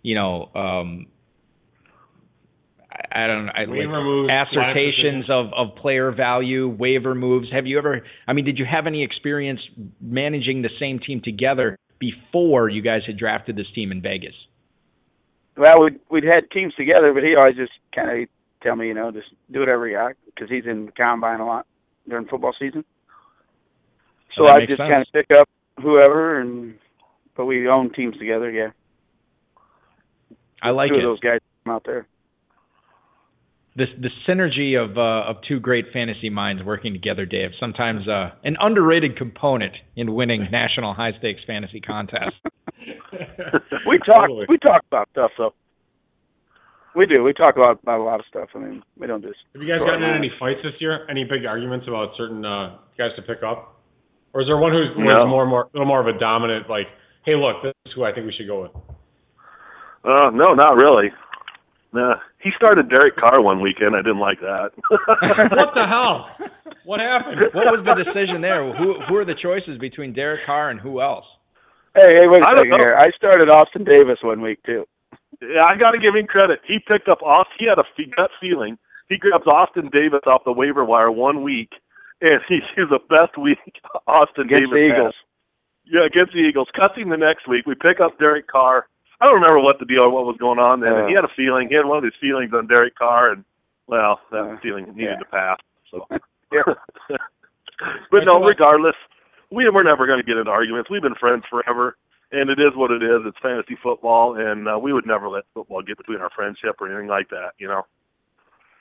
you 0.04 0.14
know 0.14 0.52
um, 0.54 1.08
I, 2.92 3.24
I 3.24 3.28
don't 3.28 3.48
know 3.48 3.52
I, 3.56 3.62
like 3.62 3.90
moves, 3.90 4.32
assertions 4.32 5.26
of 5.28 5.48
of 5.58 5.76
player 5.76 6.12
value, 6.12 6.70
waiver 6.70 7.16
moves? 7.16 7.48
Have 7.52 7.66
you 7.66 7.80
ever? 7.80 8.02
I 8.28 8.34
mean, 8.34 8.46
did 8.46 8.60
you 8.60 8.66
have 8.72 8.86
any 8.86 9.04
experience 9.04 9.62
managing 10.00 10.62
the 10.62 10.70
same 10.80 11.00
team 11.00 11.20
together 11.24 11.80
before 11.98 12.70
you 12.70 12.84
guys 12.84 13.02
had 13.08 13.18
drafted 13.18 13.56
this 13.56 13.68
team 13.74 13.92
in 13.92 14.04
Vegas? 14.04 14.36
Well, 15.58 15.84
we'd 15.84 16.00
we'd 16.10 16.24
had 16.24 16.50
teams 16.52 16.74
together, 16.76 17.14
but 17.14 17.24
he 17.24 17.36
always 17.36 17.56
just 17.56 17.74
kind 17.94 18.24
of 18.24 18.30
tell 18.62 18.76
me, 18.76 18.88
you 18.88 18.94
know, 18.94 19.12
just 19.12 19.30
do 19.52 19.60
whatever 19.60 19.88
you 19.88 19.98
got 19.98 20.14
because 20.26 20.50
he's 20.50 20.66
in 20.66 20.88
the 20.88 20.92
combine 20.92 21.40
a 21.40 21.46
lot 21.46 21.66
during 22.08 22.28
football 22.28 22.54
season. 22.58 22.86
So 24.36 24.48
I 24.48 24.66
just 24.66 24.78
kind 24.78 25.02
of 25.02 25.08
pick 25.12 25.32
up 25.38 25.50
whoever, 25.82 26.40
and 26.40 26.76
but 27.36 27.46
we 27.46 27.68
own 27.68 27.92
teams 27.94 28.18
together. 28.18 28.50
Yeah, 28.50 28.70
I 30.62 30.70
like 30.70 30.90
two 30.90 30.96
it. 30.96 31.04
of 31.04 31.10
those 31.10 31.20
guys 31.20 31.40
out 31.68 31.84
there. 31.86 32.08
The 33.76 33.86
the 34.00 34.10
synergy 34.28 34.76
of 34.82 34.98
uh, 34.98 35.30
of 35.30 35.38
two 35.48 35.60
great 35.60 35.86
fantasy 35.94 36.30
minds 36.30 36.64
working 36.64 36.94
together, 36.94 37.26
Dave. 37.26 37.52
Sometimes 37.60 38.08
uh, 38.08 38.32
an 38.44 38.58
underrated 38.60 39.18
component 39.18 39.74
in 39.96 40.14
winning 40.14 40.48
national 40.52 40.94
high 40.94 41.12
stakes 41.20 41.42
fantasy 41.48 41.80
contests. 41.80 42.36
we 43.88 43.98
talk 44.00 44.28
Totally. 44.28 44.46
we 44.50 44.58
talk 44.58 44.82
about 44.90 45.08
stuff 45.12 45.32
though. 45.38 45.54
We 46.94 47.06
do. 47.06 47.24
We 47.24 47.32
talk 47.32 47.56
about 47.56 47.80
about 47.84 48.02
a 48.02 48.04
lot 48.04 48.20
of 48.20 48.26
stuff. 48.28 48.50
I 48.54 48.60
mean, 48.60 48.84
we 48.98 49.08
don't 49.08 49.22
just. 49.22 49.38
Have 49.54 49.62
you 49.62 49.68
guys 49.70 49.80
gotten 49.80 50.04
in 50.04 50.16
any 50.16 50.32
fights 50.38 50.60
this 50.64 50.74
year? 50.80 51.08
Any 51.10 51.24
big 51.24 51.46
arguments 51.46 51.86
about 51.88 52.10
certain 52.18 52.44
uh, 52.44 52.78
guys 52.98 53.12
to 53.16 53.22
pick 53.22 53.44
up? 53.44 53.80
Or 54.34 54.42
is 54.42 54.48
there 54.48 54.58
one 54.58 54.72
who's 54.74 54.90
No. 54.98 55.28
more, 55.28 55.46
more, 55.46 55.64
a 55.64 55.70
little 55.74 55.88
more 55.88 56.00
of 56.00 56.08
a 56.14 56.18
dominant, 56.18 56.70
like, 56.70 56.88
hey, 57.26 57.36
look, 57.36 57.64
this 57.64 57.74
is 57.86 57.92
who 57.96 58.04
I 58.06 58.14
think 58.14 58.26
we 58.28 58.34
should 58.38 58.48
go 58.48 58.62
with? 58.64 58.72
Uh, 60.04 60.32
no, 60.32 60.54
not 60.54 60.76
really. 60.76 61.12
Nah, 61.94 62.16
he 62.40 62.52
started 62.56 62.90
Derek 62.90 63.18
Carr 63.18 63.42
one 63.42 63.62
weekend. 63.62 63.96
I 63.96 64.02
didn't 64.02 64.20
like 64.20 64.40
that. 64.40 64.72
what 64.90 65.74
the 65.76 65.86
hell? 65.88 66.30
What 66.84 67.00
happened? 67.00 67.38
What 67.54 67.70
was 67.70 67.86
the 67.86 67.94
decision 67.94 68.42
there? 68.42 68.66
Who 68.74 68.96
who 69.08 69.16
are 69.16 69.26
the 69.26 69.38
choices 69.38 69.78
between 69.78 70.14
Derek 70.14 70.48
Carr 70.48 70.72
and 70.72 70.80
who 70.80 71.00
else? 71.00 71.26
Hey, 71.94 72.18
hey, 72.18 72.28
wait 72.28 72.42
a 72.42 72.50
I 72.50 72.56
second 72.58 72.80
here. 72.80 72.96
I 72.98 73.12
started 73.16 73.50
Austin 73.54 73.84
Davis 73.84 74.18
one 74.24 74.42
week 74.42 74.58
too. 74.66 74.86
Yeah, 75.42 75.62
I 75.64 75.78
got 75.78 75.92
to 75.92 76.00
give 76.00 76.16
him 76.16 76.26
credit. 76.26 76.60
He 76.66 76.80
picked 76.80 77.08
up 77.08 77.22
off. 77.22 77.46
He 77.60 77.68
had 77.68 77.78
a 77.78 77.86
gut 78.18 78.32
feeling. 78.42 78.80
He 79.10 79.18
grabs 79.18 79.46
Austin 79.46 79.90
Davis 79.94 80.22
off 80.26 80.42
the 80.44 80.52
waiver 80.52 80.84
wire 80.84 81.12
one 81.12 81.44
week, 81.44 81.70
and 82.22 82.42
he 82.48 82.62
he's 82.76 82.90
the 82.90 83.00
best 83.10 83.38
week 83.38 83.60
Austin 84.08 84.48
Davis 84.48 84.72
Against 84.72 84.74
Davis 84.74 84.74
the 84.74 84.82
had. 84.82 84.98
Eagles. 84.98 85.16
Yeah, 85.86 86.06
against 86.06 86.34
the 86.34 86.40
Eagles. 86.40 86.70
Cuts 86.74 86.98
him 86.98 87.10
the 87.10 87.18
next 87.18 87.48
week. 87.48 87.68
We 87.68 87.76
pick 87.76 88.00
up 88.00 88.18
Derek 88.18 88.48
Carr. 88.48 88.88
I 89.22 89.26
don't 89.28 89.36
remember 89.36 89.60
what 89.62 89.78
the 89.80 89.86
deal, 89.86 90.04
or 90.04 90.10
what 90.10 90.26
was 90.26 90.38
going 90.40 90.58
on 90.60 90.82
then. 90.82 90.94
Uh. 90.94 91.08
he 91.08 91.14
had 91.14 91.24
a 91.24 91.32
feeling. 91.38 91.70
He 91.70 91.76
had 91.76 91.86
one 91.86 91.98
of 92.00 92.04
his 92.04 92.14
feelings 92.20 92.52
on 92.54 92.66
Derek 92.68 92.96
Carr, 92.96 93.32
and 93.34 93.46
well, 93.88 94.20
that 94.32 94.42
Uh, 94.42 94.58
feeling 94.62 94.86
needed 94.96 95.16
yeah. 95.16 95.20
to 95.20 95.26
pass. 95.26 95.58
So, 95.92 96.08
Yeah. 96.52 96.68
but 98.12 98.26
no, 98.26 98.44
regardless, 98.44 98.96
we 99.52 99.70
we're 99.70 99.84
never 99.84 100.06
going 100.08 100.20
to 100.20 100.26
get 100.26 100.38
into 100.38 100.52
arguments. 100.52 100.90
We've 100.90 101.02
been 101.02 101.16
friends 101.16 101.44
forever, 101.50 101.96
and 102.32 102.50
it 102.50 102.60
is 102.60 102.74
what 102.76 102.92
it 102.92 103.04
is. 103.04 103.22
It's 103.26 103.38
fantasy 103.42 103.78
football, 103.82 104.36
and 104.36 104.68
uh, 104.68 104.78
we 104.80 104.92
would 104.92 105.06
never 105.06 105.30
let 105.30 105.44
football 105.54 105.82
get 105.82 105.98
between 105.98 106.20
our 106.20 106.30
friendship 106.36 106.76
or 106.82 106.88
anything 106.90 107.08
like 107.08 107.30
that. 107.30 107.52
You 107.58 107.68
know. 107.68 107.84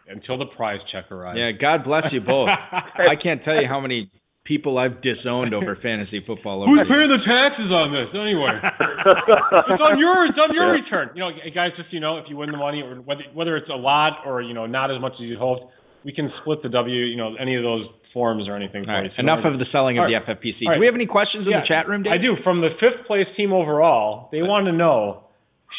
Until 0.09 0.38
the 0.38 0.46
prize 0.46 0.81
check 0.90 1.12
arrives. 1.12 1.38
Yeah, 1.38 1.53
God 1.53 1.85
bless 1.85 2.05
you 2.11 2.20
both. 2.20 2.48
I 2.72 3.14
can't 3.22 3.44
tell 3.44 3.55
you 3.55 3.68
how 3.68 3.79
many 3.79 4.11
people 4.44 4.79
I've 4.79 5.03
disowned 5.03 5.55
over 5.55 5.76
fantasy 5.83 6.22
football. 6.26 6.62
Over 6.62 6.72
Who's 6.72 6.88
paying 6.88 7.11
the 7.12 7.22
taxes 7.26 7.70
on 7.70 7.92
this 7.92 8.09
anyway? 8.14 8.57
it's 9.70 9.83
on 9.83 9.98
your 9.98 10.26
it's 10.26 10.38
on 10.38 10.55
your 10.55 10.74
Yeah. 10.74 10.81
return. 10.83 11.11
You 11.14 11.20
know, 11.20 11.31
guys, 11.55 11.70
just 11.76 11.92
you 11.92 12.00
know, 12.00 12.18
if 12.18 12.26
you 12.29 12.37
win 12.37 12.50
the 12.50 12.57
money 12.59 12.83
or 12.83 12.96
whether 13.03 13.22
whether 13.35 13.57
it's 13.57 13.68
a 13.68 13.76
lot 13.76 14.24
or 14.26 14.42
you 14.42 14.55
know 14.55 14.66
not 14.66 14.90
as 14.90 15.00
much 15.00 15.12
as 15.14 15.20
you 15.20 15.38
hoped, 15.38 15.70
we 16.05 16.12
can 16.12 16.31
split 16.42 16.62
the 16.62 16.68
W. 16.70 16.94
You 17.05 17.16
know, 17.16 17.37
any 17.37 17.55
of 17.57 17.62
those 17.62 17.87
forms 18.12 18.48
or 18.48 18.57
anything. 18.57 18.81
All 18.88 18.96
for 18.96 19.03
right. 19.03 19.11
So 19.16 19.20
enough 19.20 19.44
of 19.44 19.59
the 19.59 19.66
selling 19.70 19.98
of 19.98 20.03
All 20.03 20.09
the 20.09 20.14
right. 20.16 20.26
FFPC. 20.26 20.64
All 20.66 20.70
right. 20.72 20.74
Do 20.76 20.81
we 20.81 20.87
have 20.87 20.94
any 20.96 21.07
questions 21.07 21.46
in 21.46 21.53
the 21.53 21.66
chat 21.68 21.87
room, 21.88 22.03
Dave? 22.03 22.12
I 22.12 22.18
do. 22.18 22.35
From 22.42 22.61
the 22.61 22.70
fifth 22.81 23.07
place 23.07 23.26
team 23.37 23.53
overall, 23.53 24.29
they 24.33 24.42
want 24.42 24.66
to 24.66 24.72
know 24.72 25.24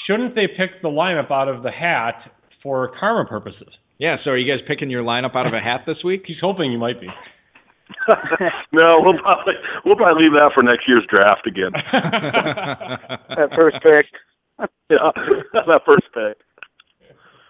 shouldn't 0.08 0.36
they 0.36 0.48
pick 0.48 0.82
the 0.82 0.88
lineup 0.90 1.32
out 1.32 1.48
of 1.50 1.64
the 1.64 1.72
hat 1.72 2.16
for 2.64 2.92
karma 3.00 3.28
purposes? 3.28 3.68
Yeah. 3.98 4.16
So 4.24 4.32
are 4.32 4.38
you 4.38 4.50
guys 4.52 4.64
picking 4.68 4.90
your 4.90 5.04
lineup 5.04 5.36
out 5.36 5.46
of 5.48 5.54
a 5.54 5.60
hat 5.60 5.82
this 5.86 5.98
week? 6.04 6.24
He's 6.26 6.38
hoping 6.42 6.72
you 6.72 6.78
might 6.80 7.02
be. 7.02 7.08
no, 8.72 9.00
we'll 9.00 9.20
probably 9.20 9.54
we'll 9.86 9.96
probably 9.96 10.24
leave 10.24 10.34
that 10.34 10.52
for 10.54 10.64
next 10.64 10.88
year's 10.88 11.06
draft 11.10 11.48
again. 11.48 11.72
That 13.32 13.50
first 13.56 13.78
pick. 13.84 14.06
yeah, 14.90 15.12
that 15.54 15.82
first 15.86 16.06
pick. 16.14 16.38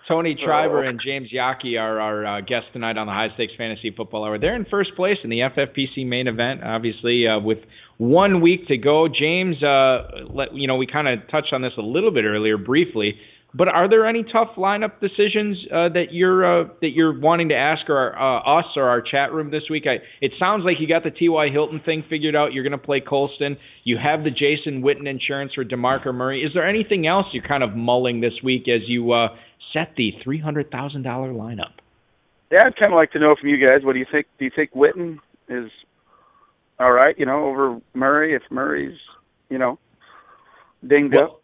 Tony 0.07 0.35
Treiber 0.35 0.87
and 0.87 0.99
James 1.03 1.29
Yockey 1.33 1.79
are 1.79 1.99
our 1.99 2.25
uh, 2.25 2.41
guests 2.41 2.69
tonight 2.73 2.97
on 2.97 3.07
the 3.07 3.13
High 3.13 3.29
Stakes 3.35 3.53
Fantasy 3.57 3.93
Football 3.95 4.25
Hour. 4.25 4.39
They're 4.39 4.55
in 4.55 4.65
first 4.65 4.95
place 4.95 5.17
in 5.23 5.29
the 5.29 5.39
FFPC 5.39 6.05
main 6.05 6.27
event, 6.27 6.61
obviously, 6.63 7.27
uh, 7.27 7.39
with 7.39 7.59
one 7.97 8.41
week 8.41 8.67
to 8.67 8.77
go. 8.77 9.07
James, 9.07 9.61
uh, 9.63 10.25
let, 10.29 10.53
you 10.53 10.67
know, 10.67 10.75
we 10.75 10.87
kind 10.87 11.07
of 11.07 11.19
touched 11.29 11.53
on 11.53 11.61
this 11.61 11.73
a 11.77 11.81
little 11.81 12.11
bit 12.11 12.25
earlier, 12.25 12.57
briefly. 12.57 13.15
But 13.53 13.67
are 13.67 13.89
there 13.89 14.07
any 14.07 14.23
tough 14.23 14.55
lineup 14.57 15.01
decisions 15.01 15.57
uh, 15.69 15.89
that 15.89 16.05
you're 16.11 16.45
uh, 16.45 16.67
that 16.79 16.91
you're 16.91 17.19
wanting 17.19 17.49
to 17.49 17.55
ask 17.55 17.89
our, 17.89 18.17
uh, 18.17 18.59
us 18.59 18.65
or 18.77 18.83
our 18.87 19.01
chat 19.01 19.33
room 19.33 19.51
this 19.51 19.63
week? 19.69 19.83
I, 19.87 19.97
it 20.21 20.31
sounds 20.39 20.63
like 20.63 20.77
you 20.79 20.87
got 20.87 21.03
the 21.03 21.11
T.Y. 21.11 21.49
Hilton 21.49 21.81
thing 21.85 22.03
figured 22.09 22.33
out. 22.33 22.53
You're 22.53 22.63
going 22.63 22.71
to 22.71 22.77
play 22.77 23.01
Colston. 23.01 23.57
You 23.83 23.97
have 24.01 24.23
the 24.23 24.31
Jason 24.31 24.81
Witten 24.81 25.05
insurance 25.05 25.51
for 25.53 25.65
Demarco 25.65 26.13
Murray. 26.13 26.43
Is 26.43 26.51
there 26.53 26.67
anything 26.67 27.07
else 27.07 27.25
you're 27.33 27.45
kind 27.45 27.61
of 27.61 27.75
mulling 27.75 28.21
this 28.21 28.33
week 28.41 28.69
as 28.69 28.87
you 28.87 29.11
uh, 29.11 29.27
set 29.73 29.95
the 29.97 30.11
three 30.23 30.39
hundred 30.39 30.71
thousand 30.71 31.03
dollar 31.03 31.33
lineup? 31.33 31.73
Yeah, 32.51 32.63
I'd 32.67 32.75
kind 32.77 32.93
of 32.93 32.97
like 32.97 33.11
to 33.11 33.19
know 33.19 33.35
from 33.39 33.49
you 33.49 33.57
guys. 33.57 33.83
What 33.83 33.93
do 33.93 33.99
you 33.99 34.05
think? 34.09 34.27
Do 34.39 34.45
you 34.45 34.51
think 34.55 34.71
Witten 34.73 35.17
is 35.49 35.69
all 36.79 36.91
right? 36.93 37.17
You 37.19 37.25
know, 37.25 37.45
over 37.47 37.79
Murray 37.93 38.33
if 38.33 38.43
Murray's 38.49 38.97
you 39.49 39.57
know 39.57 39.77
dinged 40.87 41.15
Well, 41.17 41.25
up. 41.25 41.40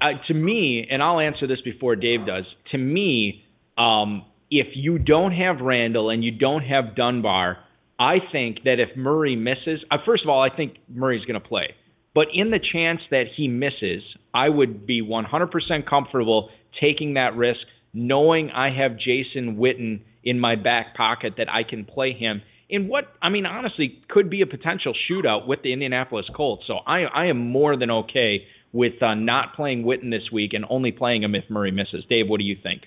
Uh, 0.00 0.12
to 0.28 0.34
me, 0.34 0.86
and 0.90 1.02
I'll 1.02 1.20
answer 1.20 1.46
this 1.46 1.60
before 1.62 1.96
Dave 1.96 2.26
does. 2.26 2.44
To 2.72 2.78
me, 2.78 3.44
um, 3.76 4.24
if 4.50 4.68
you 4.74 4.98
don't 4.98 5.32
have 5.32 5.60
Randle 5.60 6.10
and 6.10 6.24
you 6.24 6.30
don't 6.30 6.62
have 6.62 6.96
Dunbar, 6.96 7.58
I 7.98 8.16
think 8.32 8.64
that 8.64 8.80
if 8.80 8.96
Murray 8.96 9.36
misses, 9.36 9.84
uh, 9.90 9.98
first 10.04 10.22
of 10.22 10.28
all, 10.28 10.42
I 10.42 10.54
think 10.54 10.74
Murray's 10.88 11.24
going 11.24 11.40
to 11.40 11.46
play. 11.46 11.74
But 12.14 12.28
in 12.32 12.50
the 12.50 12.60
chance 12.72 13.00
that 13.10 13.24
he 13.36 13.48
misses, 13.48 14.02
I 14.32 14.48
would 14.48 14.86
be 14.86 15.02
100% 15.02 15.86
comfortable 15.88 16.50
taking 16.80 17.14
that 17.14 17.36
risk, 17.36 17.60
knowing 17.92 18.50
I 18.50 18.70
have 18.76 18.92
Jason 18.96 19.56
Witten 19.56 20.02
in 20.22 20.38
my 20.38 20.56
back 20.56 20.96
pocket 20.96 21.34
that 21.38 21.48
I 21.50 21.64
can 21.68 21.84
play 21.84 22.12
him 22.12 22.42
in 22.68 22.88
what 22.88 23.04
I 23.22 23.28
mean 23.28 23.46
honestly 23.46 24.02
could 24.08 24.30
be 24.30 24.42
a 24.42 24.46
potential 24.46 24.94
shootout 25.08 25.46
with 25.46 25.62
the 25.62 25.72
Indianapolis 25.72 26.26
Colts. 26.34 26.64
So 26.66 26.78
I 26.86 27.02
I 27.02 27.26
am 27.26 27.38
more 27.38 27.76
than 27.76 27.90
okay 27.90 28.46
with 28.74 29.00
uh, 29.00 29.14
not 29.14 29.54
playing 29.54 29.84
Witten 29.84 30.10
this 30.10 30.30
week 30.32 30.52
and 30.52 30.66
only 30.68 30.90
playing 30.90 31.22
him 31.22 31.34
if 31.34 31.44
Murray 31.48 31.70
misses. 31.70 32.04
Dave, 32.10 32.28
what 32.28 32.38
do 32.38 32.44
you 32.44 32.56
think? 32.60 32.82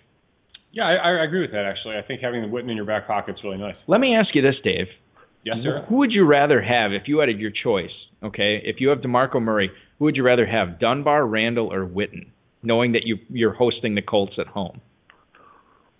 Yeah, 0.73 0.83
I, 0.83 1.21
I 1.21 1.23
agree 1.23 1.41
with 1.41 1.51
that. 1.51 1.63
Actually, 1.65 1.95
I 1.95 2.01
think 2.05 2.21
having 2.21 2.41
the 2.41 2.47
Witten 2.47 2.69
in 2.69 2.75
your 2.75 2.85
back 2.85 3.07
pocket 3.07 3.35
is 3.35 3.43
really 3.43 3.57
nice. 3.57 3.75
Let 3.87 4.01
me 4.01 4.13
ask 4.13 4.35
you 4.35 4.41
this, 4.41 4.55
Dave. 4.63 4.87
Yes, 5.43 5.55
sir. 5.63 5.85
Who 5.87 5.95
would 5.95 6.11
you 6.11 6.25
rather 6.25 6.61
have 6.61 6.91
if 6.91 7.03
you 7.07 7.19
had 7.19 7.29
your 7.39 7.51
choice? 7.51 7.89
Okay, 8.21 8.61
if 8.65 8.81
you 8.81 8.89
have 8.89 8.99
DeMarco 8.99 9.41
Murray, 9.41 9.71
who 9.97 10.05
would 10.05 10.17
you 10.17 10.23
rather 10.23 10.45
have, 10.45 10.77
Dunbar, 10.79 11.25
Randle, 11.25 11.71
or 11.71 11.87
Witten? 11.87 12.27
Knowing 12.63 12.91
that 12.91 13.03
you 13.05 13.17
you're 13.29 13.53
hosting 13.53 13.95
the 13.95 14.01
Colts 14.01 14.33
at 14.39 14.47
home, 14.47 14.81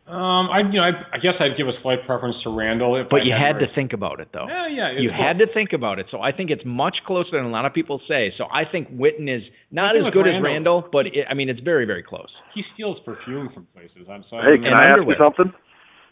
Um, 0.07 0.47
I 0.49 0.59
you 0.63 0.79
know 0.79 0.83
I, 0.87 0.91
I 1.13 1.17
guess 1.19 1.33
I'd 1.39 1.57
give 1.57 1.67
a 1.67 1.75
slight 1.81 2.05
preference 2.05 2.37
to 2.43 2.49
Randle. 2.49 2.95
If 2.95 3.09
but 3.09 3.21
I 3.21 3.23
you 3.25 3.33
had 3.35 3.59
to 3.59 3.67
think 3.75 3.91
about 3.91 4.21
it 4.21 4.29
though. 4.31 4.47
Yeah, 4.47 4.67
yeah. 4.67 4.91
You 4.97 5.09
it's 5.09 5.19
had 5.19 5.37
to 5.39 5.47
think 5.53 5.73
about 5.73 5.99
it. 5.99 6.05
So 6.11 6.21
I 6.21 6.31
think 6.31 6.49
it's 6.49 6.63
much 6.65 6.95
closer 7.05 7.31
than 7.33 7.43
a 7.43 7.49
lot 7.49 7.65
of 7.65 7.73
people 7.73 7.99
say. 8.07 8.31
So 8.37 8.45
I 8.45 8.63
think 8.63 8.87
Witten 8.95 9.27
is 9.27 9.43
not 9.69 9.97
as 9.97 10.03
with 10.05 10.13
good 10.13 10.25
as 10.27 10.39
Randle- 10.41 10.79
Randle, 10.83 10.89
but 10.93 11.07
it, 11.07 11.27
I 11.29 11.33
mean 11.33 11.49
it's 11.49 11.59
very 11.59 11.85
very 11.85 12.03
close. 12.03 12.29
He 12.55 12.63
steals 12.73 12.97
perfume 13.03 13.49
from 13.53 13.67
places. 13.75 14.07
I'm 14.09 14.23
sorry. 14.29 14.55
Hey, 14.57 14.63
can 14.63 14.71
And 14.71 14.79
I 14.79 14.87
ask 14.95 14.99
you 15.05 15.15
something? 15.19 15.51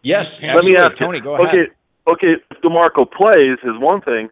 Yes, 0.04 0.26
Let 0.43 0.56
Let 0.56 0.66
me 0.66 0.76
absolutely. 0.76 0.78
ask 0.78 0.91
you- 1.00 1.06
Tony. 1.06 1.20
Go 1.22 1.36
okay, 1.36 1.43
ahead. 1.48 1.68
okay. 2.08 2.34
If 2.52 2.62
Demarco 2.62 3.10
plays 3.10 3.58
is 3.64 3.80
one 3.80 4.02
thing, 4.02 4.30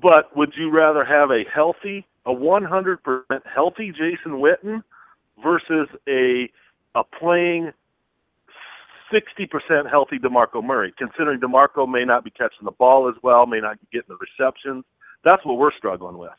But 0.00 0.36
would 0.36 0.52
you 0.56 0.70
rather 0.70 1.04
have 1.04 1.30
a 1.30 1.42
healthy, 1.52 2.06
a 2.26 2.32
100% 2.32 2.98
healthy 3.52 3.90
Jason 3.92 4.40
Witten 4.44 4.82
versus 5.42 5.88
a 6.06 6.50
a 6.94 7.02
playing 7.18 7.72
60% 9.12 9.90
healthy 9.90 10.18
DeMarco 10.18 10.62
Murray, 10.62 10.92
considering 10.98 11.40
DeMarco 11.40 11.88
may 11.88 12.04
not 12.04 12.24
be 12.24 12.30
catching 12.30 12.64
the 12.64 12.70
ball 12.72 13.08
as 13.08 13.14
well, 13.22 13.46
may 13.46 13.60
not 13.60 13.80
be 13.80 13.86
getting 13.92 14.08
the 14.14 14.16
receptions. 14.16 14.84
That's 15.24 15.44
what 15.44 15.58
we're 15.58 15.72
struggling 15.76 16.18
with. 16.18 16.30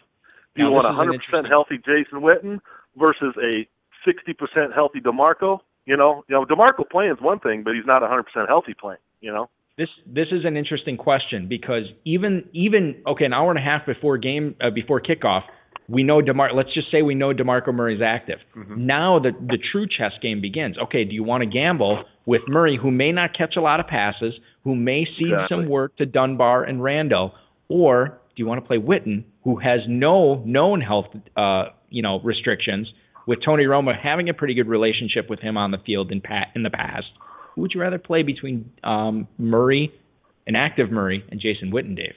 Do 0.56 0.64
you 0.64 0.70
Now, 0.70 0.76
want 0.76 0.86
this 0.88 0.92
is 0.92 0.98
a 0.98 1.02
an 1.02 1.08
100% 1.08 1.14
interesting- 1.14 1.50
healthy 1.50 1.78
Jason 1.78 2.20
Witten 2.22 2.60
versus 2.98 3.36
a 3.42 3.68
60% 4.06 4.74
healthy 4.74 5.00
DeMarco? 5.00 5.60
You 5.86 5.98
know, 5.98 6.24
you 6.28 6.36
know, 6.36 6.46
DeMarco 6.46 6.90
playing 6.90 7.12
is 7.14 7.22
one 7.22 7.40
thing, 7.40 7.64
but 7.64 7.74
he's 7.76 7.86
not 7.86 8.02
100% 8.04 8.48
healthy 8.48 8.74
playing. 8.74 9.00
You 9.22 9.32
know, 9.32 9.50
This 9.78 9.90
this 10.06 10.28
is 10.32 10.46
an 10.46 10.58
interesting 10.58 10.98
question 10.98 11.48
because 11.48 11.84
even 12.06 12.44
even 12.54 13.02
okay, 13.08 13.26
an 13.26 13.34
hour 13.34 13.50
and 13.50 13.60
a 13.60 13.62
half 13.62 13.86
before 13.86 14.18
game 14.18 14.56
uh, 14.62 14.70
before 14.72 15.00
kickoff, 15.00 15.44
we 15.88 16.04
know 16.04 16.22
Demar. 16.22 16.54
Let's 16.54 16.74
just 16.74 16.92
say 16.92 17.02
we 17.02 17.16
know 17.16 17.34
Demarco 17.34 17.74
Murray's 17.74 18.02
active. 18.02 18.40
Now 18.56 19.20
the 19.20 19.32
the 19.32 19.58
true 19.72 19.88
chess 19.88 20.14
game 20.22 20.42
begins. 20.42 20.78
Okay, 20.78 21.04
do 21.06 21.14
you 21.14 21.24
want 21.24 21.42
to 21.42 21.46
gamble 21.50 22.04
with 22.26 22.42
Murray, 22.48 22.78
who 22.82 22.92
may 22.92 23.12
not 23.12 23.32
catch 23.38 23.56
a 23.58 23.62
lot 23.62 23.80
of 23.80 23.88
passes, 23.88 24.34
who 24.64 24.76
may 24.76 25.06
cede 25.18 25.32
Exactly. 25.34 25.48
some 25.50 25.70
work 25.70 25.96
to 25.98 26.06
Dunbar 26.06 26.64
and 26.64 26.84
Randle, 26.84 27.34
or 27.68 28.20
do 28.36 28.44
you 28.44 28.46
want 28.46 28.62
to 28.62 28.68
play 28.68 28.78
Witten, 28.78 29.24
who 29.44 29.58
has 29.58 29.80
no 29.88 30.36
known 30.46 30.82
health 30.82 31.08
uh, 31.36 31.66
you 31.90 32.02
know 32.02 32.20
restrictions, 32.22 32.92
with 33.28 33.40
Tony 33.44 33.66
Romo 33.66 33.92
having 33.98 34.30
a 34.30 34.34
pretty 34.34 34.54
good 34.54 34.68
relationship 34.68 35.30
with 35.30 35.40
him 35.40 35.58
on 35.58 35.72
the 35.72 35.78
field 35.86 36.12
in 36.12 36.22
pa- 36.22 36.50
in 36.56 36.64
the 36.64 36.70
past? 36.70 37.08
Who 37.56 37.62
would 37.62 37.72
you 37.74 37.82
rather 37.82 37.98
play 38.00 38.24
between 38.24 38.72
um, 38.84 39.28
Murray, 39.38 39.92
an 40.48 40.56
active 40.56 40.90
Murray, 40.92 41.24
and 41.30 41.40
Jason 41.40 41.72
Witten, 41.72 41.96
Dave? 41.96 42.14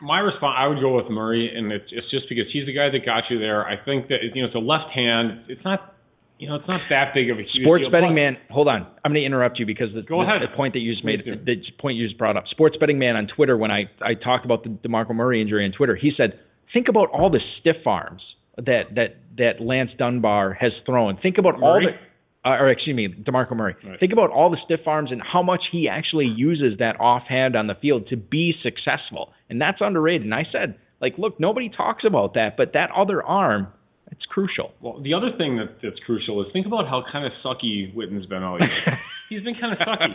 My 0.00 0.20
response, 0.20 0.54
I 0.56 0.68
would 0.68 0.80
go 0.80 0.94
with 0.96 1.10
Murray, 1.10 1.50
and 1.54 1.72
it's, 1.72 1.86
it's 1.90 2.08
just 2.10 2.26
because 2.28 2.44
he's 2.52 2.64
the 2.66 2.72
guy 2.72 2.88
that 2.88 3.04
got 3.04 3.24
you 3.30 3.38
there. 3.40 3.66
I 3.66 3.74
think 3.84 4.08
that 4.08 4.18
you 4.32 4.40
know 4.42 4.46
it's 4.46 4.54
a 4.54 4.60
left 4.60 4.90
hand. 4.94 5.40
It's 5.48 5.62
not, 5.64 5.96
you 6.38 6.48
know, 6.48 6.54
it's 6.56 6.68
not 6.68 6.80
that 6.90 7.14
big 7.14 7.30
of 7.30 7.38
a 7.38 7.42
huge 7.42 7.64
Sports 7.64 7.82
deal. 7.82 7.90
betting 7.90 8.14
man, 8.14 8.36
hold 8.50 8.68
on. 8.68 8.86
I'm 9.04 9.12
going 9.12 9.22
to 9.22 9.26
interrupt 9.26 9.58
you 9.58 9.66
because 9.66 9.88
the, 9.94 10.02
Go 10.02 10.22
the, 10.22 10.28
ahead. 10.28 10.42
the 10.42 10.56
point 10.56 10.74
that 10.74 10.80
you 10.80 10.92
just 10.92 11.04
made, 11.04 11.24
do. 11.24 11.34
the 11.36 11.56
point 11.80 11.96
you 11.96 12.06
just 12.06 12.18
brought 12.18 12.36
up. 12.36 12.44
Sports 12.50 12.76
betting 12.78 12.98
man 12.98 13.16
on 13.16 13.26
Twitter, 13.26 13.56
when 13.56 13.70
I, 13.70 13.90
I 14.00 14.14
talked 14.14 14.44
about 14.44 14.62
the 14.62 14.70
DeMarco 14.70 15.14
Murray 15.14 15.42
injury 15.42 15.64
on 15.64 15.72
Twitter, 15.72 15.96
he 15.96 16.12
said, 16.16 16.38
think 16.72 16.88
about 16.88 17.10
all 17.10 17.30
the 17.30 17.40
stiff 17.60 17.86
arms 17.86 18.22
that 18.56 18.94
that 18.96 19.16
that 19.36 19.60
Lance 19.60 19.90
Dunbar 19.96 20.52
has 20.54 20.72
thrown. 20.84 21.18
Think 21.22 21.38
about 21.38 21.62
all 21.62 21.80
the 21.80 22.48
uh, 22.48 22.54
or 22.54 22.70
excuse 22.70 22.96
me, 22.96 23.08
DeMarco 23.08 23.56
Murray. 23.56 23.76
Right. 23.84 23.98
Think 24.00 24.12
about 24.12 24.30
all 24.30 24.50
the 24.50 24.58
stiff 24.64 24.86
arms 24.86 25.10
and 25.12 25.20
how 25.22 25.42
much 25.42 25.60
he 25.70 25.88
actually 25.88 26.26
uses 26.26 26.78
that 26.78 26.98
offhand 27.00 27.56
on 27.56 27.66
the 27.66 27.74
field 27.74 28.08
to 28.08 28.16
be 28.16 28.54
successful. 28.62 29.32
And 29.50 29.60
that's 29.60 29.78
underrated. 29.80 30.22
And 30.22 30.34
I 30.34 30.44
said, 30.50 30.76
like, 31.00 31.14
look, 31.18 31.38
nobody 31.38 31.68
talks 31.68 32.04
about 32.06 32.34
that, 32.34 32.56
but 32.56 32.72
that 32.74 32.90
other 32.96 33.22
arm, 33.22 33.68
it's 34.10 34.24
crucial. 34.30 34.72
Well, 34.80 35.00
the 35.02 35.14
other 35.14 35.30
thing 35.36 35.56
that, 35.56 35.78
that's 35.82 35.98
crucial 36.06 36.40
is 36.42 36.48
think 36.52 36.66
about 36.66 36.88
how 36.88 37.04
kind 37.10 37.26
of 37.26 37.32
sucky 37.44 37.94
Witten's 37.94 38.26
been 38.26 38.42
all 38.42 38.58
year. 38.58 38.68
he's 39.28 39.42
been 39.42 39.54
kind 39.60 39.72
of 39.72 39.78
sucky. 39.78 40.14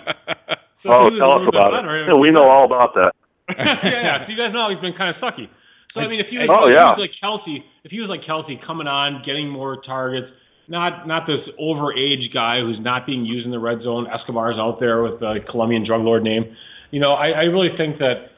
So 0.84 0.90
oh, 0.92 1.08
if 1.08 1.14
he 1.14 1.20
was 1.20 1.22
a 1.22 1.24
tell 1.24 1.34
us 1.40 1.48
about 1.48 1.72
better, 1.72 1.94
it. 2.04 2.12
Yeah, 2.12 2.20
we 2.20 2.32
know 2.32 2.44
all 2.50 2.66
about 2.66 2.94
that. 2.96 3.12
yeah, 3.50 3.80
yeah. 3.84 4.26
So 4.26 4.32
you 4.32 4.38
guys 4.38 4.52
know 4.54 4.70
he's 4.70 4.82
been 4.82 4.98
kind 4.98 5.16
of 5.16 5.22
sucky. 5.22 5.48
So 5.94 6.02
I 6.02 6.08
mean, 6.10 6.20
if 6.20 6.28
he 6.28 6.38
was, 6.42 6.50
Oh, 6.50 6.66
if 6.68 6.74
yeah. 6.74 6.96
he 6.98 7.02
was 7.02 7.06
like 7.06 7.16
Kelce, 7.22 7.62
if 7.86 7.92
he 7.92 8.02
was 8.02 8.10
like 8.10 8.26
Kelce 8.26 8.58
coming 8.66 8.88
on, 8.88 9.22
getting 9.26 9.48
more 9.48 9.80
targets, 9.86 10.28
not 10.68 11.08
not 11.08 11.28
this 11.28 11.44
overage 11.62 12.34
guy 12.34 12.60
who's 12.62 12.80
not 12.82 13.06
being 13.06 13.26
used 13.26 13.46
in 13.46 13.52
the 13.52 13.60
red 13.60 13.84
zone. 13.84 14.08
Escobar's 14.08 14.58
out 14.58 14.80
there 14.80 15.04
with 15.04 15.20
the 15.20 15.40
Colombian 15.50 15.86
drug 15.86 16.02
lord 16.02 16.24
name. 16.24 16.56
You 16.92 17.00
know, 17.00 17.14
I, 17.14 17.30
I 17.30 17.44
really 17.52 17.70
think 17.78 18.00
that 18.00 18.34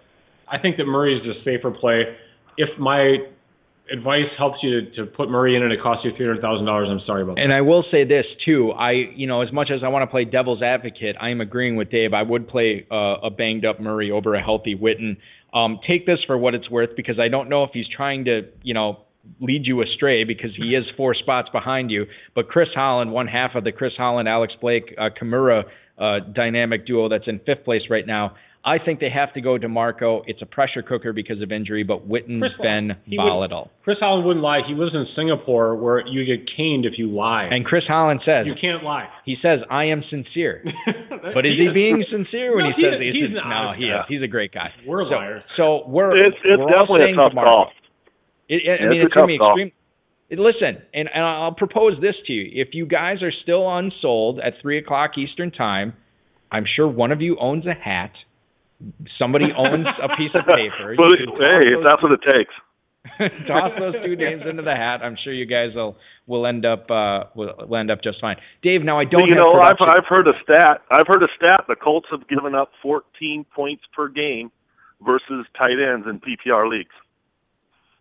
I 0.52 0.60
think 0.60 0.78
that 0.78 0.86
Murray 0.86 1.16
is 1.18 1.24
a 1.26 1.40
safer 1.44 1.72
play. 1.72 2.04
If 2.58 2.78
my 2.80 3.18
advice 3.92 4.30
helps 4.38 4.58
you 4.64 4.82
to, 4.82 4.92
to 4.96 5.06
put 5.06 5.30
Murray 5.30 5.56
in 5.56 5.64
and 5.64 5.72
it 5.72 5.82
costs 5.82 6.04
you 6.06 6.12
three 6.18 6.26
hundred 6.26 6.42
thousand 6.42 6.66
dollars, 6.66 6.88
I'm 6.90 7.02
sorry 7.06 7.24
about 7.24 7.36
that. 7.36 7.44
And 7.44 7.54
I 7.54 7.62
will 7.62 7.84
say 7.92 8.04
this 8.04 8.26
too. 8.46 8.72
I, 8.72 8.92
you 9.16 9.28
know, 9.28 9.42
as 9.42 9.52
much 9.52 9.70
as 9.74 9.82
I 9.84 9.90
want 9.90 10.04
to 10.04 10.08
play 10.08 10.26
devil's 10.26 10.62
advocate, 10.62 11.16
I 11.20 11.30
am 11.30 11.42
agreeing 11.42 11.76
with 11.76 11.92
Dave. 11.92 12.14
I 12.14 12.24
would 12.24 12.48
play 12.48 12.88
uh, 12.92 13.22
a 13.24 13.30
banged 13.30 13.66
up 13.66 13.80
Murray 13.80 14.12
over 14.12 14.36
a 14.36 14.42
healthy 14.42 14.76
Witten. 14.76 15.18
Um, 15.54 15.80
take 15.88 16.06
this 16.06 16.20
for 16.28 16.38
what 16.38 16.54
it's 16.54 16.70
worth 16.70 16.96
because 16.98 17.20
I 17.20 17.30
don't 17.30 17.50
know 17.50 17.64
if 17.64 17.72
he's 17.74 17.88
trying 17.88 18.26
to, 18.26 18.42
you 18.64 18.74
know, 18.74 19.06
lead 19.40 19.66
you 19.66 19.82
astray 19.82 20.24
because 20.24 20.52
he 20.56 20.76
is 20.76 20.84
four 20.98 21.14
spots 21.14 21.50
behind 21.52 21.92
you. 21.92 22.06
But 22.34 22.48
Chris 22.50 22.70
Holland, 22.76 23.12
one 23.12 23.28
half 23.28 23.56
of 23.56 23.64
the 23.64 23.72
Chris 23.72 23.94
Holland, 23.98 24.28
Alex 24.28 24.54
Blake, 24.60 24.94
uh, 24.98 25.10
Kimura 25.20 25.64
uh, 25.98 26.20
dynamic 26.34 26.86
duo 26.86 27.10
that's 27.10 27.28
in 27.28 27.40
fifth 27.40 27.64
place 27.64 27.84
right 27.90 28.06
now. 28.06 28.36
I 28.68 28.80
think 28.84 29.00
they 29.00 29.12
have 29.12 29.32
to 29.36 29.42
go 29.42 29.60
DeMarco. 29.60 30.24
It's 30.26 30.42
a 30.42 30.46
pressure 30.48 30.82
cooker 30.82 31.14
because 31.14 31.40
of 31.44 31.52
injury, 31.52 31.84
but 31.84 32.08
Witten's 32.08 32.42
Chris- 32.42 32.54
been 32.62 32.96
he 33.06 33.16
would- 33.18 33.24
volatile. 33.24 33.70
Chris 33.84 33.98
Holland 34.00 34.26
wouldn't 34.26 34.44
lie. 34.44 34.62
He 34.68 34.74
lives 34.74 34.96
in 34.96 35.06
Singapore 35.16 35.76
where 35.76 36.06
you 36.08 36.26
get 36.26 36.50
caned 36.58 36.84
if 36.86 36.94
you 36.98 37.08
lie. 37.12 37.44
And 37.52 37.64
Chris 37.64 37.84
Holland 37.88 38.22
says, 38.26 38.48
you 38.48 38.56
can't 38.60 38.84
lie. 38.84 39.08
he 39.24 39.36
says, 39.42 39.60
I 39.70 39.86
am 39.86 40.04
sincere. 40.10 40.64
But 41.34 41.46
is 41.46 41.54
he, 41.58 41.70
being 41.74 42.04
sincere 42.10 42.56
when 42.56 42.66
No, 42.66 42.72
he, 42.76 42.82
he 42.82 42.84
says 42.90 42.94
is. 42.96 43.02
he's, 43.02 43.16
He's 43.30 43.38
an 43.38 43.50
no, 43.50 43.74
he 43.78 43.88
guy. 43.90 44.00
is. 44.00 44.06
He's 44.10 44.22
a 44.24 44.28
great 44.28 44.52
guy. 44.54 44.70
We're 44.86 45.04
so, 45.06 45.16
liars. 45.16 45.44
So 45.58 45.84
we're 45.88 46.16
It's 46.26 46.36
it's 46.44 46.60
we're 46.60 46.64
all 46.76 46.86
definitely 46.86 47.04
saying 47.06 47.16
a 47.16 47.18
tough 47.22 47.34
DeMarco. 47.34 47.44
call. 47.46 47.72
It, 48.50 48.62
it, 48.66 48.82
I 48.82 48.90
mean, 48.90 49.02
it's 49.02 49.06
it's 49.08 49.16
a 49.16 49.18
going 49.18 49.28
to 49.30 49.34
be 49.34 49.38
tough 49.38 49.48
call. 49.48 49.60
extreme. 49.62 49.72
Listen, 50.40 50.82
and, 50.94 51.10
and 51.14 51.24
I'll 51.24 51.54
propose 51.54 52.00
this 52.02 52.16
to 52.28 52.34
you: 52.34 52.50
if 52.62 52.70
you 52.74 52.86
guys 52.86 53.22
are 53.22 53.32
still 53.44 53.66
unsold 53.78 54.40
at 54.40 54.54
three 54.62 54.78
o'clock 54.78 55.18
Eastern 55.18 55.52
time, 55.52 55.94
I'm 56.52 56.66
sure 56.76 56.88
one 56.88 57.12
of 57.12 57.22
you 57.22 57.38
owns 57.40 57.66
a 57.66 57.74
hat. 57.74 58.12
Somebody 59.18 59.46
owns 59.58 59.88
a 60.04 60.10
piece 60.18 60.32
of 60.36 60.46
paper. 60.48 60.96
but 60.98 61.10
You 61.12 61.16
it, 61.16 61.18
can 61.18 61.28
toss 61.28 61.64
hey, 61.64 61.74
if 61.74 61.80
that's 61.86 62.04
what 62.04 62.12
it 62.12 62.24
takes. 62.30 62.54
toss 63.48 63.72
those 63.80 63.94
two 64.04 64.16
names 64.16 64.42
into 64.50 64.64
the 64.64 64.74
hat. 64.76 65.02
I'm 65.04 65.16
sure 65.24 65.32
you 65.32 65.46
guys 65.46 65.70
will 65.76 65.96
will 66.28 66.46
end 66.48 66.66
up 66.66 66.90
uh, 66.90 67.26
will, 67.36 67.54
will 67.70 67.78
end 67.78 67.92
up 67.92 68.02
just 68.04 68.20
fine. 68.20 68.36
Dave, 68.64 68.82
now 68.82 69.00
I 69.00 69.06
don't 69.06 69.28
you 69.28 69.36
know, 69.36 69.60
I've. 69.62 69.78
I've 69.80 70.06
heard 70.10 70.28
a 70.28 70.34
stat. 70.44 70.82
I've 70.92 71.06
heard 71.08 71.22
a 71.24 71.28
stat. 71.38 71.66
The 71.68 71.76
Colts 71.76 72.08
have 72.12 72.28
given 72.28 72.56
up 72.56 72.72
14 72.82 73.46
points 73.56 73.84
per 73.96 74.08
game 74.10 74.52
versus 75.06 75.46
tight 75.58 75.78
ends 75.80 76.08
in 76.10 76.20
PPR 76.20 76.68
leagues. 76.70 76.96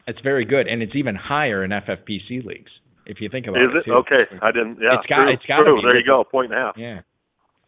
It's 0.06 0.20
very 0.20 0.44
good, 0.44 0.66
and 0.68 0.82
it's 0.82 0.94
even 0.96 1.14
higher 1.14 1.64
in 1.64 1.70
FFPC 1.70 2.44
leagues 2.44 2.70
if 3.06 3.20
you 3.20 3.28
think 3.28 3.46
about 3.46 3.60
Is 3.62 3.70
it. 3.74 3.90
it 3.90 3.92
okay? 3.92 4.24
I 4.42 4.50
didn't. 4.52 4.78
Yeah, 4.80 4.96
It's 4.98 5.06
got- 5.06 5.20
true, 5.20 5.32
it's 5.32 5.44
true. 5.44 5.80
There 5.88 5.98
you 6.00 6.06
go. 6.06 6.24
Point 6.24 6.50
and 6.52 6.60
a 6.60 6.64
half. 6.64 6.74
Yeah. 6.78 7.00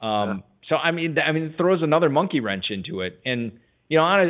Um. 0.01 0.43
So 0.69 0.77
I 0.77 0.91
mean, 0.91 1.17
I 1.19 1.33
mean, 1.33 1.45
it 1.45 1.57
throws 1.57 1.81
another 1.83 2.09
monkey 2.09 2.41
wrench 2.41 2.67
into 2.71 3.01
it, 3.03 3.21
and 3.25 3.53
you 3.89 3.99
know, 3.99 4.05
I, 4.05 4.25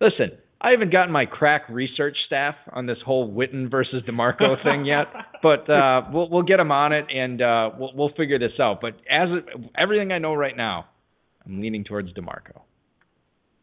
listen, 0.00 0.30
I 0.60 0.70
haven't 0.70 0.92
gotten 0.92 1.10
my 1.12 1.26
crack 1.26 1.62
research 1.68 2.16
staff 2.26 2.54
on 2.72 2.86
this 2.86 2.98
whole 3.04 3.32
Witten 3.32 3.70
versus 3.70 4.02
Demarco 4.08 4.62
thing 4.64 4.84
yet, 4.84 5.06
but 5.42 5.68
uh, 5.68 6.02
we'll 6.12 6.28
we'll 6.30 6.42
get 6.42 6.58
them 6.58 6.70
on 6.70 6.92
it, 6.92 7.06
and 7.12 7.42
uh, 7.42 7.70
we'll 7.78 7.90
we'll 7.94 8.12
figure 8.16 8.38
this 8.38 8.52
out. 8.60 8.80
But 8.80 8.94
as 9.10 9.28
it, 9.30 9.44
everything 9.76 10.12
I 10.12 10.18
know 10.18 10.34
right 10.34 10.56
now, 10.56 10.86
I'm 11.44 11.60
leaning 11.60 11.82
towards 11.84 12.12
Demarco. 12.12 12.60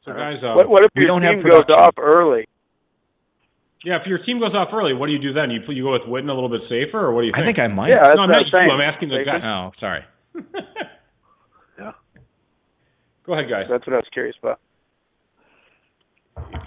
So 0.05 0.13
guys, 0.13 0.37
uh, 0.43 0.53
What, 0.55 0.69
what 0.69 0.83
if 0.85 0.91
we 0.95 1.03
your 1.03 1.07
don't 1.09 1.21
have 1.21 1.41
team 1.41 1.49
goes 1.49 1.63
off 1.73 1.95
early? 1.97 2.45
yeah, 3.85 3.99
if 4.01 4.07
your 4.07 4.19
team 4.25 4.39
goes 4.39 4.55
off 4.55 4.69
early, 4.73 4.93
what 4.93 5.07
do 5.07 5.13
you 5.13 5.19
do 5.21 5.31
then? 5.33 5.51
You 5.51 5.61
you 5.71 5.83
go 5.83 5.93
with 5.93 6.01
Witten 6.03 6.29
a 6.29 6.33
little 6.33 6.49
bit 6.49 6.61
safer, 6.67 6.99
or 6.99 7.13
what 7.13 7.21
do 7.21 7.27
you 7.27 7.33
think? 7.33 7.43
I 7.43 7.47
think? 7.47 7.57
think 7.57 7.71
I 7.71 7.73
might. 7.73 7.89
Yeah, 7.89 8.03
that's 8.03 8.15
no, 8.15 8.23
I'm 8.23 8.29
what 8.29 8.35
not 8.39 8.45
I'm 8.47 8.51
saying. 8.51 8.67
you. 8.67 8.73
I'm 8.73 8.81
asking 8.93 9.09
the 9.09 9.17
Safer. 9.23 9.39
guy. 9.39 9.47
Oh, 9.47 9.71
sorry. 9.79 10.01
Go 13.27 13.33
ahead, 13.33 13.49
guys. 13.49 13.65
That's 13.69 13.85
what 13.85 13.93
I 13.93 13.97
was 13.97 14.07
curious 14.13 14.35
about. 14.41 14.59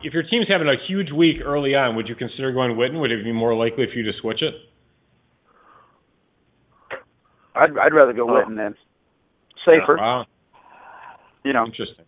If 0.04 0.12
your 0.12 0.22
team's 0.22 0.46
having 0.48 0.68
a 0.68 0.76
huge 0.86 1.10
week 1.10 1.36
early 1.44 1.74
on, 1.74 1.96
would 1.96 2.06
you 2.08 2.14
consider 2.14 2.52
going 2.52 2.72
Witten? 2.76 3.00
Would 3.00 3.10
it 3.10 3.24
be 3.24 3.32
more 3.32 3.54
likely 3.54 3.86
for 3.90 3.98
you 3.98 4.04
to 4.04 4.12
switch 4.20 4.42
it? 4.42 4.54
I'd 7.54 7.76
I'd 7.78 7.94
rather 7.94 8.12
go 8.12 8.28
Oh. 8.28 8.32
Witten 8.34 8.56
then. 8.56 8.74
Safer, 9.66 9.96
Wow, 9.98 10.24
you 11.44 11.52
know. 11.52 11.66
interesting. 11.66 12.04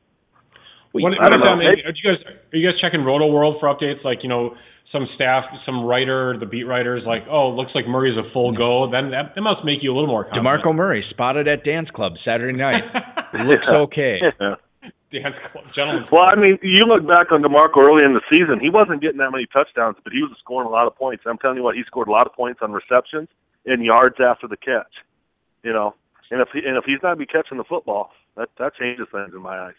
Well, 0.94 1.03
What, 1.05 1.12
what, 1.20 1.36
know. 1.36 1.53
are 1.53 1.62
you 1.74 1.82
guys 1.84 2.24
are 2.53 2.57
you 2.57 2.70
guys 2.70 2.80
checking 2.80 3.00
Rotoworld 3.00 3.61
for 3.61 3.66
updates? 3.74 4.03
Like 4.05 4.22
you 4.22 4.28
know, 4.28 4.55
some 4.93 5.09
staff, 5.14 5.45
some 5.64 5.84
writer, 5.84 6.36
the 6.38 6.47
beat 6.47 6.64
writers, 6.64 7.03
like, 7.07 7.22
oh, 7.30 7.49
looks 7.51 7.72
like 7.74 7.88
Murray's 7.88 8.16
a 8.16 8.30
full 8.32 8.53
go. 8.53 8.90
Then 8.93 9.11
that, 9.11 9.32
that 9.34 9.40
must 9.40 9.64
make 9.64 9.82
you 9.82 9.90
a 9.90 9.97
little 9.97 10.09
more 10.09 10.24
confident. 10.24 10.47
Demarco 10.47 10.74
Murray 10.74 11.05
spotted 11.11 11.49
at 11.49 11.64
dance 11.64 11.88
club 11.95 12.12
Saturday 12.24 12.57
night. 12.57 12.84
Looks 13.32 13.64
okay. 13.88 14.20
Yeah. 14.20 14.55
dance 15.11 15.34
club, 15.51 15.64
gentlemen. 15.74 16.05
Well, 16.12 16.28
I 16.28 16.36
mean, 16.36 16.59
you 16.62 16.84
look 16.84 17.09
back 17.09 17.32
on 17.32 17.43
DeMarco 17.43 17.80
early 17.80 18.05
in 18.05 18.12
the 18.12 18.20
season. 18.28 18.61
He 18.61 18.68
wasn't 18.68 19.01
getting 19.01 19.18
that 19.18 19.30
many 19.32 19.47
touchdowns, 19.51 19.97
but 20.05 20.12
he 20.12 20.20
was 20.20 20.36
scoring 20.38 20.68
a 20.68 20.70
lot 20.70 20.86
of 20.86 20.95
points. 20.95 21.24
I'm 21.26 21.38
telling 21.38 21.57
you 21.57 21.62
what, 21.62 21.74
he 21.74 21.82
scored 21.86 22.09
a 22.09 22.12
lot 22.12 22.26
of 22.26 22.34
points 22.34 22.61
on 22.62 22.72
receptions 22.72 23.28
and 23.64 23.82
yards 23.82 24.16
after 24.20 24.47
the 24.47 24.57
catch. 24.57 24.93
You 25.62 25.72
know, 25.72 25.95
and 26.30 26.40
if 26.40 26.49
he, 26.53 26.61
and 26.66 26.76
if 26.76 26.84
he's 26.84 27.01
not 27.03 27.18
be 27.18 27.26
catching 27.26 27.57
the 27.57 27.64
football, 27.64 28.11
that 28.36 28.49
that 28.59 28.74
changes 28.76 29.07
things 29.12 29.32
in 29.34 29.40
my 29.40 29.59
eyes. 29.59 29.78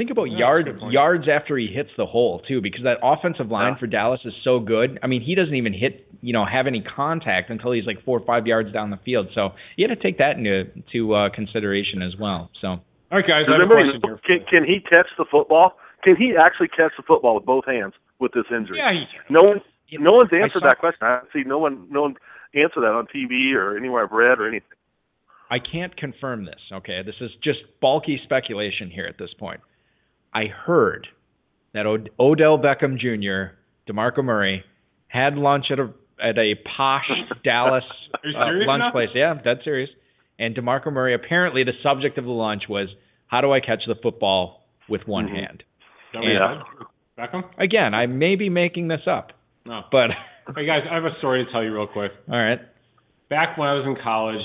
Think 0.00 0.10
about 0.10 0.30
Yeah, 0.30 0.38
yards 0.38 0.68
yards 0.88 1.28
after 1.28 1.58
he 1.58 1.66
hits 1.66 1.90
the 1.98 2.06
hole 2.06 2.40
too, 2.48 2.62
because 2.62 2.84
that 2.84 2.96
offensive 3.02 3.50
line 3.50 3.74
Yeah. 3.74 3.80
for 3.80 3.86
Dallas 3.86 4.24
is 4.24 4.32
so 4.42 4.58
good. 4.58 4.98
I 5.02 5.06
mean, 5.06 5.20
he 5.20 5.34
doesn't 5.34 5.54
even 5.54 5.74
hit, 5.74 6.06
you 6.22 6.32
know, 6.32 6.46
have 6.46 6.66
any 6.66 6.80
contact 6.80 7.50
until 7.50 7.72
he's 7.72 7.84
like 7.84 8.00
four 8.02 8.18
or 8.18 8.24
five 8.24 8.46
yards 8.46 8.72
down 8.72 8.88
the 8.88 8.96
field. 9.04 9.28
So 9.34 9.52
you 9.76 9.86
got 9.86 9.92
to 9.94 10.00
take 10.00 10.16
that 10.16 10.38
into 10.38 10.64
to 10.92 11.12
uh, 11.14 11.28
consideration 11.28 12.00
as 12.00 12.16
well. 12.16 12.48
So 12.62 12.68
All 12.68 12.80
right, 13.12 13.26
guys, 13.26 13.44
I 13.46 13.58
Does 13.58 13.60
have 13.60 13.70
a 13.70 13.74
question 13.74 14.00
here. 14.02 14.20
can, 14.24 14.46
can 14.48 14.64
he 14.64 14.80
catch 14.80 15.08
the 15.18 15.26
football? 15.30 15.76
Can 16.02 16.16
he 16.16 16.32
actually 16.34 16.68
catch 16.68 16.92
the 16.96 17.02
football 17.06 17.34
with 17.34 17.44
both 17.44 17.66
hands? 17.66 17.92
with 18.20 18.32
this 18.32 18.44
injury? 18.50 18.78
Yeah, 18.78 18.92
he, 18.92 19.04
can. 19.04 19.20
No 19.28 19.40
one, 19.42 19.60
no 20.00 20.12
one's 20.12 20.30
answered 20.32 20.62
saw- 20.62 20.68
that 20.68 20.78
question. 20.78 21.06
I 21.06 21.20
see 21.34 21.42
no 21.44 21.58
one, 21.58 21.88
no 21.90 22.00
one 22.02 22.14
answer 22.54 22.80
that 22.80 22.92
on 22.96 23.06
TV 23.14 23.54
or 23.54 23.76
anywhere 23.76 24.04
I've 24.04 24.12
read 24.12 24.38
or 24.40 24.48
anything. 24.48 24.76
I 25.50 25.58
can't 25.58 25.94
confirm 25.94 26.46
this. 26.46 26.60
Okay, 26.72 27.02
this 27.04 27.16
is 27.20 27.30
just 27.44 27.58
bulky 27.82 28.18
speculation 28.24 28.88
here 28.88 29.04
at 29.04 29.18
this 29.18 29.34
point. 29.38 29.60
I 30.32 30.44
heard 30.46 31.06
that 31.74 31.86
Od- 31.86 32.10
Odell 32.18 32.58
Beckham 32.58 32.98
Jr., 32.98 33.54
DeMarco 33.90 34.24
Murray, 34.24 34.64
had 35.08 35.34
lunch 35.36 35.66
at 35.70 35.78
a 35.78 35.90
at 36.22 36.36
a 36.38 36.54
posh 36.76 37.10
Dallas 37.44 37.84
uh, 38.14 38.18
lunch 38.66 38.80
now? 38.80 38.90
place. 38.92 39.08
Yeah, 39.14 39.34
dead 39.42 39.58
serious. 39.64 39.90
And 40.38 40.54
DeMarco 40.54 40.92
Murray 40.92 41.14
apparently 41.14 41.64
the 41.64 41.72
subject 41.82 42.18
of 42.18 42.24
the 42.24 42.30
lunch 42.30 42.64
was 42.68 42.88
how 43.26 43.40
do 43.40 43.52
I 43.52 43.60
catch 43.60 43.80
the 43.86 43.94
football 44.02 44.64
with 44.88 45.02
one 45.06 45.28
Mhm. 45.28 45.34
hand? 45.34 45.62
Is 45.62 46.12
that 46.12 46.18
what 46.20 46.26
you 46.28 46.32
Yeah. 46.34 46.62
Beckham? 47.18 47.44
Again, 47.58 47.94
I 47.94 48.06
may 48.06 48.36
be 48.36 48.48
making 48.48 48.88
this 48.88 49.06
up, 49.06 49.32
No. 49.64 49.84
but 49.90 50.10
Hey 50.56 50.66
guys, 50.66 50.82
I 50.90 50.94
have 50.94 51.04
a 51.04 51.16
story 51.18 51.44
to 51.44 51.50
tell 51.52 51.62
you 51.62 51.72
real 51.74 51.86
quick. 51.86 52.12
all 52.30 52.38
right. 52.38 52.60
Back 53.28 53.56
when 53.56 53.68
I 53.68 53.74
was 53.74 53.84
in 53.86 53.96
college, 54.02 54.40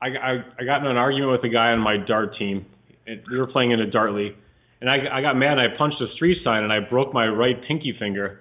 I, 0.00 0.06
I, 0.08 0.32
I 0.60 0.64
got 0.64 0.80
in 0.80 0.86
an 0.86 0.96
argument 0.96 1.32
with 1.32 1.44
a 1.44 1.52
guy 1.52 1.72
on 1.72 1.78
my 1.80 1.96
dart 1.98 2.36
team. 2.38 2.64
It, 3.06 3.22
we 3.30 3.38
were 3.38 3.46
playing 3.46 3.72
in 3.72 3.80
a 3.80 3.90
dart 3.90 4.12
league, 4.14 4.34
and 4.82 4.90
I, 4.90 4.98
I 5.18 5.22
got 5.22 5.36
mad 5.38 5.56
and 5.56 5.60
I 5.62 5.68
punched 5.78 5.96
a 6.02 6.12
street 6.16 6.38
sign 6.44 6.64
and 6.66 6.72
I 6.72 6.80
broke 6.82 7.14
my 7.14 7.26
right 7.28 7.54
pinky 7.66 7.94
finger. 7.98 8.40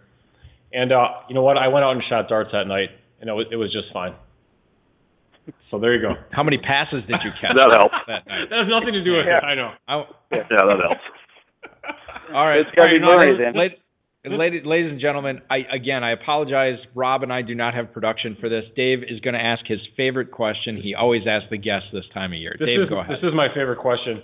And 0.74 0.92
uh, 0.92 1.08
you 1.30 1.36
know 1.36 1.44
what? 1.44 1.58
I 1.58 1.68
went 1.70 1.86
out 1.86 1.92
and 1.94 2.02
shot 2.10 2.28
darts 2.28 2.50
that 2.54 2.66
night, 2.66 2.90
and 3.22 3.30
it 3.30 3.34
was 3.34 3.46
it 3.52 3.58
was 3.58 3.72
just 3.72 3.94
fine. 3.94 4.16
So 5.70 5.80
there 5.80 5.94
you 5.96 6.02
go. 6.02 6.14
How 6.32 6.44
many 6.44 6.58
passes 6.58 7.02
did 7.08 7.18
you 7.24 7.32
catch 7.42 7.56
That 7.60 7.76
helps. 7.78 7.96
that 8.08 8.28
night? 8.28 8.48
That 8.50 8.60
has 8.66 8.68
nothing 8.70 8.94
to 8.94 9.04
do 9.04 9.14
with 9.18 9.28
it. 9.28 9.44
I 9.44 9.56
know. 9.56 9.72
I, 9.88 10.04
Yeah, 10.32 10.44
that 10.50 10.80
helps. 10.82 11.06
All 12.34 12.46
right. 12.48 12.60
It's 12.62 12.70
gotta 12.76 12.90
All 12.90 12.96
be 12.96 13.04
right, 13.04 13.36
Murray 13.36 13.38
then. 13.38 13.54
la- 13.56 13.78
Ladies, 14.24 14.62
ladies 14.66 14.92
and 14.92 15.02
gentlemen, 15.02 15.42
I 15.50 15.66
again 15.74 16.04
I 16.04 16.12
apologize. 16.12 16.78
Rob 16.94 17.24
and 17.24 17.34
I 17.34 17.42
do 17.42 17.56
not 17.56 17.74
have 17.74 17.92
production 17.92 18.38
for 18.40 18.50
this. 18.50 18.64
Dave 18.76 19.00
is 19.02 19.20
going 19.20 19.34
to 19.34 19.42
ask 19.42 19.66
his 19.66 19.80
favorite 19.98 20.30
question. 20.30 20.78
He 20.80 20.94
always 20.94 21.24
asks 21.28 21.48
the 21.50 21.58
guests 21.58 21.88
this 21.92 22.06
time 22.14 22.32
of 22.32 22.38
year. 22.38 22.56
This 22.60 22.68
Dave, 22.68 22.82
is 22.82 22.90
go 22.90 23.00
ahead. 23.00 23.16
this 23.18 23.24
is 23.28 23.34
my 23.34 23.48
favorite 23.50 23.80
question. 23.80 24.22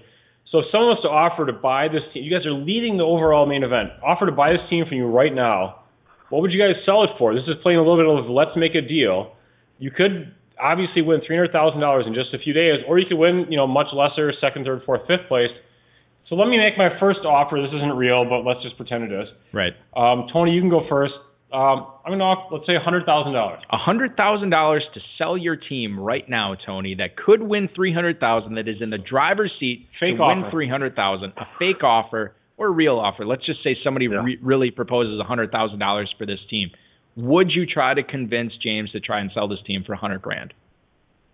So 0.52 0.60
if 0.60 0.66
someone 0.72 0.95
wants 0.95 1.04
to 1.04 1.12
offer 1.12 1.45
to 1.45 1.54
buy 1.54 1.88
this 1.91 2.04
team, 2.14 2.24
you 2.24 2.32
guys 2.32 2.45
are 2.48 2.56
leading 2.56 2.98
the 2.98 3.04
overall 3.04 3.45
main 3.45 3.64
event. 3.64 3.91
Offer 4.00 4.28
to 4.28 4.32
buy 4.32 4.52
this 4.56 4.64
team 4.70 4.86
from 4.88 4.98
you 4.98 5.06
right 5.08 5.34
now. 5.34 5.84
What 6.30 6.41
would 6.41 6.52
you 6.52 6.60
guys 6.60 6.76
sell 6.86 7.04
it 7.04 7.12
for? 7.20 7.36
This 7.36 7.43
is 7.48 7.56
playing 7.64 7.80
a 7.80 7.84
little 7.84 8.00
bit 8.00 8.08
of 8.08 8.30
let's 8.32 8.56
make 8.56 8.76
a 8.76 8.82
deal. 8.82 9.36
You 9.80 9.91
could 9.91 10.32
obviously 10.60 11.02
win 11.02 11.22
three 11.26 11.36
hundred 11.36 11.52
thousand 11.52 11.80
dollars 11.80 12.06
in 12.08 12.14
just 12.14 12.34
a 12.34 12.39
few 12.39 12.54
days, 12.54 12.80
or 12.88 13.00
you 13.00 13.06
could 13.08 13.20
win, 13.20 13.45
you 13.50 13.58
know, 13.58 13.68
much 13.68 13.88
lesser, 13.93 14.32
second, 14.39 14.64
third, 14.66 14.84
fourth, 14.86 15.02
fifth 15.08 15.28
place. 15.28 15.52
So 16.30 16.36
let 16.36 16.48
me 16.50 16.58
make 16.58 16.78
my 16.78 16.89
first 17.00 17.20
offer. 17.24 17.60
This 17.62 17.72
isn't 17.76 17.95
real, 17.95 18.28
but 18.28 18.43
let's 18.43 18.62
just 18.64 18.76
pretend 18.76 19.04
it 19.08 19.16
is. 19.16 19.28
right. 19.54 19.72
Um, 19.95 20.28
Tony, 20.32 20.52
you 20.52 20.60
can 20.60 20.70
go 20.70 20.84
first. 20.89 21.14
Um, 21.54 21.88
I'm 22.04 22.12
gonna 22.12 22.24
offer, 22.26 22.56
let's 22.56 22.68
say 22.68 22.74
hundred 22.76 23.06
thousand 23.06 23.32
dollars. 23.32 23.64
A 23.72 23.78
hundred 23.78 24.18
thousand 24.18 24.50
dollars 24.50 24.84
to 24.93 25.00
sell 25.18 25.38
your 25.38 25.56
team 25.56 25.98
right 25.98 26.28
now, 26.28 26.56
Tony. 26.66 26.93
That 26.95 27.16
could 27.16 27.41
win 27.41 27.70
three 27.74 27.93
hundred 27.93 28.20
thousand. 28.20 28.56
That 28.56 28.68
is 28.68 28.82
in 28.82 28.89
the 28.89 28.98
driver's 28.98 29.54
seat 29.60 29.88
Fake 30.00 30.18
to 30.18 30.24
win 30.24 30.43
three 30.52 30.68
hundred 30.68 30.95
thousand. 30.95 31.32
A 31.38 31.45
fake 31.58 31.84
offer 31.84 32.36
or 32.58 32.68
a 32.68 32.72
real 32.72 32.98
offer. 33.00 33.26
Let's 33.26 33.45
just 33.45 33.64
say 33.64 33.78
somebody 33.82 34.08
Yeah. 34.12 34.24
re- 34.24 34.39
really 34.41 34.72
proposes 34.72 35.20
a 35.22 35.24
hundred 35.24 35.52
thousand 35.52 35.80
dollars 35.80 36.14
for 36.18 36.26
this 36.26 36.39
team. 36.50 36.70
Would 37.16 37.52
you 37.52 37.66
try 37.66 37.93
to 37.93 38.04
convince 38.04 38.52
James 38.62 38.91
to 38.91 39.00
try 39.00 39.22
and 39.22 39.32
sell 39.34 39.48
this 39.48 39.60
team 39.66 39.84
for 39.88 39.93
a 39.93 39.98
hundred 39.98 40.22
grand? 40.22 40.54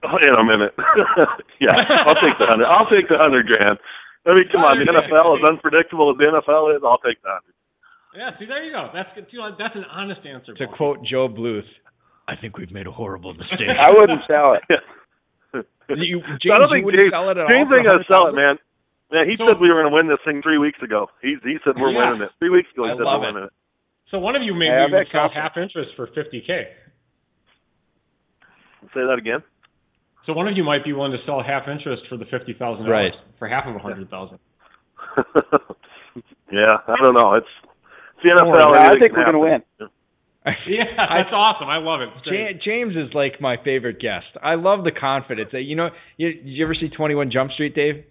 Oh, 0.03 0.17
in 0.21 0.35
a 0.37 0.43
minute. 0.43 0.75
yeah, 1.59 1.73
I'll 2.05 2.15
take 2.21 2.37
the 2.37 2.45
hundred. 2.45 2.65
I'll 2.67 2.85
take 2.89 3.09
the 3.09 3.17
hundred 3.17 3.47
grand. 3.47 3.79
I 4.27 4.35
mean, 4.35 4.45
come 4.51 4.61
on, 4.61 4.77
the 4.77 4.85
NFL 4.85 5.41
is 5.41 5.49
unpredictable 5.49 6.11
as 6.11 6.17
the 6.17 6.25
NFL 6.29 6.75
is. 6.77 6.83
I'll 6.85 6.99
take 7.01 7.17
the 7.23 7.29
hundred. 7.33 7.55
Yeah, 8.15 8.29
see, 8.39 8.45
there 8.45 8.63
you 8.63 8.71
go. 8.71 8.89
That's 8.93 9.09
good. 9.15 9.25
You 9.31 9.39
know, 9.39 9.55
that's 9.57 9.75
an 9.75 9.85
honest 9.89 10.21
answer. 10.25 10.53
To 10.53 10.67
Paul. 10.67 10.75
quote 10.77 10.97
Gob 11.09 11.35
Bluth, 11.35 11.65
I 12.27 12.35
think 12.35 12.57
we've 12.57 12.71
made 12.71 12.85
a 12.87 12.91
horrible 12.91 13.33
mistake. 13.33 13.67
I 13.81 13.91
wouldn't 13.91 14.21
sell 14.27 14.53
it. 14.53 14.63
you, 15.97 16.21
James, 16.41 16.53
I 16.53 16.59
don't 16.59 16.69
think 16.71 16.85
wouldn't 16.85 17.01
James, 17.01 17.11
sell 17.13 17.29
it 17.29 17.37
at 17.37 17.49
James 17.49 17.67
all 17.67 17.73
for 17.73 17.79
ain't 17.79 17.89
gonna 17.89 18.05
sell 18.07 18.27
it, 18.29 18.35
man. 18.35 18.55
Man, 19.11 19.29
he 19.29 19.35
So- 19.37 19.45
said 19.49 19.59
we 19.59 19.69
were 19.69 19.81
gonna 19.81 19.93
win 19.93 20.07
this 20.07 20.21
thing 20.25 20.41
three 20.41 20.57
weeks 20.57 20.79
ago. 20.81 21.09
He 21.21 21.37
he 21.43 21.57
said 21.65 21.73
we're 21.77 21.91
Yeah. 21.91 22.09
winning 22.13 22.21
it. 22.23 22.31
Three 22.39 22.49
weeks 22.49 22.69
ago 22.73 22.85
he 22.85 22.91
I 22.91 22.97
said 22.97 23.05
we're 23.05 23.15
it. 23.17 23.19
winning 23.33 23.43
it. 23.49 23.53
So 24.09 24.19
one 24.19 24.35
of 24.35 24.43
you 24.43 24.53
maybe 24.53 24.69
Yeah, 24.73 24.85
I 24.85 24.91
would 24.93 25.07
sell 25.11 25.29
half 25.33 25.57
interest 25.57 25.91
for 25.95 26.05
50k. 26.07 26.65
Say 28.93 29.01
that 29.01 29.17
again. 29.17 29.41
So 30.25 30.33
one 30.33 30.47
of 30.47 30.55
you 30.55 30.63
might 30.63 30.83
be 30.85 30.93
willing 30.93 31.11
to 31.11 31.23
sell 31.25 31.41
half 31.41 31.67
interest 31.67 32.03
for 32.07 32.17
the 32.17 32.25
fifty 32.25 32.53
thousand 32.53 32.85
Right. 32.87 33.09
dollars 33.11 33.25
for 33.39 33.47
half 33.47 33.65
of 33.65 33.75
a 33.75 33.79
hundred 33.79 34.09
thousand. 34.09 34.39
yeah, 36.51 36.77
I 36.87 36.95
don't 37.01 37.13
know. 37.13 37.33
It's, 37.35 37.47
it's 37.63 37.72
the 38.23 38.29
Don't 38.37 38.49
worry, 38.49 38.63
NFL. 38.63 38.95
I 38.95 38.99
think 38.99 39.11
we're 39.13 39.25
gonna 39.25 39.39
win. 39.39 39.63
Yeah, 40.67 40.83
that's 40.97 41.31
awesome. 41.31 41.69
I 41.69 41.77
love 41.77 42.01
it. 42.01 42.09
It's 42.25 42.65
James 42.65 42.97
is 42.97 43.13
like 43.13 43.39
my 43.39 43.55
favorite 43.63 43.99
guest. 44.01 44.25
I 44.43 44.55
love 44.55 44.83
the 44.83 44.91
confidence. 44.91 45.51
Uh, 45.53 45.57
You 45.59 45.77
know, 45.77 45.87
you, 46.17 46.33
did 46.33 46.45
you 46.45 46.65
ever 46.65 46.75
see 46.75 46.89
Twenty 46.89 47.15
One 47.15 47.31
Jump 47.31 47.51
Street, 47.51 47.73
Dave? 47.73 48.03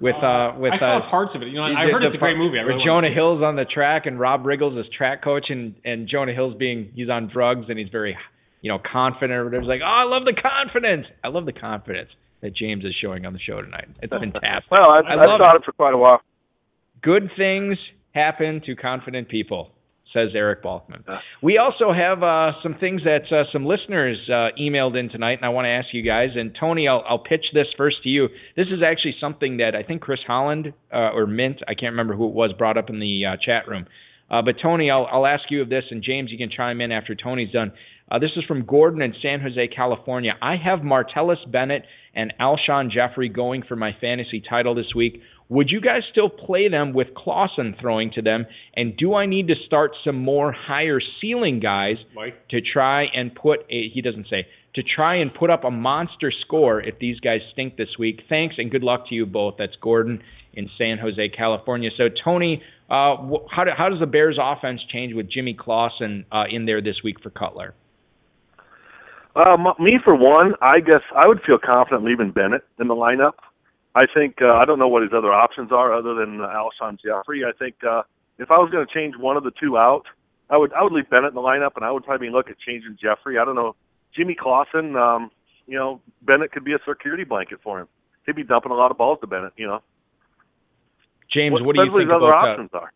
With 0.00 0.16
uh, 0.16 0.58
with 0.58 0.72
I 0.72 0.78
saw 0.80 0.98
uh, 0.98 1.10
parts 1.10 1.30
of 1.36 1.42
it. 1.42 1.48
You 1.48 1.54
know, 1.54 1.62
I 1.62 1.86
heard 1.86 2.02
the 2.02 2.08
it's 2.08 2.16
a 2.16 2.18
great 2.18 2.36
movie. 2.36 2.58
I 2.58 2.64
Where 2.66 2.74
really 2.74 2.84
Jonah 2.84 3.06
it. 3.06 3.14
Hill's 3.14 3.42
on 3.42 3.54
the 3.54 3.64
track 3.64 4.06
and 4.06 4.18
Rob 4.18 4.44
Riggles 4.44 4.76
is 4.76 4.90
track 4.98 5.22
coach, 5.22 5.46
and 5.48 5.76
and 5.84 6.08
Jonah 6.08 6.34
Hill's 6.34 6.56
being 6.56 6.90
he's 6.96 7.08
on 7.08 7.30
drugs 7.32 7.66
and 7.68 7.78
he's 7.78 7.88
very, 7.90 8.18
you 8.60 8.72
know, 8.72 8.80
confident 8.82 9.38
or 9.38 9.44
whatever. 9.44 9.62
It's 9.62 9.68
like, 9.68 9.82
oh, 9.86 9.86
I 9.86 10.02
love 10.02 10.24
the 10.24 10.34
confidence. 10.34 11.06
I 11.22 11.28
love 11.28 11.46
the 11.46 11.52
confidence 11.52 12.10
that 12.42 12.56
James 12.56 12.84
is 12.84 12.92
showing 13.00 13.24
on 13.24 13.32
the 13.32 13.38
show 13.38 13.62
tonight. 13.62 13.86
It's 14.02 14.10
fantastic. 14.12 14.70
Well, 14.72 14.90
I, 14.90 14.98
I 15.06 15.12
I, 15.14 15.26
love 15.26 15.38
thought 15.38 15.54
it 15.54 15.62
for 15.64 15.72
quite 15.72 15.94
a 15.94 15.98
while. 15.98 16.20
Good 17.00 17.30
things 17.38 17.78
happen 18.14 18.62
to 18.64 18.76
confident 18.76 19.28
people, 19.28 19.72
says 20.12 20.30
Eric 20.34 20.62
Balkman. 20.62 21.02
We 21.42 21.58
also 21.58 21.92
have 21.92 22.22
uh, 22.22 22.52
some 22.62 22.76
things 22.78 23.02
that 23.04 23.30
uh, 23.30 23.44
some 23.52 23.66
listeners 23.66 24.18
uh, 24.28 24.54
emailed 24.58 24.98
in 24.98 25.10
tonight, 25.10 25.34
and 25.34 25.44
I 25.44 25.48
want 25.48 25.66
to 25.66 25.70
ask 25.70 25.88
you 25.92 26.02
guys. 26.02 26.30
And 26.36 26.56
Tony, 26.58 26.86
I'll, 26.86 27.04
I'll 27.08 27.18
pitch 27.18 27.44
this 27.52 27.66
first 27.76 27.96
to 28.04 28.08
you. 28.08 28.28
This 28.56 28.68
is 28.68 28.80
actually 28.86 29.16
something 29.20 29.58
that 29.58 29.74
I 29.74 29.82
think 29.82 30.00
Chris 30.02 30.20
Holland 30.26 30.72
uh, 30.92 31.10
or 31.12 31.26
Mint, 31.26 31.60
I 31.66 31.74
can't 31.74 31.92
remember 31.92 32.14
who 32.14 32.28
it 32.28 32.34
was, 32.34 32.52
brought 32.56 32.78
up 32.78 32.88
in 32.88 33.00
the 33.00 33.22
uh, 33.26 33.36
chat 33.44 33.66
room. 33.68 33.86
Uh, 34.30 34.42
but 34.42 34.54
Tony, 34.62 34.90
I'll, 34.90 35.06
I'll 35.10 35.26
ask 35.26 35.44
you 35.50 35.60
of 35.60 35.68
this, 35.68 35.84
and 35.90 36.02
James, 36.02 36.30
you 36.30 36.38
can 36.38 36.50
chime 36.50 36.80
in 36.80 36.92
after 36.92 37.14
Tony's 37.14 37.52
done. 37.52 37.72
Uh, 38.10 38.18
this 38.18 38.30
is 38.36 38.44
from 38.44 38.64
Gordon 38.64 39.02
in 39.02 39.14
San 39.20 39.40
Jose, 39.40 39.68
California. 39.68 40.32
I 40.40 40.56
have 40.56 40.80
Martellus 40.80 41.50
Bennett 41.50 41.84
and 42.14 42.32
Alshon 42.40 42.90
Jeffery 42.90 43.28
going 43.28 43.62
for 43.66 43.76
my 43.76 43.92
fantasy 44.00 44.42
title 44.48 44.74
this 44.74 44.94
week. 44.94 45.20
Would 45.50 45.70
you 45.70 45.80
guys 45.80 46.02
still 46.10 46.30
play 46.30 46.68
them 46.68 46.94
with 46.94 47.08
Clausen 47.14 47.76
throwing 47.80 48.10
to 48.12 48.22
them? 48.22 48.46
And 48.74 48.96
do 48.96 49.14
I 49.14 49.26
need 49.26 49.48
to 49.48 49.54
start 49.66 49.92
some 50.04 50.16
more 50.16 50.52
higher 50.52 51.00
ceiling 51.20 51.60
guys 51.60 51.96
Mike. 52.14 52.48
to 52.48 52.60
try 52.60 53.04
and 53.14 53.34
put 53.34 53.60
a, 53.70 53.88
he 53.92 54.00
doesn't 54.00 54.26
say, 54.30 54.46
to 54.74 54.82
try 54.82 55.16
and 55.16 55.32
put 55.32 55.50
up 55.50 55.64
a 55.64 55.70
monster 55.70 56.32
score 56.44 56.80
if 56.80 56.98
these 56.98 57.20
guys 57.20 57.40
stink 57.52 57.76
this 57.76 57.90
week? 57.98 58.22
Thanks 58.28 58.56
and 58.58 58.70
good 58.70 58.82
luck 58.82 59.08
to 59.08 59.14
you 59.14 59.26
both. 59.26 59.56
That's 59.58 59.76
Gordon 59.80 60.22
in 60.54 60.70
San 60.78 60.98
Jose, 60.98 61.28
California. 61.30 61.90
So, 61.96 62.04
Tony, 62.24 62.62
uh, 62.88 63.16
how, 63.50 63.64
do, 63.64 63.70
how 63.76 63.88
does 63.90 64.00
the 64.00 64.06
Bears 64.06 64.38
offense 64.40 64.80
change 64.92 65.14
with 65.14 65.30
Jimmy 65.30 65.54
Clausen 65.54 66.24
uh, 66.32 66.44
in 66.50 66.64
there 66.64 66.80
this 66.80 66.96
week 67.04 67.16
for 67.22 67.30
Cutler? 67.30 67.74
Uh, 69.36 69.56
me 69.80 69.98
for 70.02 70.14
one, 70.14 70.54
I 70.62 70.80
guess 70.80 71.02
I 71.14 71.26
would 71.26 71.40
feel 71.44 71.58
confident 71.58 72.04
leaving 72.04 72.30
Bennett 72.30 72.62
in 72.78 72.86
the 72.88 72.94
lineup. 72.94 73.32
I 73.94 74.06
think 74.12 74.36
uh, 74.42 74.54
I 74.54 74.64
don't 74.64 74.78
know 74.78 74.88
what 74.88 75.02
his 75.02 75.12
other 75.16 75.32
options 75.32 75.70
are 75.70 75.92
other 75.92 76.14
than 76.14 76.40
uh, 76.40 76.46
Alshon 76.48 76.98
Jeffery. 77.00 77.44
I 77.44 77.52
think 77.56 77.76
uh, 77.88 78.02
if 78.38 78.50
I 78.50 78.58
was 78.58 78.70
going 78.70 78.84
to 78.84 78.92
change 78.92 79.14
one 79.16 79.36
of 79.36 79.44
the 79.44 79.52
two 79.52 79.78
out, 79.78 80.04
I 80.50 80.56
would 80.56 80.72
I 80.72 80.82
would 80.82 80.92
leave 80.92 81.08
Bennett 81.08 81.28
in 81.28 81.34
the 81.34 81.40
lineup, 81.40 81.72
and 81.76 81.84
I 81.84 81.90
would 81.90 82.04
probably 82.04 82.30
look 82.30 82.50
at 82.50 82.58
changing 82.58 82.98
Jeffery. 83.00 83.38
I 83.38 83.44
don't 83.44 83.54
know 83.54 83.76
Jimmy 84.14 84.34
Clausen. 84.34 84.96
Um, 84.96 85.30
you 85.66 85.78
know, 85.78 86.00
Bennett 86.22 86.52
could 86.52 86.64
be 86.64 86.72
a 86.72 86.78
security 86.86 87.24
blanket 87.24 87.60
for 87.62 87.80
him. 87.80 87.88
He'd 88.26 88.36
be 88.36 88.44
dumping 88.44 88.72
a 88.72 88.74
lot 88.74 88.90
of 88.90 88.98
balls 88.98 89.18
to 89.20 89.26
Bennett. 89.26 89.52
You 89.56 89.68
know, 89.68 89.82
James, 91.32 91.52
what, 91.52 91.74
do 91.74 91.82
you 91.82 91.90
think 91.90 92.08
his 92.08 92.10
other 92.10 92.26
about 92.26 92.48
uh, 92.48 92.50
options 92.50 92.70
are? 92.74 92.92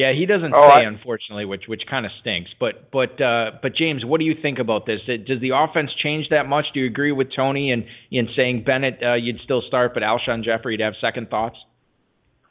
Yeah, 0.00 0.12
he 0.16 0.24
doesn't 0.24 0.54
Oh, 0.54 0.66
say 0.74 0.82
I- 0.82 0.88
unfortunately, 0.88 1.44
which 1.44 1.64
which 1.68 1.82
kind 1.90 2.06
of 2.06 2.12
stinks. 2.20 2.50
But 2.58 2.90
but 2.90 3.20
uh, 3.20 3.50
but 3.60 3.74
James, 3.76 4.02
what 4.04 4.18
do 4.18 4.24
you 4.24 4.34
think 4.40 4.58
about 4.58 4.86
this? 4.86 5.00
Does 5.06 5.40
the 5.40 5.50
offense 5.54 5.90
change 6.02 6.28
that 6.30 6.46
much? 6.48 6.64
Do 6.72 6.80
you 6.80 6.86
agree 6.86 7.12
with 7.12 7.28
Tony 7.36 7.70
in 7.70 7.84
in 8.10 8.28
saying 8.34 8.64
Bennett 8.64 8.98
uh, 9.02 9.14
you'd 9.14 9.40
still 9.44 9.62
start, 9.68 9.92
but 9.92 10.02
Alshon 10.02 10.42
Jeffery 10.42 10.72
you'd 10.74 10.80
have 10.80 10.94
second 11.02 11.28
thoughts? 11.28 11.56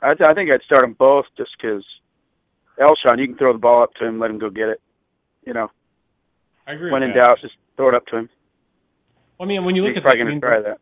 I, 0.02 0.14
th- 0.14 0.30
I 0.30 0.34
think 0.36 0.52
I'd 0.54 0.62
start 0.62 0.82
them 0.82 0.94
both 0.98 1.26
just 1.38 1.50
because 1.58 1.84
Alshon, 2.80 3.18
you 3.20 3.28
can 3.28 3.38
throw 3.38 3.52
the 3.52 3.60
ball 3.60 3.82
up 3.84 3.94
to 4.00 4.06
him, 4.06 4.20
let 4.20 4.30
him 4.30 4.38
go 4.40 4.50
get 4.50 4.70
it. 4.70 4.80
You 5.46 5.54
know, 5.54 5.70
I 6.68 6.74
agree. 6.74 6.92
when 6.92 7.02
with 7.02 7.10
in 7.12 7.18
that. 7.18 7.26
doubt, 7.26 7.38
just 7.42 7.56
throw 7.78 7.90
it 7.90 7.96
up 7.96 8.06
to 8.08 8.18
him. 8.20 8.30
Well, 9.40 9.48
I 9.48 9.50
mean, 9.50 9.66
when 9.66 9.76
you 9.76 9.84
look 9.84 9.92
He's 9.96 9.98
at 9.98 10.04
probably 10.04 10.20
that, 10.20 10.24
I 10.24 10.30
going 10.30 10.36
mean, 10.36 10.42
to 10.42 10.48
try 10.48 10.62
that. 10.70 10.78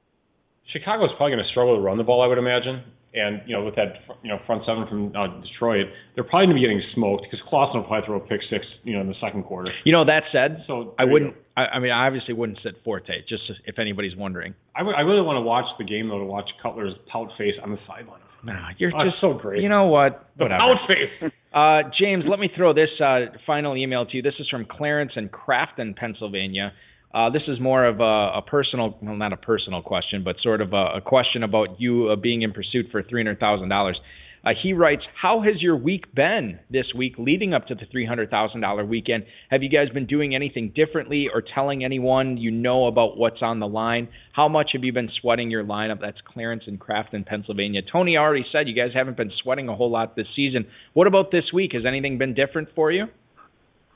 Chicago's 0.74 1.11
probably 1.18 1.34
going 1.38 1.45
to 1.45 1.49
struggle 1.51 1.76
to 1.78 1.82
run 1.82 1.97
the 1.97 2.03
ball, 2.03 2.22
I 2.22 2.28
would 2.28 2.38
imagine. 2.38 2.84
And 3.18 3.41
you 3.45 3.55
know, 3.57 3.65
with 3.65 3.76
that 3.76 4.05
you 4.24 4.30
know 4.30 4.39
front 4.45 4.63
seven 4.65 4.86
from 4.88 5.15
uh, 5.15 5.41
Detroit, 5.41 5.88
they're 6.15 6.24
probably 6.24 6.47
going 6.47 6.55
to 6.57 6.61
be 6.61 6.61
getting 6.61 6.82
smoked 6.93 7.24
because 7.30 7.39
Clausen 7.49 7.82
will 7.82 7.88
probably 7.88 8.05
throw 8.05 8.18
a 8.18 8.28
pick 8.28 8.41
six, 8.49 8.65
you 8.84 8.93
know, 8.93 9.01
in 9.01 9.07
the 9.07 9.15
second 9.22 9.43
quarter. 9.43 9.72
You 9.86 9.91
know 9.93 10.05
that 10.05 10.24
said, 10.32 10.63
So 10.68 10.93
I 10.99 11.05
wouldn't. 11.05 11.36
I, 11.55 11.65
I 11.65 11.80
mean, 11.80 11.91
I 11.91 12.05
obviously 12.07 12.34
wouldn't 12.36 12.59
sit 12.63 12.76
Forte, 12.84 13.09
just 13.28 13.43
if 13.65 13.80
anybody's 13.80 14.15
wondering. 14.15 14.53
I, 14.76 14.84
would- 14.84 14.95
I 14.95 15.01
really 15.01 15.22
want 15.22 15.38
to 15.38 15.41
watch 15.41 15.65
the 15.80 15.86
game 15.86 16.09
though 16.09 16.20
to 16.20 16.26
watch 16.26 16.49
Cutler's 16.61 16.93
pout 17.11 17.30
face 17.38 17.55
on 17.63 17.72
the 17.72 17.80
sideline. 17.88 18.22
Nah, 18.43 18.70
you're 18.78 18.91
Oh, 18.95 19.03
just 19.03 19.20
so 19.20 19.34
great. 19.34 19.63
You 19.63 19.68
know 19.70 19.88
what? 19.88 20.30
The 20.38 20.43
Whatever. 20.43 20.59
pout 20.59 20.88
face. 20.88 21.32
Uh, 21.53 21.89
James, 21.99 22.24
let 22.30 22.39
me 22.39 22.49
throw 22.55 22.72
this 22.74 22.89
uh, 23.03 23.22
final 23.47 23.76
email 23.76 24.05
to 24.05 24.15
you. 24.15 24.22
This 24.22 24.36
is 24.39 24.47
from 24.47 24.65
Clarence 24.70 25.13
in 25.15 25.28
Crafton, 25.30 25.95
Pennsylvania. 25.95 26.72
Uh, 27.18 27.32
this 27.32 27.41
is 27.47 27.59
more 27.59 27.84
of 27.84 27.99
a, 27.99 28.38
a 28.38 28.43
personal, 28.45 28.95
well, 29.01 29.15
not 29.15 29.34
a 29.34 29.38
personal 29.38 29.82
question, 29.82 30.24
but 30.24 30.36
sort 30.43 30.61
of 30.61 30.72
a, 30.74 30.97
a 30.97 31.01
question 31.03 31.41
about 31.41 31.82
you 31.82 32.09
uh, 32.09 32.15
being 32.15 32.43
in 32.43 32.53
pursuit 32.53 32.86
for 32.91 33.01
three 33.01 33.22
hundred 33.22 33.39
thousand 33.39 33.70
dollars. 33.70 33.99
Uh, 34.45 34.51
he 34.61 34.72
writes, 34.72 35.01
"How 35.20 35.41
has 35.41 35.59
your 35.59 35.76
week 35.76 36.13
been 36.13 36.59
this 36.70 36.86
week, 36.95 37.15
leading 37.18 37.55
up 37.55 37.65
to 37.70 37.74
the 37.74 37.86
three 37.91 38.05
hundred 38.05 38.30
thousand 38.30 38.61
dollar 38.61 38.86
weekend? 38.86 39.24
Have 39.49 39.63
you 39.63 39.70
guys 39.70 39.89
been 39.91 40.05
doing 40.05 40.36
anything 40.36 40.72
differently, 40.76 41.28
or 41.34 41.41
telling 41.55 41.84
anyone 41.84 42.38
you 42.38 42.51
know 42.51 42.86
about 42.86 43.18
what's 43.18 43.41
on 43.41 43.59
the 43.59 43.68
line? 43.68 44.09
How 44.34 44.47
much 44.47 44.70
have 44.74 44.84
you 44.84 44.93
been 44.93 45.09
sweating 45.20 45.49
your 45.49 45.63
lineup?" 45.63 45.99
That's 45.99 46.20
Clarence 46.32 46.65
in 46.68 46.78
Pennsylvania. 47.24 47.82
Tony 47.91 48.15
already 48.15 48.45
said 48.51 48.68
you 48.68 48.76
guys 48.76 48.91
haven't 48.93 49.18
been 49.18 49.32
sweating 49.41 49.70
a 49.70 49.76
whole 49.76 49.89
lot 49.89 50.15
this 50.15 50.28
season. 50.36 50.68
What 50.93 51.07
about 51.07 51.32
this 51.32 51.45
week? 51.51 51.72
Has 51.74 51.82
anything 51.84 52.20
been 52.20 52.36
different 52.36 52.70
for 52.76 52.91
you? 52.91 53.05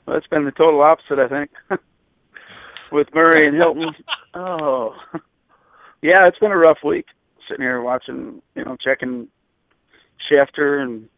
Well, 0.06 0.16
it's 0.16 0.26
been 0.26 0.44
the 0.44 0.50
total 0.50 0.80
opposite, 0.80 1.20
I 1.20 1.28
think, 1.28 1.50
with 2.92 3.08
Murray 3.14 3.46
and 3.48 3.56
Hilton. 3.56 3.90
Oh, 4.34 4.94
yeah, 6.00 6.26
it's 6.26 6.38
been 6.38 6.52
a 6.52 6.56
rough 6.56 6.78
week. 6.82 7.04
Sitting 7.48 7.62
here 7.62 7.82
watching, 7.82 8.40
you 8.54 8.64
know, 8.64 8.78
checking 8.82 9.28
Schefter 10.30 10.80
and 10.80 11.08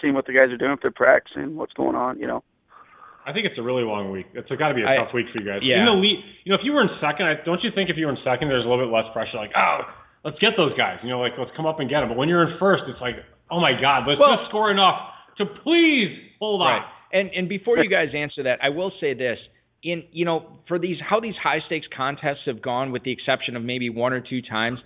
seeing 0.00 0.14
what 0.14 0.26
the 0.26 0.32
guys 0.32 0.48
are 0.50 0.56
doing 0.56 0.72
if 0.72 0.80
they're 0.80 0.90
practicing, 0.90 1.56
what's 1.56 1.74
going 1.74 1.94
on, 1.94 2.18
you 2.18 2.26
know. 2.26 2.42
I 3.26 3.32
think 3.34 3.44
it's 3.44 3.58
a 3.58 3.62
really 3.62 3.82
long 3.82 4.10
week. 4.10 4.26
It's 4.32 4.48
got 4.48 4.68
to 4.68 4.74
be 4.74 4.80
a 4.82 4.88
I- 4.88 4.96
tough 4.96 5.12
week 5.12 5.26
for 5.34 5.40
you 5.42 5.46
guys. 5.46 5.60
yeah. 5.62 5.80
In 5.80 5.84
the 5.84 5.92
lead, 5.92 6.24
you 6.44 6.50
know, 6.52 6.56
if 6.58 6.64
you 6.64 6.72
were 6.72 6.80
in 6.80 6.88
second, 7.02 7.26
I, 7.26 7.34
don't 7.44 7.62
you 7.62 7.70
think 7.74 7.90
if 7.90 7.96
you 7.98 8.06
were 8.06 8.12
in 8.12 8.18
second, 8.24 8.48
there's 8.48 8.64
a 8.64 8.68
little 8.68 8.86
bit 8.86 8.92
less 8.94 9.04
pressure? 9.12 9.36
Like, 9.36 9.52
oh, 9.54 9.80
let's 10.24 10.38
get 10.38 10.56
those 10.56 10.72
guys. 10.78 10.96
You 11.04 11.10
know, 11.10 11.20
like 11.20 11.32
let's 11.36 11.50
come 11.54 11.66
up 11.66 11.80
and 11.80 11.90
get 11.90 12.00
them. 12.00 12.08
But 12.08 12.16
when 12.16 12.30
you're 12.30 12.48
in 12.48 12.56
first, 12.58 12.84
it's 12.88 13.00
like, 13.02 13.16
oh 13.50 13.60
my 13.60 13.72
God, 13.78 14.08
let's 14.08 14.16
Well- 14.18 14.40
just 14.40 14.48
score 14.48 14.70
enough 14.72 14.96
to 15.36 15.44
please 15.60 16.16
hold 16.40 16.62
on. 16.62 16.80
Right. 16.80 16.86
And 17.12 17.28
and 17.36 17.44
before 17.48 17.76
you 17.76 17.90
guys 17.90 18.08
answer 18.16 18.44
that, 18.48 18.60
I 18.64 18.70
will 18.70 18.92
say 19.00 19.12
this. 19.12 19.36
In 19.82 20.04
you 20.10 20.24
know, 20.24 20.58
for 20.66 20.78
these 20.78 20.96
how 21.00 21.20
these 21.20 21.36
high 21.40 21.60
stakes 21.66 21.86
contests 21.96 22.46
have 22.46 22.60
gone, 22.60 22.90
with 22.90 23.04
the 23.04 23.12
exception 23.12 23.56
of 23.56 23.62
maybe 23.62 23.90
one 23.90 24.12
or 24.12 24.20
two 24.20 24.42
times, 24.42 24.80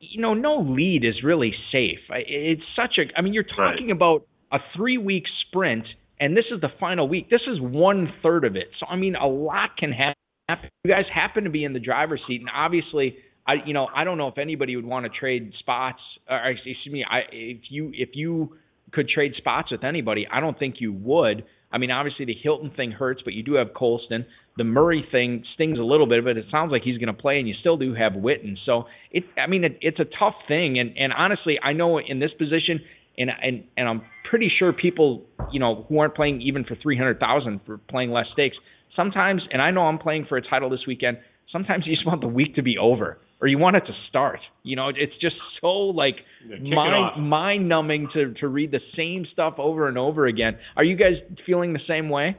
you 0.00 0.20
know, 0.20 0.34
no 0.34 0.58
lead 0.58 1.04
is 1.04 1.22
really 1.22 1.52
safe. 1.70 1.98
It's 2.10 2.62
such 2.74 2.98
a. 2.98 3.02
I 3.16 3.22
mean, 3.22 3.34
you're 3.34 3.44
talking 3.44 3.90
about 3.90 4.26
a 4.50 4.58
three 4.74 4.98
week 4.98 5.24
sprint, 5.46 5.84
and 6.18 6.36
this 6.36 6.46
is 6.50 6.60
the 6.60 6.70
final 6.80 7.08
week. 7.08 7.28
This 7.30 7.42
is 7.46 7.60
one 7.60 8.12
third 8.22 8.44
of 8.44 8.56
it. 8.56 8.68
So 8.80 8.86
I 8.86 8.96
mean, 8.96 9.16
a 9.16 9.26
lot 9.26 9.76
can 9.78 9.92
happen. 9.92 10.70
You 10.84 10.90
guys 10.90 11.04
happen 11.12 11.44
to 11.44 11.50
be 11.50 11.64
in 11.64 11.72
the 11.72 11.80
driver's 11.80 12.20
seat, 12.26 12.40
and 12.40 12.50
obviously. 12.52 13.16
I, 13.44 13.54
you 13.66 13.74
know, 13.74 13.88
I 13.92 14.04
don't 14.04 14.18
know 14.18 14.28
if 14.28 14.38
anybody 14.38 14.76
would 14.76 14.84
want 14.84 15.04
to 15.04 15.10
trade 15.10 15.52
spots. 15.58 15.98
Or 16.30 16.48
excuse 16.48 16.76
me, 16.88 17.04
I, 17.04 17.22
if 17.32 17.62
you 17.70 17.90
if 17.92 18.10
you 18.12 18.56
could 18.92 19.08
trade 19.08 19.32
spots 19.36 19.72
with 19.72 19.82
anybody, 19.82 20.28
I 20.32 20.38
don't 20.38 20.56
think 20.56 20.76
you 20.78 20.92
would. 20.92 21.44
I 21.72 21.78
mean, 21.78 21.90
obviously 21.90 22.26
the 22.26 22.34
Hilton 22.40 22.70
thing 22.76 22.90
hurts, 22.90 23.22
but 23.24 23.32
you 23.32 23.42
do 23.42 23.54
have 23.54 23.68
Colston. 23.74 24.26
The 24.56 24.64
Murray 24.64 25.04
thing 25.10 25.44
stings 25.54 25.78
a 25.78 25.82
little 25.82 26.06
bit, 26.06 26.22
but 26.24 26.36
it 26.36 26.44
sounds 26.50 26.70
like 26.70 26.82
he's 26.82 26.98
going 26.98 27.14
to 27.14 27.20
play, 27.20 27.38
and 27.38 27.48
you 27.48 27.54
still 27.60 27.78
do 27.78 27.94
have 27.94 28.12
Witten. 28.12 28.56
So 28.66 28.84
it, 29.10 29.24
I 29.42 29.46
mean, 29.48 29.64
it, 29.64 29.78
it's 29.80 29.98
a 29.98 30.04
tough 30.18 30.34
thing, 30.46 30.78
and 30.78 30.96
and 30.98 31.12
honestly, 31.12 31.58
I 31.62 31.72
know 31.72 31.98
in 31.98 32.20
this 32.20 32.32
position, 32.36 32.80
and 33.16 33.30
and 33.42 33.64
and 33.76 33.88
I'm 33.88 34.02
pretty 34.28 34.50
sure 34.58 34.72
people, 34.72 35.24
you 35.50 35.60
know, 35.60 35.86
who 35.88 35.98
aren't 35.98 36.14
playing 36.14 36.42
even 36.42 36.64
for 36.64 36.76
three 36.82 36.98
hundred 36.98 37.18
thousand 37.18 37.60
for 37.64 37.78
playing 37.78 38.10
less 38.10 38.26
stakes, 38.34 38.56
sometimes, 38.94 39.42
and 39.50 39.62
I 39.62 39.70
know 39.70 39.82
I'm 39.82 39.98
playing 39.98 40.26
for 40.28 40.36
a 40.36 40.42
title 40.42 40.68
this 40.68 40.86
weekend. 40.86 41.18
Sometimes 41.50 41.86
you 41.86 41.94
just 41.94 42.06
want 42.06 42.20
the 42.20 42.28
week 42.28 42.54
to 42.56 42.62
be 42.62 42.76
over, 42.78 43.18
or 43.42 43.48
you 43.48 43.58
want 43.58 43.74
it 43.76 43.80
to 43.80 43.92
start. 44.08 44.38
You 44.62 44.76
know, 44.76 44.88
it's 44.88 45.12
just 45.20 45.34
so 45.60 45.66
like 45.68 46.16
Yeah, 46.46 46.56
mind 46.60 47.28
mind 47.28 47.68
numbing 47.68 48.08
to 48.14 48.32
to 48.34 48.46
read 48.48 48.70
the 48.70 48.80
same 48.96 49.26
stuff 49.32 49.54
over 49.58 49.88
and 49.88 49.98
over 49.98 50.26
again. 50.26 50.56
Are 50.76 50.84
you 50.84 50.96
guys 50.96 51.14
feeling 51.44 51.72
the 51.72 51.80
same 51.88 52.08
way? 52.08 52.38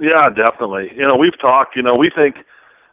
Yeah, 0.00 0.28
definitely. 0.34 0.88
You 0.96 1.06
know, 1.06 1.16
we've 1.20 1.38
talked. 1.40 1.76
You 1.76 1.82
know, 1.82 1.94
we 1.94 2.10
think 2.14 2.36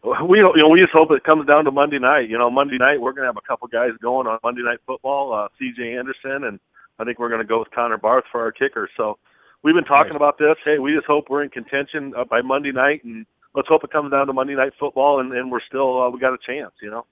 we 0.03 0.39
you 0.39 0.61
know 0.61 0.69
we 0.69 0.82
just 0.82 0.91
hope 0.93 1.09
it 1.11 1.23
comes 1.23 1.47
down 1.47 1.63
to 1.65 1.71
Monday 1.71 1.99
night. 1.99 2.30
You 2.30 2.38
know, 2.38 2.51
Monday 2.51 2.78
night 2.78 2.99
we're 2.99 3.13
gonna 3.13 3.28
have 3.28 3.38
a 3.38 3.47
couple 3.47 3.67
guys 3.69 3.91
going 4.01 4.28
on 4.28 4.38
Monday 4.43 4.61
Night 4.63 4.80
Football. 4.86 5.34
Uh, 5.34 5.47
C.J. 5.57 5.95
Anderson 5.97 6.43
and 6.43 6.59
I 6.99 7.05
think 7.05 7.19
we're 7.19 7.30
gonna 7.30 7.45
go 7.45 7.59
with 7.59 7.71
Connor 7.71 7.97
Barth 7.97 8.25
for 8.32 8.41
our 8.41 8.51
kicker. 8.51 8.89
So 8.97 9.17
we've 9.63 9.75
been 9.75 9.86
talking 9.86 10.11
Right. 10.11 10.17
about 10.17 10.38
this. 10.38 10.57
Hey, 10.65 10.80
we 10.80 10.93
just 10.93 11.07
hope 11.07 11.30
we're 11.30 11.43
in 11.43 11.49
contention 11.49 12.13
uh, 12.17 12.25
by 12.25 12.41
Monday 12.41 12.73
night, 12.73 13.03
and 13.05 13.25
let's 13.56 13.68
hope 13.68 13.84
it 13.84 13.91
comes 13.91 14.12
down 14.12 14.28
to 14.28 14.34
Monday 14.34 14.56
Night 14.56 14.74
Football, 14.80 15.20
and, 15.20 15.32
and 15.34 15.52
we're 15.52 15.62
still 15.68 16.02
uh, 16.02 16.10
we 16.10 16.20
got 16.20 16.34
a 16.34 16.38
chance. 16.45 16.74
You 16.82 16.91
know. 16.91 17.06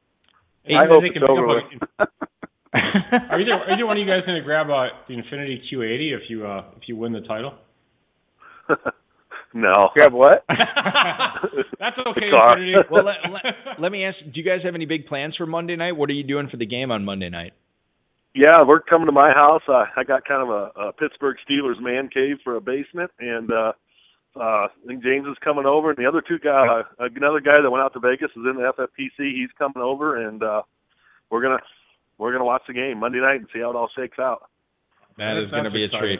Hey, 0.63 0.75
I 0.75 0.83
you 0.83 0.87
guys 0.87 0.93
hope 0.93 1.03
think 1.03 1.15
it's 1.15 1.21
you 1.21 1.27
over 1.27 1.61
come 1.97 2.07
Are 2.75 3.39
either 3.39 3.53
are 3.53 3.71
either 3.71 3.85
one 3.85 3.97
of 3.97 4.01
you 4.01 4.07
guys 4.07 4.25
going 4.25 4.37
to 4.37 4.43
grab 4.43 4.67
uh, 4.69 4.87
the 5.07 5.15
Infiniti 5.15 5.59
Q80 5.71 6.17
if 6.17 6.29
you 6.29 6.45
uh, 6.45 6.65
if 6.75 6.87
you 6.87 6.97
win 6.97 7.13
the 7.13 7.21
title? 7.21 7.53
no. 9.53 9.89
Grab 9.95 10.11
what? 10.11 10.43
That's 10.49 11.97
okay, 12.07 12.31
Infiniti. 12.33 12.73
well, 12.91 13.05
let, 13.05 13.15
let, 13.31 13.43
let 13.79 13.91
me 13.91 14.03
ask. 14.03 14.17
Do 14.25 14.31
you 14.33 14.43
guys 14.43 14.59
have 14.65 14.75
any 14.75 14.85
big 14.85 15.07
plans 15.07 15.35
for 15.37 15.45
Monday 15.45 15.77
night? 15.77 15.93
What 15.93 16.09
are 16.09 16.13
you 16.13 16.23
doing 16.23 16.49
for 16.49 16.57
the 16.57 16.65
game 16.65 16.91
on 16.91 17.05
Monday 17.05 17.29
night? 17.29 17.53
Yeah, 18.33 18.63
we're 18.67 18.81
coming 18.81 19.05
to 19.05 19.13
my 19.13 19.31
house. 19.31 19.61
Uh, 19.69 19.85
I 19.95 20.03
got 20.03 20.25
kind 20.25 20.43
of 20.43 20.49
a, 20.49 20.87
a 20.87 20.93
Pittsburgh 20.93 21.37
Steelers 21.49 21.81
man 21.81 22.09
cave 22.13 22.37
for 22.43 22.57
a 22.57 22.61
basement, 22.61 23.09
and 23.19 23.49
uh, 23.49 23.71
uh, 24.35 24.67
I 24.67 24.69
think 24.87 25.03
James 25.03 25.27
is 25.27 25.37
coming 25.43 25.65
over, 25.65 25.89
and 25.89 25.97
the 25.97 26.07
other 26.07 26.21
two 26.21 26.39
guy, 26.39 26.67
uh, 26.99 27.05
another 27.15 27.39
guy 27.39 27.61
that 27.61 27.71
went 27.71 27.83
out 27.83 27.93
to 27.93 27.99
Vegas 27.99 28.31
is 28.31 28.43
in 28.49 28.55
the 28.57 28.71
FFPC. 28.77 29.33
He's 29.33 29.49
coming 29.57 29.81
over, 29.81 30.27
and 30.27 30.43
uh, 30.43 30.61
we're 31.29 31.41
gonna 31.41 31.61
we're 32.17 32.31
gonna 32.31 32.45
watch 32.45 32.63
the 32.67 32.73
game 32.73 32.99
Monday 32.99 33.19
night 33.19 33.39
and 33.39 33.47
see 33.53 33.59
how 33.59 33.71
it 33.71 33.75
all 33.75 33.89
shakes 33.95 34.19
out. 34.19 34.49
That 35.17 35.35
That's- 35.35 35.51
going 35.51 35.63
to 35.63 35.69
that's 35.69 35.73
be 35.73 35.85
a 35.85 35.99
treat. 35.99 36.19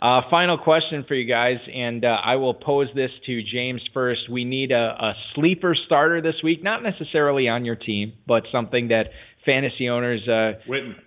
Uh, 0.00 0.22
final 0.30 0.56
question 0.56 1.04
for 1.06 1.14
you 1.14 1.28
guys, 1.28 1.58
and 1.74 2.06
uh, 2.06 2.16
I 2.24 2.36
will 2.36 2.54
pose 2.54 2.88
this 2.94 3.10
to 3.26 3.42
James 3.42 3.82
first. 3.92 4.30
We 4.30 4.46
need 4.46 4.72
a, 4.72 4.96
a 4.98 5.12
sleeper 5.34 5.76
starter 5.84 6.22
this 6.22 6.36
week, 6.42 6.64
not 6.64 6.82
necessarily 6.82 7.48
on 7.48 7.66
your 7.66 7.74
team, 7.76 8.14
but 8.26 8.44
something 8.50 8.88
that 8.88 9.08
fantasy 9.44 9.90
owners 9.90 10.26
uh, 10.26 10.52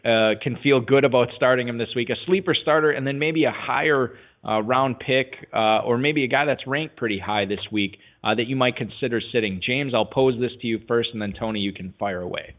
uh, 0.07 0.33
can 0.43 0.57
feel 0.61 0.79
good 0.79 1.05
about 1.05 1.29
starting 1.35 1.67
him 1.67 1.79
this 1.79 1.89
week. 1.95 2.11
A 2.11 2.15
sleeper 2.27 2.53
starter, 2.53 2.91
and 2.91 3.05
then 3.07 3.17
maybe 3.17 3.45
a 3.45 3.51
higher 3.51 4.11
uh, 4.47 4.61
round 4.61 4.99
pick, 4.99 5.47
uh, 5.53 5.79
or 5.85 5.97
maybe 5.97 6.23
a 6.23 6.27
guy 6.27 6.45
that's 6.45 6.65
ranked 6.67 6.95
pretty 6.97 7.19
high 7.19 7.45
this 7.45 7.59
week 7.71 7.97
uh, 8.23 8.35
that 8.35 8.47
you 8.47 8.55
might 8.55 8.75
consider 8.75 9.21
sitting. 9.31 9.61
James, 9.65 9.93
I'll 9.93 10.05
pose 10.05 10.39
this 10.39 10.51
to 10.61 10.67
you 10.67 10.79
first, 10.87 11.09
and 11.13 11.21
then 11.21 11.33
Tony, 11.39 11.59
you 11.59 11.71
can 11.73 11.93
fire 11.99 12.21
away. 12.21 12.55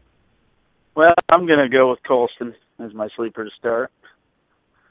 Well, 0.95 1.13
I'm 1.29 1.45
gonna 1.47 1.69
go 1.69 1.89
with 1.89 1.99
Colston 2.07 2.55
as 2.79 2.93
my 2.93 3.09
sleeper 3.15 3.43
to 3.43 3.49
start. 3.59 3.91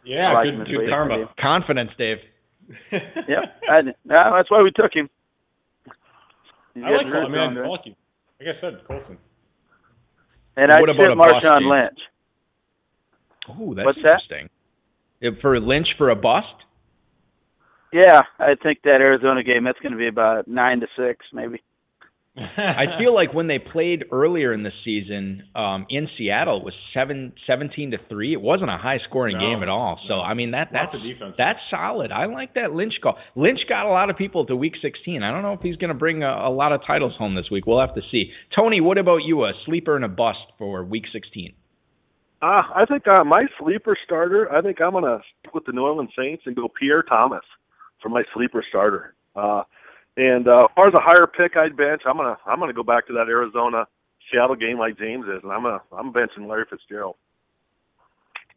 Yeah, 0.05 0.33
like 0.35 0.45
good, 0.51 0.67
good 0.67 0.79
week. 0.79 0.89
karma. 0.91 1.31
Confidence, 1.41 1.91
Dave. 1.99 2.19
Yeah, 2.93 3.41
I, 3.71 3.83
no, 3.83 3.93
that's 4.07 4.51
why 4.51 4.61
we 4.63 4.71
took 4.71 4.93
him. 4.95 5.09
He's 6.75 6.83
I 6.85 6.91
like 6.91 7.01
getting 7.07 7.13
Col- 7.13 7.27
I 7.27 7.29
mean, 7.29 7.39
on, 7.39 7.59
I 7.59 7.61
right? 7.61 7.71
like 7.71 7.81
you. 7.85 7.95
Like 8.41 8.57
I 8.57 8.61
said, 8.61 8.87
Colston. 8.87 9.19
And 10.57 10.73
I'd 10.73 10.81
What 10.81 10.91
about 10.91 11.03
sit 11.03 11.51
Marshawn? 11.51 11.71
Lynch. 11.71 11.99
Ooh, 13.61 13.75
that's 13.75 13.85
What's 13.87 13.99
that? 14.03 14.21
interesting. 14.25 14.49
If 15.21 15.41
for 15.41 15.59
Lynch 15.61 15.89
for 15.99 16.11
a 16.11 16.17
bust? 16.17 16.47
Yeah, 17.95 18.23
I 18.41 18.57
think 18.61 18.81
that 18.83 19.01
Arizona 19.01 19.45
game 19.45 19.63
that's 19.63 19.79
going 19.79 19.93
to 19.93 19.99
be 19.99 20.09
about 20.09 20.49
nine 20.49 20.81
to 20.81 20.89
six, 20.99 21.25
maybe. 21.33 21.63
I 22.37 22.99
feel 22.99 23.15
like 23.15 23.33
when 23.33 23.47
they 23.47 23.61
played 23.61 24.07
earlier 24.11 24.53
in 24.53 24.65
the 24.65 24.73
season 24.85 25.45
um, 25.55 25.87
in 25.89 26.09
Seattle, 26.19 26.57
it 26.57 26.65
was 26.65 26.75
seven, 26.93 27.35
17 27.47 27.93
to 27.93 27.99
three. 28.09 28.33
It 28.33 28.41
wasn't 28.41 28.71
a 28.71 28.77
high 28.79 28.99
scoring 29.09 29.39
No, 29.39 29.47
game 29.47 29.63
at 29.63 29.69
all. 29.69 30.01
So 30.09 30.17
no. 30.17 30.21
I 30.23 30.35
mean 30.35 30.51
that 30.51 30.71
that's 30.73 30.93
of 30.93 31.03
defense. 31.03 31.37
that's 31.39 31.61
solid. 31.71 32.11
I 32.11 32.27
like 32.27 32.55
that 32.55 32.73
Lynch 32.73 32.95
call. 33.01 33.17
Lynch 33.37 33.61
got 33.69 33.87
a 33.87 33.91
lot 33.91 34.11
of 34.11 34.17
people 34.17 34.45
to 34.47 34.57
Week 34.57 34.75
16. 34.83 35.23
I 35.23 35.31
don't 35.31 35.43
know 35.43 35.53
if 35.53 35.61
he's 35.61 35.77
going 35.77 35.91
to 35.91 35.95
bring 35.95 36.25
a, 36.25 36.49
a 36.49 36.51
lot 36.51 36.73
of 36.73 36.81
titles 36.85 37.13
home 37.17 37.37
this 37.37 37.47
week. 37.53 37.69
We'll 37.69 37.79
have 37.79 37.95
to 37.95 38.03
see. 38.11 38.33
Tony, 38.57 38.81
what 38.81 38.99
about 38.99 39.19
you? 39.19 39.45
A 39.45 39.53
sleeper 39.65 39.95
and 39.95 40.05
a 40.05 40.09
bust 40.09 40.41
for 40.59 40.83
Week 40.83 41.05
16? 41.13 41.55
Uh, 42.43 42.47
I 42.75 42.85
think 42.89 43.07
uh, 43.07 43.23
my 43.23 43.45
sleeper 43.61 43.97
starter. 44.05 44.53
I 44.53 44.61
think 44.61 44.81
I'm 44.81 44.91
gonna 44.95 45.21
stick 45.39 45.55
with 45.55 45.67
the 45.67 45.73
New 45.73 45.83
Orleans 45.83 46.11
Saints 46.19 46.43
and 46.47 46.57
go 46.57 46.67
Pierre 46.69 47.05
Thomas 47.05 47.45
for 48.05 48.11
my 48.11 48.23
sleeper 48.35 48.63
starter. 48.69 49.15
Uh, 49.35 49.63
and 50.17 50.47
uh, 50.47 50.67
as 50.67 50.71
far 50.77 50.87
as 50.87 50.95
a 50.95 51.01
higher 51.01 51.27
pick, 51.27 51.57
I'd 51.57 51.77
bench. 51.77 52.03
I'm 52.07 52.17
gonna 52.17 52.37
I'm 52.47 52.61
gonna 52.61 52.73
go 52.73 52.85
back 52.85 53.09
to 53.09 53.13
that 53.15 53.27
Arizona 53.27 53.87
Seattle 54.31 54.55
game 54.55 54.79
like 54.79 54.97
James 54.97 55.25
is, 55.25 55.43
and 55.43 55.51
I'm 55.51 55.65
gonna 55.65 55.81
I'm 55.91 56.13
benching 56.13 56.47
Larry 56.47 56.67
Fitzgerald. 56.71 57.17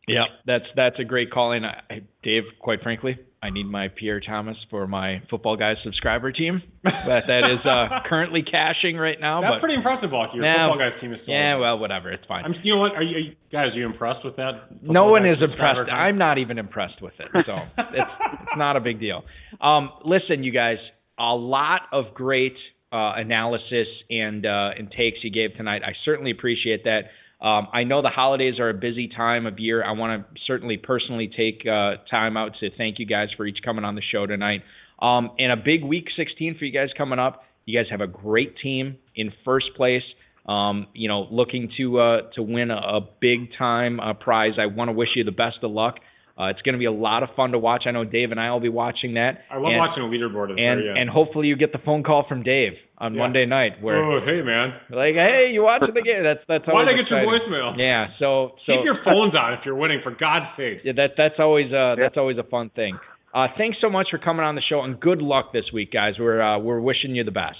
Yeah, 0.07 0.23
that's 0.45 0.65
that's 0.75 0.95
a 0.99 1.03
great 1.03 1.31
call. 1.31 1.51
And 1.51 1.65
I, 1.65 2.01
Dave, 2.23 2.43
quite 2.59 2.81
frankly, 2.81 3.17
I 3.43 3.49
need 3.49 3.65
my 3.65 3.89
Pierre 3.89 4.21
Thomas 4.21 4.55
for 4.69 4.87
my 4.87 5.21
Football 5.29 5.57
Guys 5.57 5.75
subscriber 5.83 6.31
team. 6.31 6.61
That 6.83 7.23
that 7.27 7.43
is 7.51 7.59
uh, 7.65 7.99
currently 8.09 8.41
cashing 8.41 8.95
right 8.95 9.19
now. 9.19 9.41
That's 9.41 9.55
but 9.55 9.59
pretty 9.59 9.75
impressive, 9.75 10.09
Balky. 10.11 10.37
Your 10.37 10.45
Nah, 10.45 10.69
football 10.71 10.89
guys 10.89 11.01
team 11.01 11.13
is 11.13 11.19
still. 11.23 11.33
yeah, 11.35 11.57
well, 11.57 11.77
whatever. 11.77 12.09
It's 12.11 12.23
fine. 12.25 12.45
I'm. 12.45 12.53
You 12.63 12.75
know 12.75 12.79
what? 12.81 12.93
Are 12.93 13.03
you, 13.03 13.15
are 13.15 13.19
you 13.19 13.31
guys? 13.51 13.73
Are 13.73 13.77
you 13.77 13.85
impressed 13.85 14.23
with 14.23 14.37
that? 14.37 14.81
no 14.81 15.07
one 15.07 15.25
is 15.25 15.37
impressed. 15.41 15.75
count? 15.75 15.89
I'm 15.91 16.17
not 16.17 16.37
even 16.37 16.57
impressed 16.57 17.01
with 17.01 17.13
it. 17.19 17.27
So 17.45 17.55
it's 17.77 18.11
it's 18.33 18.57
not 18.57 18.77
a 18.77 18.79
big 18.79 18.99
deal. 19.01 19.23
Um, 19.59 19.89
listen, 20.05 20.43
you 20.43 20.53
guys, 20.53 20.77
a 21.19 21.35
lot 21.35 21.81
of 21.91 22.13
great 22.13 22.55
uh, 22.93 23.11
analysis 23.17 23.87
and 24.09 24.45
uh, 24.45 24.69
and 24.79 24.89
takes 24.89 25.17
you 25.21 25.31
gave 25.31 25.55
tonight. 25.57 25.81
I 25.85 25.91
certainly 26.05 26.31
appreciate 26.31 26.85
that. 26.85 27.01
Um, 27.39 27.67
I 27.71 27.83
know 27.83 28.01
the 28.01 28.09
holidays 28.09 28.59
are 28.59 28.69
a 28.69 28.73
busy 28.73 29.09
time 29.15 29.45
of 29.45 29.59
year. 29.59 29.83
I 29.83 29.91
want 29.91 30.23
to 30.23 30.39
certainly 30.47 30.77
personally 30.77 31.29
take 31.35 31.61
uh, 31.67 31.95
time 32.09 32.35
out 32.35 32.53
to 32.61 32.69
thank 32.77 32.97
you 32.97 33.05
guys 33.05 33.27
for 33.37 33.45
each 33.45 33.59
coming 33.63 33.85
on 33.85 33.95
the 33.95 34.01
show 34.11 34.25
tonight. 34.25 34.63
Um, 34.99 35.31
and 35.37 35.51
a 35.51 35.55
big 35.55 35.83
week 35.83 36.05
16 36.17 36.57
for 36.57 36.65
you 36.65 36.73
guys 36.73 36.89
coming 36.97 37.19
up. 37.19 37.43
You 37.65 37.77
guys 37.79 37.91
have 37.91 38.01
a 38.01 38.07
great 38.07 38.55
team 38.57 38.97
in 39.15 39.31
first 39.45 39.67
place. 39.75 40.03
Um, 40.47 40.87
you 40.93 41.09
know, 41.09 41.27
looking 41.29 41.69
to 41.77 41.99
uh, 41.99 42.17
to 42.35 42.41
win 42.41 42.71
a, 42.71 42.77
a 42.77 43.01
big 43.19 43.49
time 43.57 43.99
uh, 43.99 44.13
prize. 44.13 44.53
I 44.57 44.67
want 44.67 44.87
to 44.87 44.93
wish 44.93 45.09
you 45.15 45.25
the 45.25 45.31
best 45.31 45.57
of 45.61 45.71
luck. 45.71 45.95
Uh, 46.37 46.53
it's 46.53 46.61
going 46.61 46.73
to 46.73 46.79
be 46.79 46.85
a 46.85 46.91
lot 46.91 47.23
of 47.23 47.29
fun 47.35 47.51
to 47.51 47.57
watch. 47.57 47.83
I 47.87 47.91
know 47.91 48.03
Dave 48.05 48.29
and 48.29 48.39
I 48.39 48.51
will 48.51 48.59
be 48.59 48.69
watching 48.69 49.15
that. 49.15 49.41
I 49.49 49.55
love 49.57 49.73
and, 49.73 49.79
watching 49.79 50.03
a 50.03 50.05
leaderboard. 50.05 50.51
And 50.51 50.59
there, 50.59 50.93
yeah. 50.93 51.01
and 51.01 51.09
hopefully 51.09 51.47
you 51.47 51.55
get 51.57 51.71
the 51.71 51.79
phone 51.83 52.03
call 52.03 52.25
from 52.29 52.43
Dave 52.43 52.73
on 52.99 53.13
Yeah. 53.15 53.21
Monday 53.21 53.45
night 53.47 53.81
where 53.81 53.97
oh, 53.97 54.21
hey 54.23 54.41
man, 54.45 54.73
like, 54.91 55.15
hey, 55.15 55.49
you 55.51 55.63
watching 55.63 55.93
the 55.93 56.01
game? 56.01 56.21
That's 56.21 56.45
that's 56.47 56.67
why 56.67 56.85
always 56.85 56.93
did 56.93 56.93
I 56.93 57.01
get 57.01 57.09
your 57.09 57.19
exciting. 57.25 57.49
voicemail? 57.49 57.77
Yeah, 57.77 58.07
so 58.19 58.53
so 58.65 58.73
Keep 58.77 58.85
your 58.85 59.01
phones 59.03 59.33
on 59.33 59.53
if 59.53 59.65
you're 59.65 59.75
winning, 59.75 60.01
for 60.03 60.11
God's 60.13 60.45
sake. 60.57 60.85
yeah, 60.85 60.93
that 60.95 61.17
that's 61.17 61.39
always 61.39 61.73
uh 61.73 61.95
that's 61.97 62.17
always 62.17 62.37
a 62.37 62.45
fun 62.45 62.69
thing. 62.75 62.99
Uh, 63.33 63.47
thanks 63.57 63.77
so 63.81 63.89
much 63.89 64.07
for 64.09 64.17
coming 64.17 64.45
on 64.45 64.55
the 64.55 64.61
show 64.67 64.81
and 64.81 64.99
good 64.99 65.21
luck 65.21 65.53
this 65.53 65.65
week, 65.73 65.91
guys. 65.91 66.13
We're 66.19 66.41
uh, 66.41 66.59
we're 66.59 66.79
wishing 66.79 67.15
you 67.15 67.23
the 67.23 67.31
best. 67.33 67.57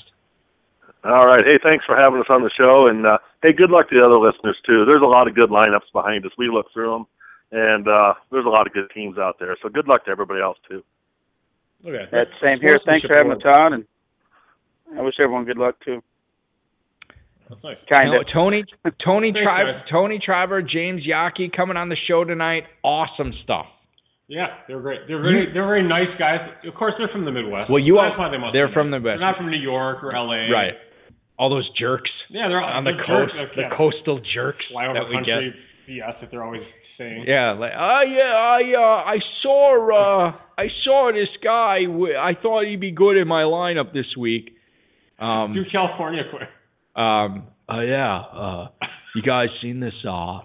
All 1.04 1.24
right. 1.26 1.44
Hey, 1.46 1.58
thanks 1.64 1.86
for 1.86 1.96
having 1.96 2.20
us 2.20 2.26
on 2.30 2.42
the 2.42 2.52
show, 2.58 2.88
and 2.88 3.06
uh, 3.06 3.18
hey, 3.42 3.54
good 3.54 3.70
luck 3.70 3.90
to 3.90 3.96
the 3.96 4.06
other 4.06 4.20
listeners 4.20 4.58
too. 4.66 4.86
There's 4.86 5.02
a 5.02 5.06
lot 5.10 5.28
of 5.28 5.36
good 5.36 5.50
lineups 5.50 5.90
behind 5.94 6.26
us. 6.26 6.32
We 6.38 6.50
look 6.50 6.68
through 6.74 6.92
them, 6.92 7.06
and 7.52 7.88
uh, 7.88 8.14
there's 8.32 8.46
a 8.46 8.50
lot 8.50 8.68
of 8.68 8.74
good 8.74 8.90
teams 8.94 9.18
out 9.18 9.36
there. 9.40 9.56
So 9.62 9.70
good 9.70 9.88
luck 9.88 10.06
to 10.06 10.12
everybody 10.12 10.42
else 10.42 10.58
too. 10.70 10.84
Okay. 11.86 12.06
That's 12.12 12.30
same 12.42 12.60
here. 12.60 12.78
Thanks 12.86 13.06
for 13.06 13.16
having 13.16 13.32
us 13.34 13.42
on, 13.46 13.74
and 13.74 13.86
I 14.98 15.02
wish 15.02 15.16
everyone 15.20 15.46
good 15.46 15.58
luck 15.58 15.76
too. 15.86 16.02
That's 17.50 17.64
nice. 17.64 17.78
Kind 17.90 18.14
of. 18.14 18.26
Tony 18.34 18.64
Tony 19.04 19.32
Thanks, 19.32 19.44
Tri- 19.46 19.84
Tony 19.90 20.20
Treiber, 20.20 20.68
James 20.68 21.02
Yockey 21.08 21.52
coming 21.56 21.78
on 21.78 21.88
the 21.90 21.96
show 22.08 22.24
tonight. 22.26 22.64
Awesome 22.84 23.32
stuff. 23.44 23.68
Yeah, 24.28 24.48
they're 24.68 24.82
great. 24.82 25.08
They're 25.08 25.22
very, 25.22 25.48
they're 25.54 25.66
very 25.66 25.88
nice 25.88 26.12
guys. 26.20 26.42
Of 26.68 26.74
course, 26.76 26.94
they're 26.98 27.08
from 27.08 27.24
the 27.24 27.32
Midwest. 27.32 27.72
Well, 27.72 27.80
you 27.80 27.96
So 27.96 28.00
all- 28.00 28.10
that's 28.10 28.20
why 28.20 28.30
they 28.30 28.38
must 28.38 28.52
they're 28.52 28.68
be 28.68 28.74
from 28.74 28.92
the 28.92 28.98
Midwest. 29.00 29.20
They're 29.22 29.28
not 29.32 29.38
from 29.38 29.50
New 29.50 29.58
York 29.64 30.04
or 30.04 30.14
L.A. 30.14 30.52
Right. 30.52 30.74
All 31.40 31.50
those 31.50 31.70
jerks 31.80 32.10
Yeah, 32.30 32.50
they're 32.50 32.60
all, 32.60 32.68
on 32.68 32.84
the 32.84 32.92
they're 32.92 33.06
coast, 33.06 33.32
jerks. 33.34 33.56
the 33.56 33.62
Yeah. 33.62 33.78
coastal 33.78 34.20
jerks 34.36 34.66
flyover 34.74 34.94
that 35.00 35.08
we 35.08 35.16
country 35.16 35.54
get. 35.88 35.94
BS 36.04 36.20
that 36.20 36.32
they're 36.32 36.44
always 36.44 36.64
saying. 36.98 37.26
Yeah, 37.28 37.52
like 37.54 37.72
oh 37.78 38.02
yeah, 38.08 38.34
I 38.34 38.62
uh, 38.76 39.04
I 39.06 39.18
saw 39.42 40.28
uh, 40.30 40.32
I 40.58 40.68
saw 40.84 41.12
this 41.14 41.30
guy. 41.44 41.84
w- 41.86 42.16
I 42.16 42.34
thought 42.42 42.66
he'd 42.66 42.80
be 42.80 42.92
good 42.92 43.18
in 43.18 43.28
my 43.28 43.44
lineup 43.44 43.94
this 43.94 44.16
week. 44.18 44.56
Um, 45.20 45.54
Do 45.54 45.64
California 45.72 46.24
quick. 46.30 46.50
um, 46.96 47.48
oh 47.70 47.80
yeah, 47.82 48.18
uh, 48.18 48.68
you 49.16 49.22
guys 49.22 49.48
seen 49.62 49.80
this 49.80 49.94
uh, 50.08 50.40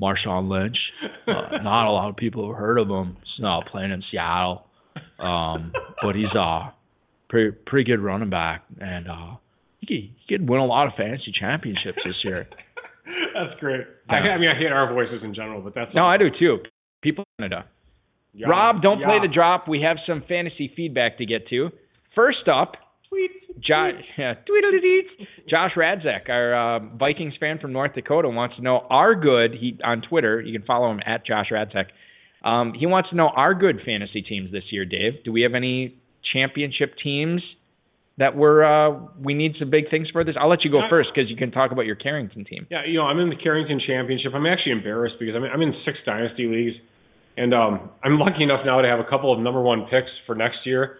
Marshawn 0.00 0.48
Lynch? 0.48 0.76
Uh, 1.26 1.58
not 1.62 1.88
a 1.88 1.92
lot 1.92 2.08
of 2.10 2.16
people 2.16 2.48
have 2.48 2.56
heard 2.58 2.78
of 2.78 2.88
him. 2.88 3.16
He's 3.20 3.42
not 3.42 3.66
playing 3.66 3.92
in 3.92 4.02
Seattle, 4.10 4.66
um, 5.18 5.72
but 6.02 6.14
he's 6.14 6.34
uh 6.38 6.70
pretty 7.28 7.56
pretty 7.66 7.90
good 7.90 8.00
running 8.00 8.30
back, 8.30 8.64
and 8.80 9.08
uh, 9.08 9.36
he 9.80 9.86
could, 9.86 9.96
he 9.96 10.26
could 10.38 10.48
win 10.48 10.60
a 10.60 10.66
lot 10.66 10.86
of 10.86 10.94
fantasy 10.96 11.32
championships 11.38 11.98
this 12.04 12.16
year. 12.24 12.48
That's 13.34 13.58
great. 13.60 13.86
I, 14.08 14.18
Yeah. 14.18 14.32
I 14.32 14.38
mean, 14.38 14.48
I 14.48 14.58
hate 14.58 14.72
our 14.72 14.92
voices 14.92 15.20
in 15.22 15.34
general, 15.34 15.62
but 15.62 15.74
that's 15.74 15.94
No, 15.94 16.06
I 16.06 16.16
do 16.16 16.28
too. 16.38 16.58
People 17.02 17.24
in 17.38 17.44
Canada. 17.44 17.68
Yeah. 18.34 18.48
Rob, 18.48 18.82
don't 18.82 19.02
play 19.02 19.18
the 19.22 19.32
drop. 19.32 19.66
We 19.68 19.82
have 19.82 19.96
some 20.06 20.22
fantasy 20.28 20.70
feedback 20.76 21.18
to 21.18 21.26
get 21.26 21.48
to. 21.48 21.70
First 22.14 22.48
up, 22.52 22.72
Josh, 23.66 23.94
yeah. 24.18 24.34
Josh 25.48 25.70
Radzek, 25.76 26.28
our 26.28 26.76
uh, 26.76 26.96
Vikings 26.96 27.34
fan 27.40 27.58
from 27.58 27.72
North 27.72 27.94
Dakota, 27.94 28.28
wants 28.28 28.56
to 28.56 28.62
know 28.62 28.86
our 28.90 29.14
good. 29.14 29.52
He 29.58 29.78
on 29.82 30.02
Twitter, 30.02 30.40
you 30.40 30.56
can 30.58 30.66
follow 30.66 30.90
him 30.90 31.00
at 31.06 31.24
Josh 31.24 31.46
Radzek. 31.50 31.86
Um, 32.46 32.74
he 32.78 32.86
wants 32.86 33.10
to 33.10 33.16
know 33.16 33.28
our 33.28 33.54
good 33.54 33.80
fantasy 33.84 34.22
teams 34.22 34.52
this 34.52 34.64
year. 34.70 34.84
Dave, 34.84 35.24
do 35.24 35.32
we 35.32 35.42
have 35.42 35.54
any 35.54 35.96
championship 36.32 36.94
teams 37.02 37.42
that 38.18 38.36
we're 38.36 38.64
uh, 38.64 38.98
we 39.20 39.34
need 39.34 39.54
some 39.58 39.70
big 39.70 39.90
things 39.90 40.08
for 40.10 40.24
this? 40.24 40.34
I'll 40.40 40.48
let 40.48 40.64
you 40.64 40.70
go 40.70 40.80
first 40.88 41.10
because 41.14 41.30
you 41.30 41.36
can 41.36 41.50
talk 41.50 41.72
about 41.72 41.86
your 41.86 41.96
Carrington 41.96 42.44
team. 42.44 42.66
Yeah, 42.70 42.82
you 42.86 42.98
know, 42.98 43.04
I'm 43.04 43.18
in 43.18 43.28
the 43.28 43.36
Carrington 43.36 43.80
Championship. 43.86 44.32
I'm 44.34 44.46
actually 44.46 44.72
embarrassed 44.72 45.16
because 45.18 45.34
I'm 45.36 45.44
in, 45.44 45.50
I'm 45.50 45.62
in 45.62 45.74
six 45.84 45.98
dynasty 46.06 46.46
leagues, 46.46 46.76
and 47.36 47.52
um, 47.52 47.90
I'm 48.02 48.18
lucky 48.18 48.42
enough 48.42 48.60
now 48.64 48.80
to 48.80 48.88
have 48.88 49.00
a 49.00 49.08
couple 49.08 49.32
of 49.32 49.40
number 49.40 49.60
one 49.60 49.86
picks 49.90 50.10
for 50.26 50.34
next 50.34 50.58
year. 50.64 50.98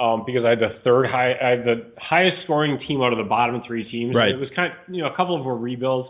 Um, 0.00 0.24
because 0.24 0.42
I 0.46 0.50
had 0.50 0.58
the 0.58 0.80
third 0.84 1.04
high, 1.04 1.34
I 1.34 1.50
had 1.50 1.64
the 1.66 1.92
highest 1.98 2.44
scoring 2.44 2.80
team 2.88 3.02
out 3.02 3.12
of 3.12 3.18
the 3.18 3.28
bottom 3.28 3.60
three 3.66 3.84
teams. 3.90 4.16
Right. 4.16 4.30
It 4.30 4.40
was 4.40 4.48
kind, 4.56 4.72
of, 4.72 4.94
you 4.94 5.02
know, 5.02 5.12
a 5.12 5.14
couple 5.14 5.38
of 5.38 5.44
were 5.44 5.56
rebuilds. 5.56 6.08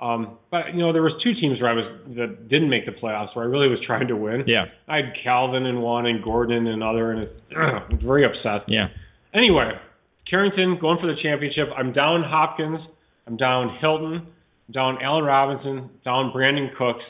Um, 0.00 0.38
but 0.50 0.74
you 0.74 0.80
know, 0.80 0.92
there 0.92 1.02
was 1.02 1.12
two 1.24 1.32
teams 1.40 1.60
where 1.60 1.70
I 1.70 1.74
was 1.74 2.00
that 2.16 2.48
didn't 2.48 2.70
make 2.70 2.86
the 2.86 2.92
playoffs 2.92 3.34
where 3.34 3.44
I 3.44 3.48
really 3.48 3.68
was 3.68 3.80
trying 3.84 4.06
to 4.08 4.16
win. 4.16 4.44
Yeah, 4.46 4.66
I 4.86 4.96
had 4.96 5.12
Calvin 5.24 5.66
in 5.66 5.80
one 5.80 6.06
and 6.06 6.22
Gordon 6.22 6.54
in 6.54 6.66
another, 6.68 7.12
and 7.12 7.22
it's, 7.22 8.02
very 8.04 8.24
upset. 8.24 8.68
yeah. 8.68 8.88
Anyway, 9.34 9.70
Carrington 10.28 10.78
going 10.80 10.98
for 11.00 11.06
the 11.06 11.16
championship. 11.22 11.68
I'm 11.76 11.92
down 11.92 12.22
Hopkins. 12.26 12.80
I'm 13.26 13.36
down 13.36 13.76
Hilton. 13.80 14.26
I'm 14.68 14.72
down 14.72 14.98
Allen 15.02 15.24
Robinson. 15.24 15.90
Down 16.04 16.32
Brandin 16.34 16.74
Cooks. 16.76 17.04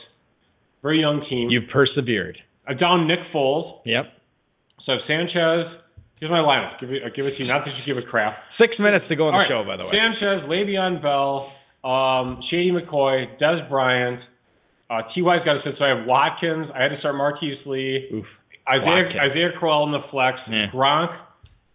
Very 0.83 1.01
young 1.01 1.25
team. 1.29 1.49
You've 1.51 1.69
persevered. 1.73 2.39
I'm 2.67 2.77
down 2.77 3.09
Nick 3.09 3.19
Foles. 3.35 3.81
Yep. 3.85 4.05
So 4.85 4.93
I 4.93 4.97
have 4.97 5.03
Sanchez. 5.07 5.83
Here's 6.21 6.31
my 6.31 6.39
lineup. 6.39 6.81
Give 6.81 6.91
it, 6.91 7.03
I'll 7.05 7.13
give 7.15 7.27
it 7.27 7.37
to 7.37 7.43
you. 7.43 7.47
Not 7.49 7.65
that 7.65 7.73
you 7.79 7.83
give 7.95 8.03
a 8.03 8.07
crap. 8.07 8.37
Six 8.61 8.75
minutes 8.79 9.05
to 9.09 9.17
go 9.17 9.29
on 9.29 9.35
All 9.35 9.41
the 9.41 9.55
right. 9.55 9.63
show, 9.63 9.65
by 9.67 9.77
the 9.77 9.85
way. 9.87 9.93
Sanchez, 9.93 10.43
Le'Veon 10.51 11.01
Bell, 11.01 11.53
um, 11.89 12.41
Shady 12.51 12.73
McCoy, 12.73 13.27
Dez 13.41 13.69
Bryant. 13.69 14.21
Uh, 14.91 15.03
T.Y.'s 15.15 15.41
got 15.45 15.55
to 15.55 15.61
sit. 15.65 15.75
So 15.79 15.85
I 15.85 15.89
have 15.97 16.07
Watkins. 16.07 16.67
I 16.75 16.83
had 16.83 16.89
to 16.89 16.99
start 16.99 17.15
Marqise 17.15 17.65
Lee. 17.67 18.09
Oof. 18.13 18.25
Isaiah 18.69 18.83
Watkins. 18.87 19.21
Isaiah 19.31 19.51
Crowell 19.59 19.87
in 19.87 19.93
the 19.93 20.03
flex, 20.11 20.39
Yeah. 20.51 20.67
Gronk, 20.75 21.15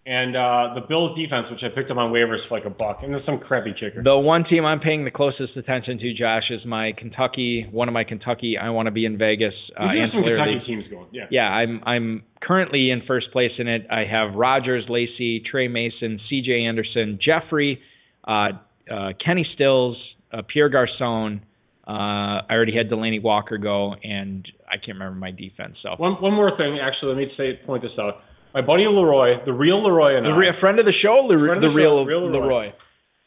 and 0.05 0.35
uh, 0.35 0.75
the 0.75 0.81
Bills 0.87 1.17
defense, 1.17 1.47
which 1.49 1.61
I 1.63 1.73
picked 1.73 1.89
up 1.89 1.95
on 1.97 2.11
waivers 2.11 2.45
for 2.49 2.57
like 2.57 2.65
a 2.65 2.69
buck, 2.69 2.99
and 3.03 3.13
there's 3.13 3.25
some 3.25 3.39
crappy 3.39 3.73
kicker. 3.73 4.03
The 4.03 4.17
one 4.17 4.43
team 4.43 4.65
I'm 4.65 4.81
paying 4.81 5.05
the 5.05 5.11
closest 5.11 5.55
attention 5.55 5.97
to, 5.99 6.13
Josh, 6.13 6.43
is 6.49 6.65
my 6.65 6.91
Kentucky. 6.97 7.67
One 7.71 7.87
of 7.87 7.93
my 7.93 8.03
Kentucky. 8.03 8.57
I 8.61 8.69
want 8.71 8.87
to 8.87 8.91
be 8.91 9.05
in 9.05 9.17
Vegas. 9.17 9.53
Uh, 9.77 9.93
do 9.93 9.99
have 10.01 10.09
some 10.11 10.23
Kentucky 10.23 10.51
league. 10.55 10.65
teams 10.67 10.83
going. 10.91 11.07
Yeah. 11.13 11.27
Yeah, 11.31 11.47
I'm 11.47 11.81
I'm 11.85 12.23
currently 12.41 12.91
in 12.91 13.03
first 13.07 13.31
place 13.31 13.51
in 13.57 13.67
it. 13.69 13.87
I 13.89 14.03
have 14.09 14.35
Rodgers, 14.35 14.85
Lacy, 14.89 15.41
Tre 15.49 15.69
Mason, 15.69 16.19
C.J. 16.29 16.65
Anderson, 16.65 17.17
Jeffery, 17.23 17.79
uh, 18.27 18.49
uh, 18.91 19.09
Kenny 19.25 19.47
Stills, 19.55 19.95
uh, 20.33 20.41
Pierre 20.51 20.69
Garcon. 20.69 21.41
Uh, 21.87 21.91
I 21.91 22.51
already 22.51 22.75
had 22.75 22.89
Delanie 22.89 23.21
Walker 23.21 23.57
go, 23.57 23.93
and 24.03 24.45
I 24.69 24.77
can't 24.77 24.97
remember 24.97 25.17
my 25.19 25.31
defense. 25.31 25.75
So 25.83 25.95
One 25.97 26.21
one 26.21 26.33
more 26.33 26.55
thing, 26.57 26.79
actually, 26.81 27.09
let 27.09 27.17
me 27.17 27.27
say 27.37 27.59
point 27.65 27.83
this 27.83 27.91
out. 27.99 28.15
My 28.53 28.61
buddy 28.61 28.85
Leroy, 28.85 29.43
the 29.45 29.53
real 29.53 29.83
Leroy, 29.83 30.15
and 30.15 30.25
the 30.25 30.29
I, 30.29 30.37
re- 30.37 30.59
friend 30.59 30.77
of 30.79 30.85
the 30.85 30.93
show, 31.01 31.25
the, 31.27 31.33
of 31.33 31.61
the 31.61 31.67
the 31.67 31.73
real, 31.73 32.03
show, 32.03 32.05
real 32.05 32.29
Leroy. 32.29 32.45
Leroy. 32.45 32.73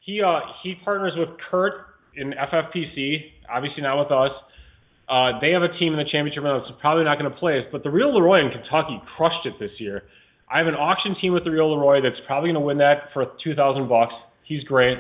he 0.01 0.23
uh 0.23 0.41
he 0.63 0.75
partners 0.85 1.13
with 1.17 1.31
Kurt 1.51 1.75
in 2.15 2.33
FFPC. 2.33 3.33
Obviously 3.51 3.83
not 3.83 3.99
with 3.99 4.13
us. 4.13 4.31
Uh, 5.09 5.39
they 5.41 5.51
have 5.51 5.63
a 5.63 5.71
team 5.79 5.93
in 5.95 5.99
the 5.99 6.09
championship 6.11 6.43
round 6.43 6.63
that's 6.63 6.75
probably 6.81 7.05
not 7.05 7.19
going 7.19 7.31
to 7.31 7.37
play 7.39 7.59
us, 7.59 7.65
but 7.71 7.85
the 7.85 7.91
real 7.91 8.11
Leroy 8.15 8.41
in 8.43 8.51
Kentucky 8.51 8.99
crushed 9.17 9.47
it 9.47 9.55
this 9.61 9.71
year. 9.79 10.03
I 10.51 10.59
have 10.59 10.67
an 10.67 10.75
auction 10.75 11.15
team 11.21 11.33
with 11.33 11.45
the 11.45 11.51
real 11.51 11.71
Leroy 11.75 12.03
that's 12.03 12.19
probably 12.27 12.49
going 12.51 12.61
to 12.63 12.67
win 12.67 12.79
that 12.79 13.11
for 13.13 13.27
two 13.43 13.55
thousand 13.55 13.89
bucks. 13.89 14.15
He's 14.45 14.63
great. 14.65 14.99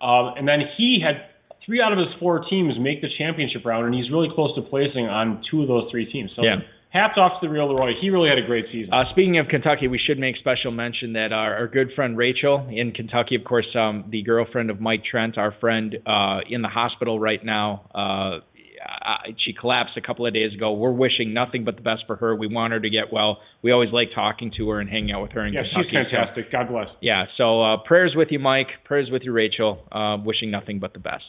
Um, 0.00 0.32
and 0.36 0.46
then 0.48 0.60
he 0.76 1.00
had 1.04 1.28
three 1.64 1.82
out 1.82 1.92
of 1.92 1.98
his 1.98 2.08
four 2.18 2.44
teams 2.48 2.74
make 2.80 3.02
the 3.02 3.08
championship 3.18 3.64
round, 3.64 3.84
and 3.84 3.94
he's 3.94 4.10
really 4.10 4.28
close 4.34 4.54
to 4.56 4.62
placing 4.62 5.06
on 5.06 5.42
two 5.50 5.60
of 5.62 5.68
those 5.68 5.90
three 5.90 6.10
teams. 6.10 6.30
So 6.36 6.42
Yeah. 6.42 6.56
Hats 6.90 7.14
off 7.16 7.40
to 7.40 7.46
the 7.46 7.52
real 7.52 7.68
Leroy. 7.72 7.92
He 8.00 8.10
really 8.10 8.28
had 8.28 8.38
a 8.38 8.46
great 8.46 8.66
season. 8.72 8.92
Uh, 8.92 9.04
speaking 9.10 9.38
of 9.38 9.48
Kentucky, 9.48 9.88
we 9.88 9.98
should 9.98 10.18
make 10.18 10.36
special 10.36 10.70
mention 10.70 11.12
that 11.14 11.32
our, 11.32 11.54
our 11.54 11.68
good 11.68 11.88
friend 11.94 12.16
Rachel 12.16 12.66
in 12.70 12.92
Kentucky, 12.92 13.34
of 13.34 13.44
course, 13.44 13.66
um, 13.74 14.04
the 14.10 14.22
girlfriend 14.22 14.70
of 14.70 14.80
Mike 14.80 15.02
Trent, 15.08 15.36
our 15.38 15.54
friend 15.60 15.96
uh, 16.06 16.40
in 16.48 16.62
the 16.62 16.68
hospital 16.68 17.20
right 17.20 17.44
now. 17.44 17.82
Uh, 17.94 18.40
I, 18.80 19.34
she 19.44 19.52
collapsed 19.52 19.96
a 19.96 20.00
couple 20.00 20.26
of 20.26 20.32
days 20.32 20.54
ago. 20.54 20.72
We're 20.72 20.92
wishing 20.92 21.34
nothing 21.34 21.64
but 21.64 21.76
the 21.76 21.82
best 21.82 22.04
for 22.06 22.16
her. 22.16 22.34
We 22.34 22.46
want 22.46 22.72
her 22.72 22.80
to 22.80 22.90
get 22.90 23.12
well. 23.12 23.38
We 23.60 23.72
always 23.72 23.90
like 23.92 24.08
talking 24.14 24.52
to 24.56 24.70
her 24.70 24.80
and 24.80 24.88
hanging 24.88 25.10
out 25.10 25.22
with 25.22 25.32
her 25.32 25.44
in 25.44 25.52
yeah, 25.52 25.62
Kentucky. 25.62 25.88
she's 25.90 26.06
so- 26.06 26.16
fantastic. 26.16 26.52
God 26.52 26.68
bless. 26.68 26.86
yeah, 27.00 27.24
so 27.36 27.62
uh, 27.62 27.76
prayers 27.84 28.12
with 28.14 28.28
you, 28.30 28.38
Mike. 28.38 28.68
Prayers 28.84 29.08
with 29.10 29.22
you, 29.24 29.32
Rachel. 29.32 29.82
Uh, 29.90 30.16
wishing 30.24 30.50
nothing 30.50 30.78
but 30.78 30.92
the 30.92 31.00
best. 31.00 31.24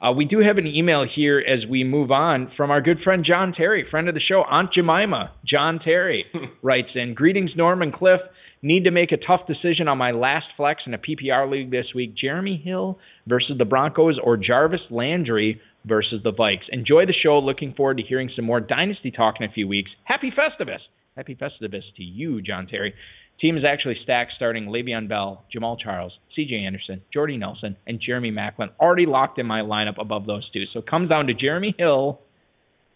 Uh, 0.00 0.12
we 0.12 0.24
do 0.24 0.38
have 0.38 0.56
an 0.56 0.66
email 0.66 1.04
here 1.14 1.38
as 1.38 1.68
we 1.68 1.84
move 1.84 2.10
on 2.10 2.50
from 2.56 2.70
our 2.70 2.80
good 2.80 3.00
friend 3.04 3.22
John 3.26 3.52
Terry, 3.52 3.84
friend 3.90 4.08
of 4.08 4.14
the 4.14 4.20
show, 4.20 4.42
Aunt 4.48 4.72
Jemima. 4.72 5.32
John 5.46 5.78
Terry 5.78 6.24
writes 6.62 6.88
in 6.94 7.12
Greetings, 7.14 7.50
Norm 7.54 7.82
and 7.82 7.92
Cliff. 7.92 8.20
Need 8.62 8.84
to 8.84 8.90
make 8.90 9.12
a 9.12 9.16
tough 9.18 9.46
decision 9.46 9.88
on 9.88 9.98
my 9.98 10.10
last 10.12 10.46
flex 10.56 10.82
in 10.86 10.94
a 10.94 10.98
PPR 10.98 11.50
league 11.50 11.70
this 11.70 11.86
week 11.94 12.14
Jeremy 12.16 12.60
Hill 12.62 12.98
versus 13.26 13.56
the 13.58 13.64
Broncos 13.64 14.18
or 14.22 14.36
Jarvis 14.36 14.80
Landry 14.90 15.60
versus 15.84 16.20
the 16.22 16.32
Vikes. 16.32 16.68
Enjoy 16.70 17.04
the 17.06 17.14
show. 17.14 17.38
Looking 17.38 17.74
forward 17.74 17.98
to 17.98 18.02
hearing 18.02 18.30
some 18.34 18.44
more 18.44 18.60
Dynasty 18.60 19.10
talk 19.10 19.36
in 19.40 19.48
a 19.48 19.52
few 19.52 19.68
weeks. 19.68 19.90
Happy 20.04 20.30
Festivus. 20.30 20.80
Happy 21.16 21.34
Festivus 21.34 21.82
to 21.96 22.02
you, 22.02 22.40
John 22.40 22.66
Terry. 22.66 22.94
Team 23.40 23.56
is 23.56 23.64
actually 23.66 23.96
stacked 24.02 24.32
starting 24.36 24.66
Le'Veon 24.66 25.08
Bell, 25.08 25.44
Jamaal 25.54 25.78
Charles, 25.78 26.12
C.J. 26.36 26.56
Anderson, 26.56 27.00
Jordy 27.12 27.36
Nelson, 27.38 27.76
and 27.86 27.98
Jeremy 28.04 28.30
Maclin. 28.30 28.68
Already 28.78 29.06
locked 29.06 29.38
in 29.38 29.46
my 29.46 29.60
lineup 29.60 29.98
above 29.98 30.26
those 30.26 30.48
two. 30.52 30.64
So 30.72 30.80
it 30.80 30.86
comes 30.86 31.08
down 31.08 31.26
to 31.28 31.34
Jeremy 31.34 31.74
Hill, 31.78 32.20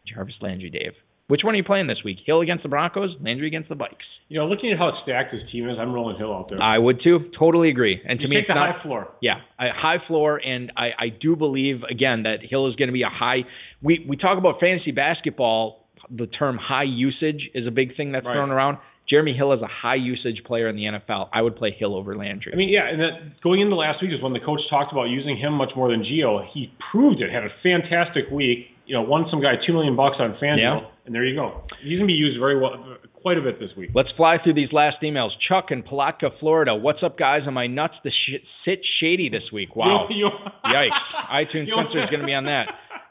Jarvis 0.07 0.34
Landry, 0.42 0.70
Dave. 0.70 0.92
Which 1.26 1.40
one 1.42 1.55
are 1.55 1.57
you 1.57 1.64
playing 1.64 1.86
this 1.86 2.01
week? 2.05 2.18
Hill 2.26 2.42
against 2.42 2.62
the 2.62 2.68
Broncos, 2.68 3.16
Landry 3.22 3.47
against 3.47 3.70
the 3.70 3.74
Bikes. 3.74 4.05
You 4.28 4.38
know, 4.38 4.47
looking 4.47 4.70
at 4.70 4.78
how 4.78 4.92
stacked 5.05 5.32
this 5.32 5.40
team 5.51 5.66
is, 5.70 5.76
I'm 5.80 5.92
rolling 5.95 6.18
Hill 6.18 6.30
out 6.30 6.51
there. 6.51 6.61
I 6.61 6.76
would 6.76 7.01
too. 7.03 7.30
Totally 7.38 7.70
agree. 7.70 7.99
And 8.07 8.18
to 8.18 8.24
You 8.24 8.28
me, 8.28 8.36
take 8.36 8.42
it's 8.42 8.49
the 8.51 8.55
not, 8.55 8.76
high 8.76 8.82
floor. 8.82 9.09
Yeah, 9.22 9.36
a 9.59 9.68
high 9.74 9.97
floor, 10.07 10.36
and 10.36 10.70
I, 10.76 10.88
I 10.99 11.09
do 11.09 11.34
believe 11.36 11.76
again 11.90 12.24
that 12.24 12.40
Hill 12.42 12.68
is 12.68 12.76
going 12.76 12.88
to 12.88 12.92
be 12.92 13.03
a 13.03 13.09
high. 13.09 13.45
We 13.82 14.05
we 14.07 14.18
talk 14.18 14.36
about 14.36 14.61
fantasy 14.61 14.90
basketball. 14.90 15.86
The 16.14 16.26
term 16.26 16.59
high 16.59 16.82
usage 16.84 17.49
is 17.55 17.66
a 17.66 17.70
big 17.70 17.97
thing 17.97 18.12
that's 18.12 18.26
Right. 18.26 18.34
thrown 18.34 18.51
around. 18.51 18.76
Jeremy 19.09 19.34
Hill 19.34 19.52
is 19.52 19.61
a 19.61 19.66
high 19.68 19.96
usage 19.96 20.42
player 20.46 20.68
in 20.68 20.76
the 20.76 20.84
NFL. 20.84 21.28
I 21.32 21.42
would 21.42 21.57
play 21.57 21.70
Hill 21.78 21.94
over 21.94 22.16
Landry. 22.16 22.52
I 22.52 22.57
mean, 22.57 22.70
yeah, 22.70 22.88
and 22.88 23.00
that 23.00 23.40
going 23.42 23.61
into 23.61 23.76
last 23.76 24.00
week 24.02 24.12
is 24.12 24.22
when 24.22 24.32
the 24.32 24.40
coach 24.40 24.61
talked 24.70 24.92
about 24.92 25.05
using 25.11 25.36
him 25.36 25.52
much 25.55 25.70
more 25.76 25.90
than 25.90 26.02
Gio. 26.02 26.46
He 26.55 26.72
proved 26.90 27.20
it. 27.20 27.30
Had 27.30 27.44
a 27.44 27.50
fantastic 27.62 28.30
week. 28.32 28.68
You 28.86 28.94
know, 28.94 29.02
won 29.02 29.24
some 29.30 29.40
guy 29.40 29.55
two 29.66 29.72
million 29.72 29.96
bucks 29.96 30.16
on 30.20 30.36
FanDuel, 30.42 30.59
Yeah. 30.59 30.80
and 31.07 31.14
there 31.14 31.24
you 31.24 31.34
go. 31.34 31.62
He's 31.82 31.98
gonna 31.98 32.07
be 32.07 32.12
used 32.12 32.38
very 32.38 32.61
well, 32.61 32.96
quite 33.22 33.38
a 33.38 33.40
bit 33.40 33.59
this 33.59 33.70
week. 33.78 33.90
Let's 33.94 34.11
fly 34.16 34.36
through 34.42 34.55
these 34.55 34.72
last 34.72 34.96
emails. 35.02 35.30
Chuck 35.48 35.70
in 35.70 35.82
Palatka, 35.82 36.30
Florida. 36.38 36.74
What's 36.74 37.02
up, 37.02 37.16
guys? 37.18 37.42
Am 37.46 37.57
I 37.57 37.66
nuts 37.66 37.94
to 38.02 38.11
sh- 38.11 38.44
sit 38.66 38.80
shady 39.00 39.30
this 39.30 39.44
week? 39.52 39.74
Wow. 39.74 40.07
Yikes. 40.66 40.90
iTunes 41.32 41.68
censor 41.74 42.05
is 42.05 42.11
going 42.11 42.20
to 42.20 42.26
be 42.26 42.34
on 42.34 42.44
that. 42.44 42.66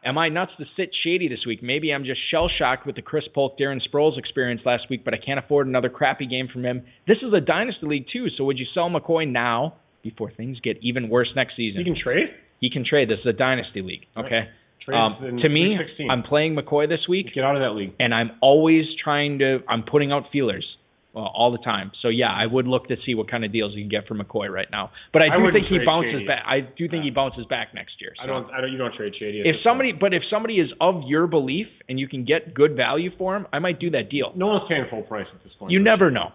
Am 0.06 0.18
I 0.18 0.30
nuts 0.30 0.52
to 0.58 0.66
sit 0.76 0.90
shady 1.04 1.28
this 1.28 1.46
week? 1.48 1.64
Maybe 1.64 1.92
I'm 1.94 2.04
just 2.04 2.20
shell 2.30 2.50
shocked 2.58 2.86
with 2.86 2.96
the 2.96 3.02
Chris 3.02 3.24
Polk, 3.34 3.58
Darren 3.58 3.80
Sproles 3.88 4.18
experience 4.18 4.62
last 4.66 4.84
week, 4.90 5.06
but 5.06 5.14
I 5.14 5.18
can't 5.18 5.40
afford 5.40 5.68
another 5.68 5.90
crappy 5.90 6.26
game 6.26 6.48
from 6.52 6.66
him. 6.66 6.84
This 7.08 7.18
is 7.22 7.34
a 7.34 7.40
dynasty 7.42 7.86
league 7.88 8.06
too, 8.12 8.28
so 8.38 8.44
would 8.46 8.60
you 8.60 8.66
sell 8.74 8.90
McCoy 8.90 9.30
now 9.30 9.76
before 10.04 10.32
things 10.32 10.60
get 10.60 10.78
even 10.82 11.10
worse 11.10 11.30
next 11.36 11.56
season? 11.56 11.80
He 11.80 11.86
can 11.86 11.96
trade. 12.02 12.28
He 12.60 12.70
can 12.70 12.84
trade. 12.86 13.10
This 13.10 13.20
is 13.20 13.26
a 13.28 13.34
dynasty 13.34 13.82
league. 13.82 14.06
Okay. 14.18 14.50
Um, 14.94 15.40
to 15.42 15.48
me, 15.48 15.78
I'm 16.10 16.24
playing 16.24 16.58
McCoy 16.58 16.90
this 16.90 17.08
week, 17.08 17.28
Get 17.34 17.46
out 17.46 17.56
of 17.56 17.62
that 17.62 17.72
league. 17.72 17.94
and 18.00 18.14
I'm 18.14 18.32
always 18.42 18.84
trying 19.02 19.40
to. 19.40 19.60
I'm 19.70 19.84
putting 19.84 20.12
out 20.12 20.24
feelers. 20.34 20.66
Well, 21.14 21.32
all 21.32 21.52
the 21.52 21.60
time. 21.60 21.92
So 22.02 22.08
yeah, 22.08 22.32
I 22.32 22.48
would 22.48 22.66
look 22.66 22.88
to 22.88 22.96
see 23.06 23.14
what 23.14 23.30
kind 23.30 23.46
of 23.46 23.52
deals 23.52 23.74
you 23.76 23.84
can 23.84 23.90
get 23.90 24.08
for 24.08 24.16
McCoy 24.16 24.50
right 24.50 24.68
now. 24.72 24.90
But 25.12 25.22
I 25.22 25.28
I 25.28 25.38
do 25.38 25.44
wouldn't 25.44 25.64
think 25.64 25.82
he 25.82 25.86
bounces 25.86 26.14
Shady. 26.14 26.26
back. 26.26 26.44
I 26.48 26.62
do 26.62 26.90
think 26.90 27.04
he 27.04 27.12
bounces 27.12 27.46
back 27.46 27.76
next 27.76 28.02
year. 28.02 28.14
So. 28.18 28.24
I 28.24 28.26
don't. 28.26 28.50
I 28.52 28.62
don't. 28.62 28.72
You 28.72 28.80
don't 28.80 28.96
trade 28.96 29.14
Shady. 29.20 29.42
If 29.46 29.58
somebody, 29.64 29.92
but 29.92 30.16
if 30.16 30.24
somebody 30.32 30.56
is 30.56 30.72
of 30.82 31.04
your 31.06 31.28
belief 31.28 31.68
and 31.88 32.00
you 32.00 32.08
can 32.08 32.26
get 32.26 32.56
good 32.56 32.76
value 32.76 33.12
for 33.16 33.36
him, 33.36 33.46
I 33.54 33.60
might 33.60 33.80
do 33.80 33.92
that 33.92 34.10
deal. 34.10 34.34
no 34.36 34.48
one's 34.48 34.64
paying 34.68 34.86
full 34.90 35.04
price 35.04 35.28
at 35.32 35.44
this 35.44 35.54
point. 35.60 35.72
You 35.72 35.80
never 35.80 36.10
know. 36.10 36.32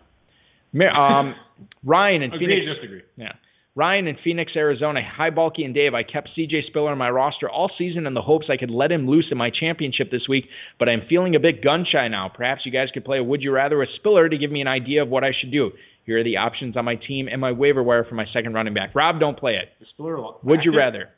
Um, 0.74 1.34
Ryan 1.84 2.22
Agree, 2.22 2.38
Phoenix. 2.38 2.76
disagree. 2.76 3.02
Yeah. 3.16 3.32
Ryan 3.78 4.08
in 4.08 4.16
Phoenix, 4.24 4.50
Arizona. 4.56 5.00
Hi, 5.16 5.30
Balky 5.30 5.62
and 5.62 5.72
Dave. 5.72 5.94
I 5.94 6.02
kept 6.02 6.30
CJ 6.36 6.66
Spiller 6.66 6.90
on 6.90 6.98
my 6.98 7.10
roster 7.10 7.48
all 7.48 7.70
season 7.78 8.08
in 8.08 8.14
the 8.14 8.20
hopes 8.20 8.46
I 8.50 8.56
could 8.56 8.72
let 8.72 8.90
him 8.90 9.06
loose 9.06 9.26
in 9.30 9.38
my 9.38 9.50
championship 9.50 10.10
this 10.10 10.26
week, 10.28 10.46
but 10.80 10.88
I'm 10.88 11.02
feeling 11.08 11.36
a 11.36 11.38
bit 11.38 11.62
gun 11.62 11.86
shy 11.88 12.08
now. 12.08 12.28
Perhaps 12.28 12.62
you 12.66 12.72
guys 12.72 12.88
could 12.92 13.04
play 13.04 13.18
a 13.18 13.22
Would 13.22 13.40
You 13.40 13.52
Rather 13.52 13.78
with 13.78 13.88
Spiller 13.94 14.28
to 14.28 14.36
give 14.36 14.50
me 14.50 14.60
an 14.60 14.66
idea 14.66 15.02
of 15.02 15.08
what 15.08 15.22
I 15.22 15.30
should 15.40 15.52
do. 15.52 15.70
Here 16.06 16.18
are 16.18 16.24
the 16.24 16.38
options 16.38 16.76
on 16.76 16.84
my 16.86 16.96
team 16.96 17.28
and 17.30 17.40
my 17.40 17.52
waiver 17.52 17.80
wire 17.84 18.04
for 18.04 18.16
my 18.16 18.24
second 18.34 18.52
running 18.52 18.74
back. 18.74 18.96
Rob, 18.96 19.20
don't 19.20 19.38
play 19.38 19.52
it. 19.52 19.68
Spiller 19.90 20.20
Would 20.42 20.64
you 20.64 20.76
rather? 20.76 21.10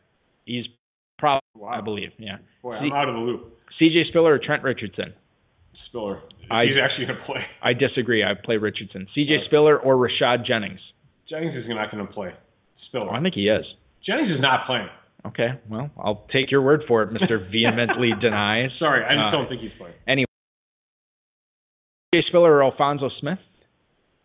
He's 0.44 0.66
probably, 1.18 1.40
Wow. 1.56 1.68
I 1.68 1.80
believe, 1.80 2.10
yeah. 2.18 2.36
Boy, 2.62 2.74
I'm 2.74 2.92
out 2.92 3.08
of 3.08 3.14
the 3.14 3.20
loop. 3.22 3.58
CJ 3.80 4.08
Spiller 4.10 4.34
or 4.34 4.38
Trent 4.38 4.62
Richardson? 4.62 5.14
Spiller. 5.88 6.20
I- 6.50 6.64
He's 6.64 6.74
actually 6.82 7.06
going 7.06 7.18
to 7.20 7.24
play. 7.24 7.40
I 7.62 7.72
disagree. 7.72 8.22
I 8.22 8.34
play 8.34 8.58
Richardson. 8.58 9.06
CJ 9.16 9.46
Spiller 9.46 9.78
or 9.78 9.96
Rashad 9.96 10.44
Jennings? 10.44 10.80
Jennings 11.26 11.56
is 11.56 11.64
not 11.66 11.90
going 11.90 12.06
to 12.06 12.12
play. 12.12 12.34
Spiller. 12.90 13.10
I 13.10 13.22
think 13.22 13.34
he 13.34 13.48
is. 13.48 13.64
Jennings 14.06 14.30
is 14.30 14.40
not 14.40 14.66
playing. 14.66 14.88
Okay, 15.26 15.48
well, 15.68 15.90
I'll 15.98 16.26
take 16.32 16.50
your 16.50 16.62
word 16.62 16.82
for 16.88 17.02
it, 17.02 17.10
Mr. 17.10 17.38
Vehemently 17.52 18.12
Denies. 18.20 18.70
Sorry, 18.78 19.04
I 19.04 19.14
just 19.14 19.28
Uh, 19.28 19.30
don't 19.32 19.48
think 19.48 19.60
he's 19.62 19.70
playing. 19.78 19.94
Anyway, 20.08 20.24
CJ 22.14 22.22
Spiller 22.28 22.52
or 22.54 22.64
Alfonso 22.64 23.10
Smith 23.20 23.38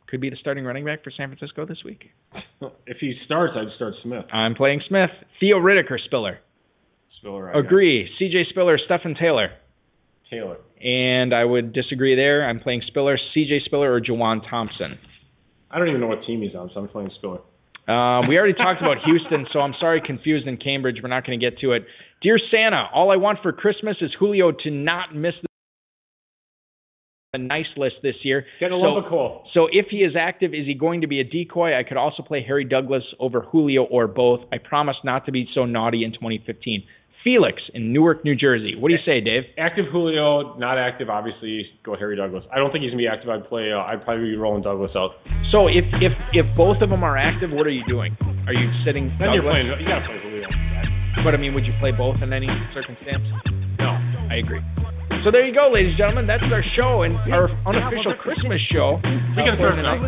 could 0.08 0.22
be 0.22 0.30
the 0.30 0.38
starting 0.38 0.64
running 0.64 0.86
back 0.86 1.04
for 1.04 1.12
San 1.12 1.28
Francisco 1.30 1.66
this 1.66 1.84
week. 1.84 2.10
If 2.88 2.98
he 3.02 3.14
starts, 3.26 3.54
I'd 3.56 3.76
start 3.76 3.94
Smith. 4.04 4.26
I'm 4.32 4.56
playing 4.56 4.82
Smith. 4.88 5.10
Theo 5.40 5.58
Riddick 5.58 5.92
or 5.92 6.00
Spiller? 6.06 6.40
Spiller. 7.20 7.54
I 7.56 7.60
Agree. 7.60 8.10
CJ 8.20 8.48
Spiller, 8.50 8.78
Stepfan 8.90 9.20
Taylor. 9.20 9.50
Taylor. 10.30 10.58
And 10.82 11.34
I 11.34 11.44
would 11.44 11.74
disagree 11.74 12.16
there. 12.16 12.48
I'm 12.48 12.60
playing 12.60 12.82
Spiller, 12.88 13.18
CJ 13.36 13.64
Spiller 13.66 13.92
or 13.94 14.00
Juwan 14.02 14.42
Thompson. 14.50 14.98
I 15.70 15.78
don't 15.78 15.90
even 15.90 16.00
know 16.02 16.08
what 16.08 16.24
team 16.26 16.42
he's 16.42 16.56
on, 16.56 16.72
so 16.74 16.80
I'm 16.80 16.88
playing 16.88 17.12
Spiller. 17.18 17.40
Uh, 17.88 18.26
we 18.28 18.38
already 18.38 18.54
talked 18.54 18.82
about 18.82 18.98
Houston, 19.06 19.46
so 19.54 19.60
I'm 19.60 19.76
sorry, 19.80 20.02
confused 20.04 20.48
in 20.48 20.58
Cambridge. 20.58 20.98
We're 21.04 21.10
not 21.10 21.26
going 21.26 21.40
to 21.40 21.46
get 21.50 21.60
to 21.60 21.74
it. 21.74 21.86
Dear 22.22 22.40
Santa, 22.50 22.90
all 22.94 23.12
I 23.12 23.18
want 23.18 23.40
for 23.44 23.54
Christmas 23.54 23.98
is 24.02 24.12
Julio 24.18 24.52
to 24.52 24.72
not 24.72 25.16
miss 25.16 25.34
the 27.34 27.38
nice 27.38 27.66
list 27.78 27.96
this 28.02 28.16
year. 28.24 28.46
Get 28.60 28.72
a 28.72 28.80
so, 28.82 28.98
of 28.98 29.46
so 29.54 29.68
if 29.72 29.88
he 29.92 29.98
is 29.98 30.14
active, 30.20 30.54
is 30.54 30.66
he 30.66 30.74
going 30.74 31.02
to 31.02 31.08
be 31.08 31.20
a 31.20 31.24
decoy? 31.24 31.78
I 31.78 31.84
could 31.84 31.98
also 31.98 32.24
play 32.24 32.44
Harry 32.46 32.66
Douglas 32.66 33.04
over 33.20 33.42
Julio 33.42 33.84
or 33.84 34.08
both. 34.08 34.42
I 34.52 34.58
promise 34.58 34.96
not 35.04 35.26
to 35.28 35.32
be 35.32 35.48
so 35.54 35.66
naughty 35.66 36.04
in 36.04 36.12
2015. 36.14 36.84
Felix 37.26 37.58
in 37.74 37.92
Newark, 37.92 38.24
New 38.24 38.36
Jersey. 38.36 38.78
What 38.78 38.90
do 38.90 38.94
you 38.94 39.02
say, 39.02 39.20
Dave? 39.20 39.50
Active 39.58 39.86
Julio, 39.92 40.56
not 40.62 40.78
active. 40.78 41.10
Obviously, 41.10 41.66
go 41.84 41.98
Harry 41.98 42.16
Douglas. 42.16 42.46
I 42.54 42.62
don't 42.62 42.72
think 42.72 42.84
he's 42.84 42.92
gonna 42.92 43.02
be 43.02 43.10
active. 43.10 43.28
I'd 43.34 43.50
play. 43.50 43.74
Uh, 43.74 43.82
I'd 43.82 44.06
probably 44.06 44.30
be 44.30 44.38
rolling 44.38 44.62
Douglas 44.62 44.92
out. 44.96 45.18
So 45.52 45.66
if 45.66 45.84
if 46.06 46.14
if 46.38 46.46
both 46.56 46.86
of 46.86 46.90
them 46.94 47.04
are 47.04 47.18
active, 47.18 47.50
what 47.50 47.66
are 47.66 47.74
you 47.74 47.84
doing? 47.90 48.16
Are 48.46 48.54
you 48.54 48.70
sitting 48.86 49.10
Then 49.18 49.34
you're 49.34 49.42
playing. 49.42 49.66
You 49.66 49.90
gotta 49.90 50.06
play 50.06 50.22
Julio. 50.22 50.48
But 51.26 51.34
I 51.34 51.38
mean, 51.38 51.56
would 51.56 51.66
you 51.66 51.74
play 51.82 51.90
both 51.90 52.22
in 52.22 52.32
any 52.32 52.48
circumstance? 52.78 53.26
No. 53.80 53.98
I 54.30 54.38
agree. 54.38 54.62
So 55.26 55.34
there 55.34 55.42
you 55.42 55.58
go, 55.58 55.74
ladies 55.74 55.98
and 55.98 56.06
gentlemen. 56.06 56.30
That's 56.30 56.46
our 56.54 56.62
show 56.78 57.02
and 57.02 57.18
our 57.34 57.50
unofficial 57.66 58.14
Christmas 58.22 58.62
show. 58.70 59.02
We 59.02 59.42
Uh, 59.42 59.58
for 59.58 59.74
starts 59.74 59.82
tonight. 59.82 60.06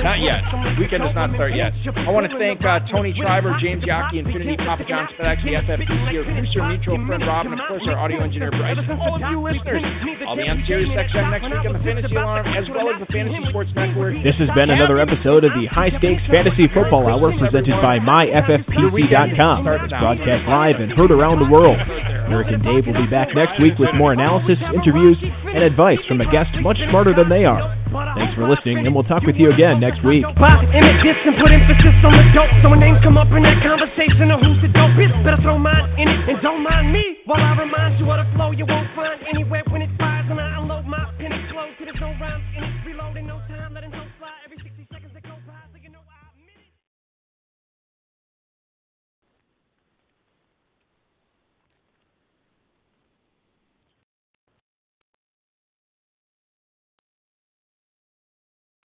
Not 0.00 0.16
yet. 0.24 0.40
Weekend 0.80 1.04
does 1.04 1.12
not 1.12 1.28
start 1.36 1.52
yet. 1.52 1.76
I 1.92 2.08
want 2.08 2.24
to 2.24 2.32
thank 2.40 2.64
uh, 2.64 2.80
Tony 2.88 3.12
Schreiber, 3.12 3.52
James 3.60 3.84
Yockey, 3.84 4.24
Infiniti, 4.24 4.56
Papa 4.64 4.88
John 4.88 5.12
FedEx, 5.20 5.44
the 5.44 5.60
FFPC, 5.60 6.08
our 6.16 6.24
producer, 6.24 6.64
mutual 6.72 6.96
friend 7.04 7.20
Rob, 7.28 7.52
and 7.52 7.60
of 7.60 7.68
course 7.68 7.84
our 7.84 8.00
audio 8.00 8.24
engineer 8.24 8.48
Bryce, 8.48 8.80
and 8.80 8.96
all 8.96 9.12
of 9.12 9.20
you 9.28 9.44
listeners. 9.44 9.84
I'll 10.24 10.40
be 10.40 10.48
on 10.48 10.64
Sirius 10.64 10.88
XM 10.88 11.28
next 11.28 11.44
week 11.44 11.64
on 11.68 11.76
the 11.76 11.84
Fantasy 11.84 12.16
Alarm 12.16 12.48
as 12.48 12.64
well 12.72 12.88
as 12.88 13.04
the 13.04 13.08
Fantasy 13.12 13.44
Sports 13.52 13.76
Network. 13.76 14.16
This 14.24 14.40
has 14.40 14.48
been 14.56 14.72
another 14.72 15.04
episode 15.04 15.44
of 15.44 15.52
the 15.52 15.68
High 15.68 15.92
Stakes 16.00 16.24
Fantasy 16.32 16.64
Football 16.72 17.12
Hour 17.12 17.28
presented 17.36 17.76
by 17.84 18.00
MyFFPC.com. 18.00 19.68
It's 19.84 19.92
broadcast 19.92 20.48
live 20.48 20.80
and 20.80 20.96
heard 20.96 21.12
around 21.12 21.44
the 21.44 21.50
world. 21.52 21.76
Eric 22.28 22.48
and 22.52 22.62
Dave 22.64 22.88
will 22.88 22.96
be 22.96 23.10
back 23.10 23.28
next 23.36 23.60
week 23.60 23.76
with 23.76 23.92
more 23.94 24.12
analysis, 24.12 24.56
interviews, 24.72 25.18
and 25.50 25.62
advice 25.62 26.00
from 26.08 26.20
a 26.20 26.28
guest 26.32 26.50
much 26.64 26.80
smarter 26.88 27.12
than 27.12 27.28
they 27.28 27.44
are. 27.44 27.60
Thanks 28.16 28.34
for 28.34 28.48
listening, 28.48 28.82
and 28.82 28.90
we'll 28.90 29.06
talk 29.06 29.22
with 29.22 29.36
you 29.38 29.52
again 29.52 29.78
next 29.78 30.02
week. 30.02 30.24
Pop, 30.40 30.58
distance, 31.04 31.36
put 31.38 31.52
emphasis 31.52 31.94
on 32.02 32.12
the 32.16 32.26
dope. 32.34 32.50
So 32.64 32.72
when 32.72 32.80
come 33.04 33.20
up 33.20 33.30
in 33.30 33.44
that 33.44 33.60
conversation 33.60 34.32
of 34.32 34.40
who's 34.40 34.60
the 34.64 34.72
dopest, 34.72 35.14
better 35.22 35.40
throw 35.44 35.60
mine 35.60 35.84
in 36.00 36.08
it 36.08 36.32
and 36.32 36.38
don't 36.42 36.64
mind 36.64 36.90
me 36.90 37.20
while 37.28 37.40
I 37.40 37.54
remind 37.60 38.00
you 38.00 38.08
flow 38.34 38.50
you 38.50 38.66
won't 38.66 38.88
find 38.96 39.20
anywhere. 39.28 39.73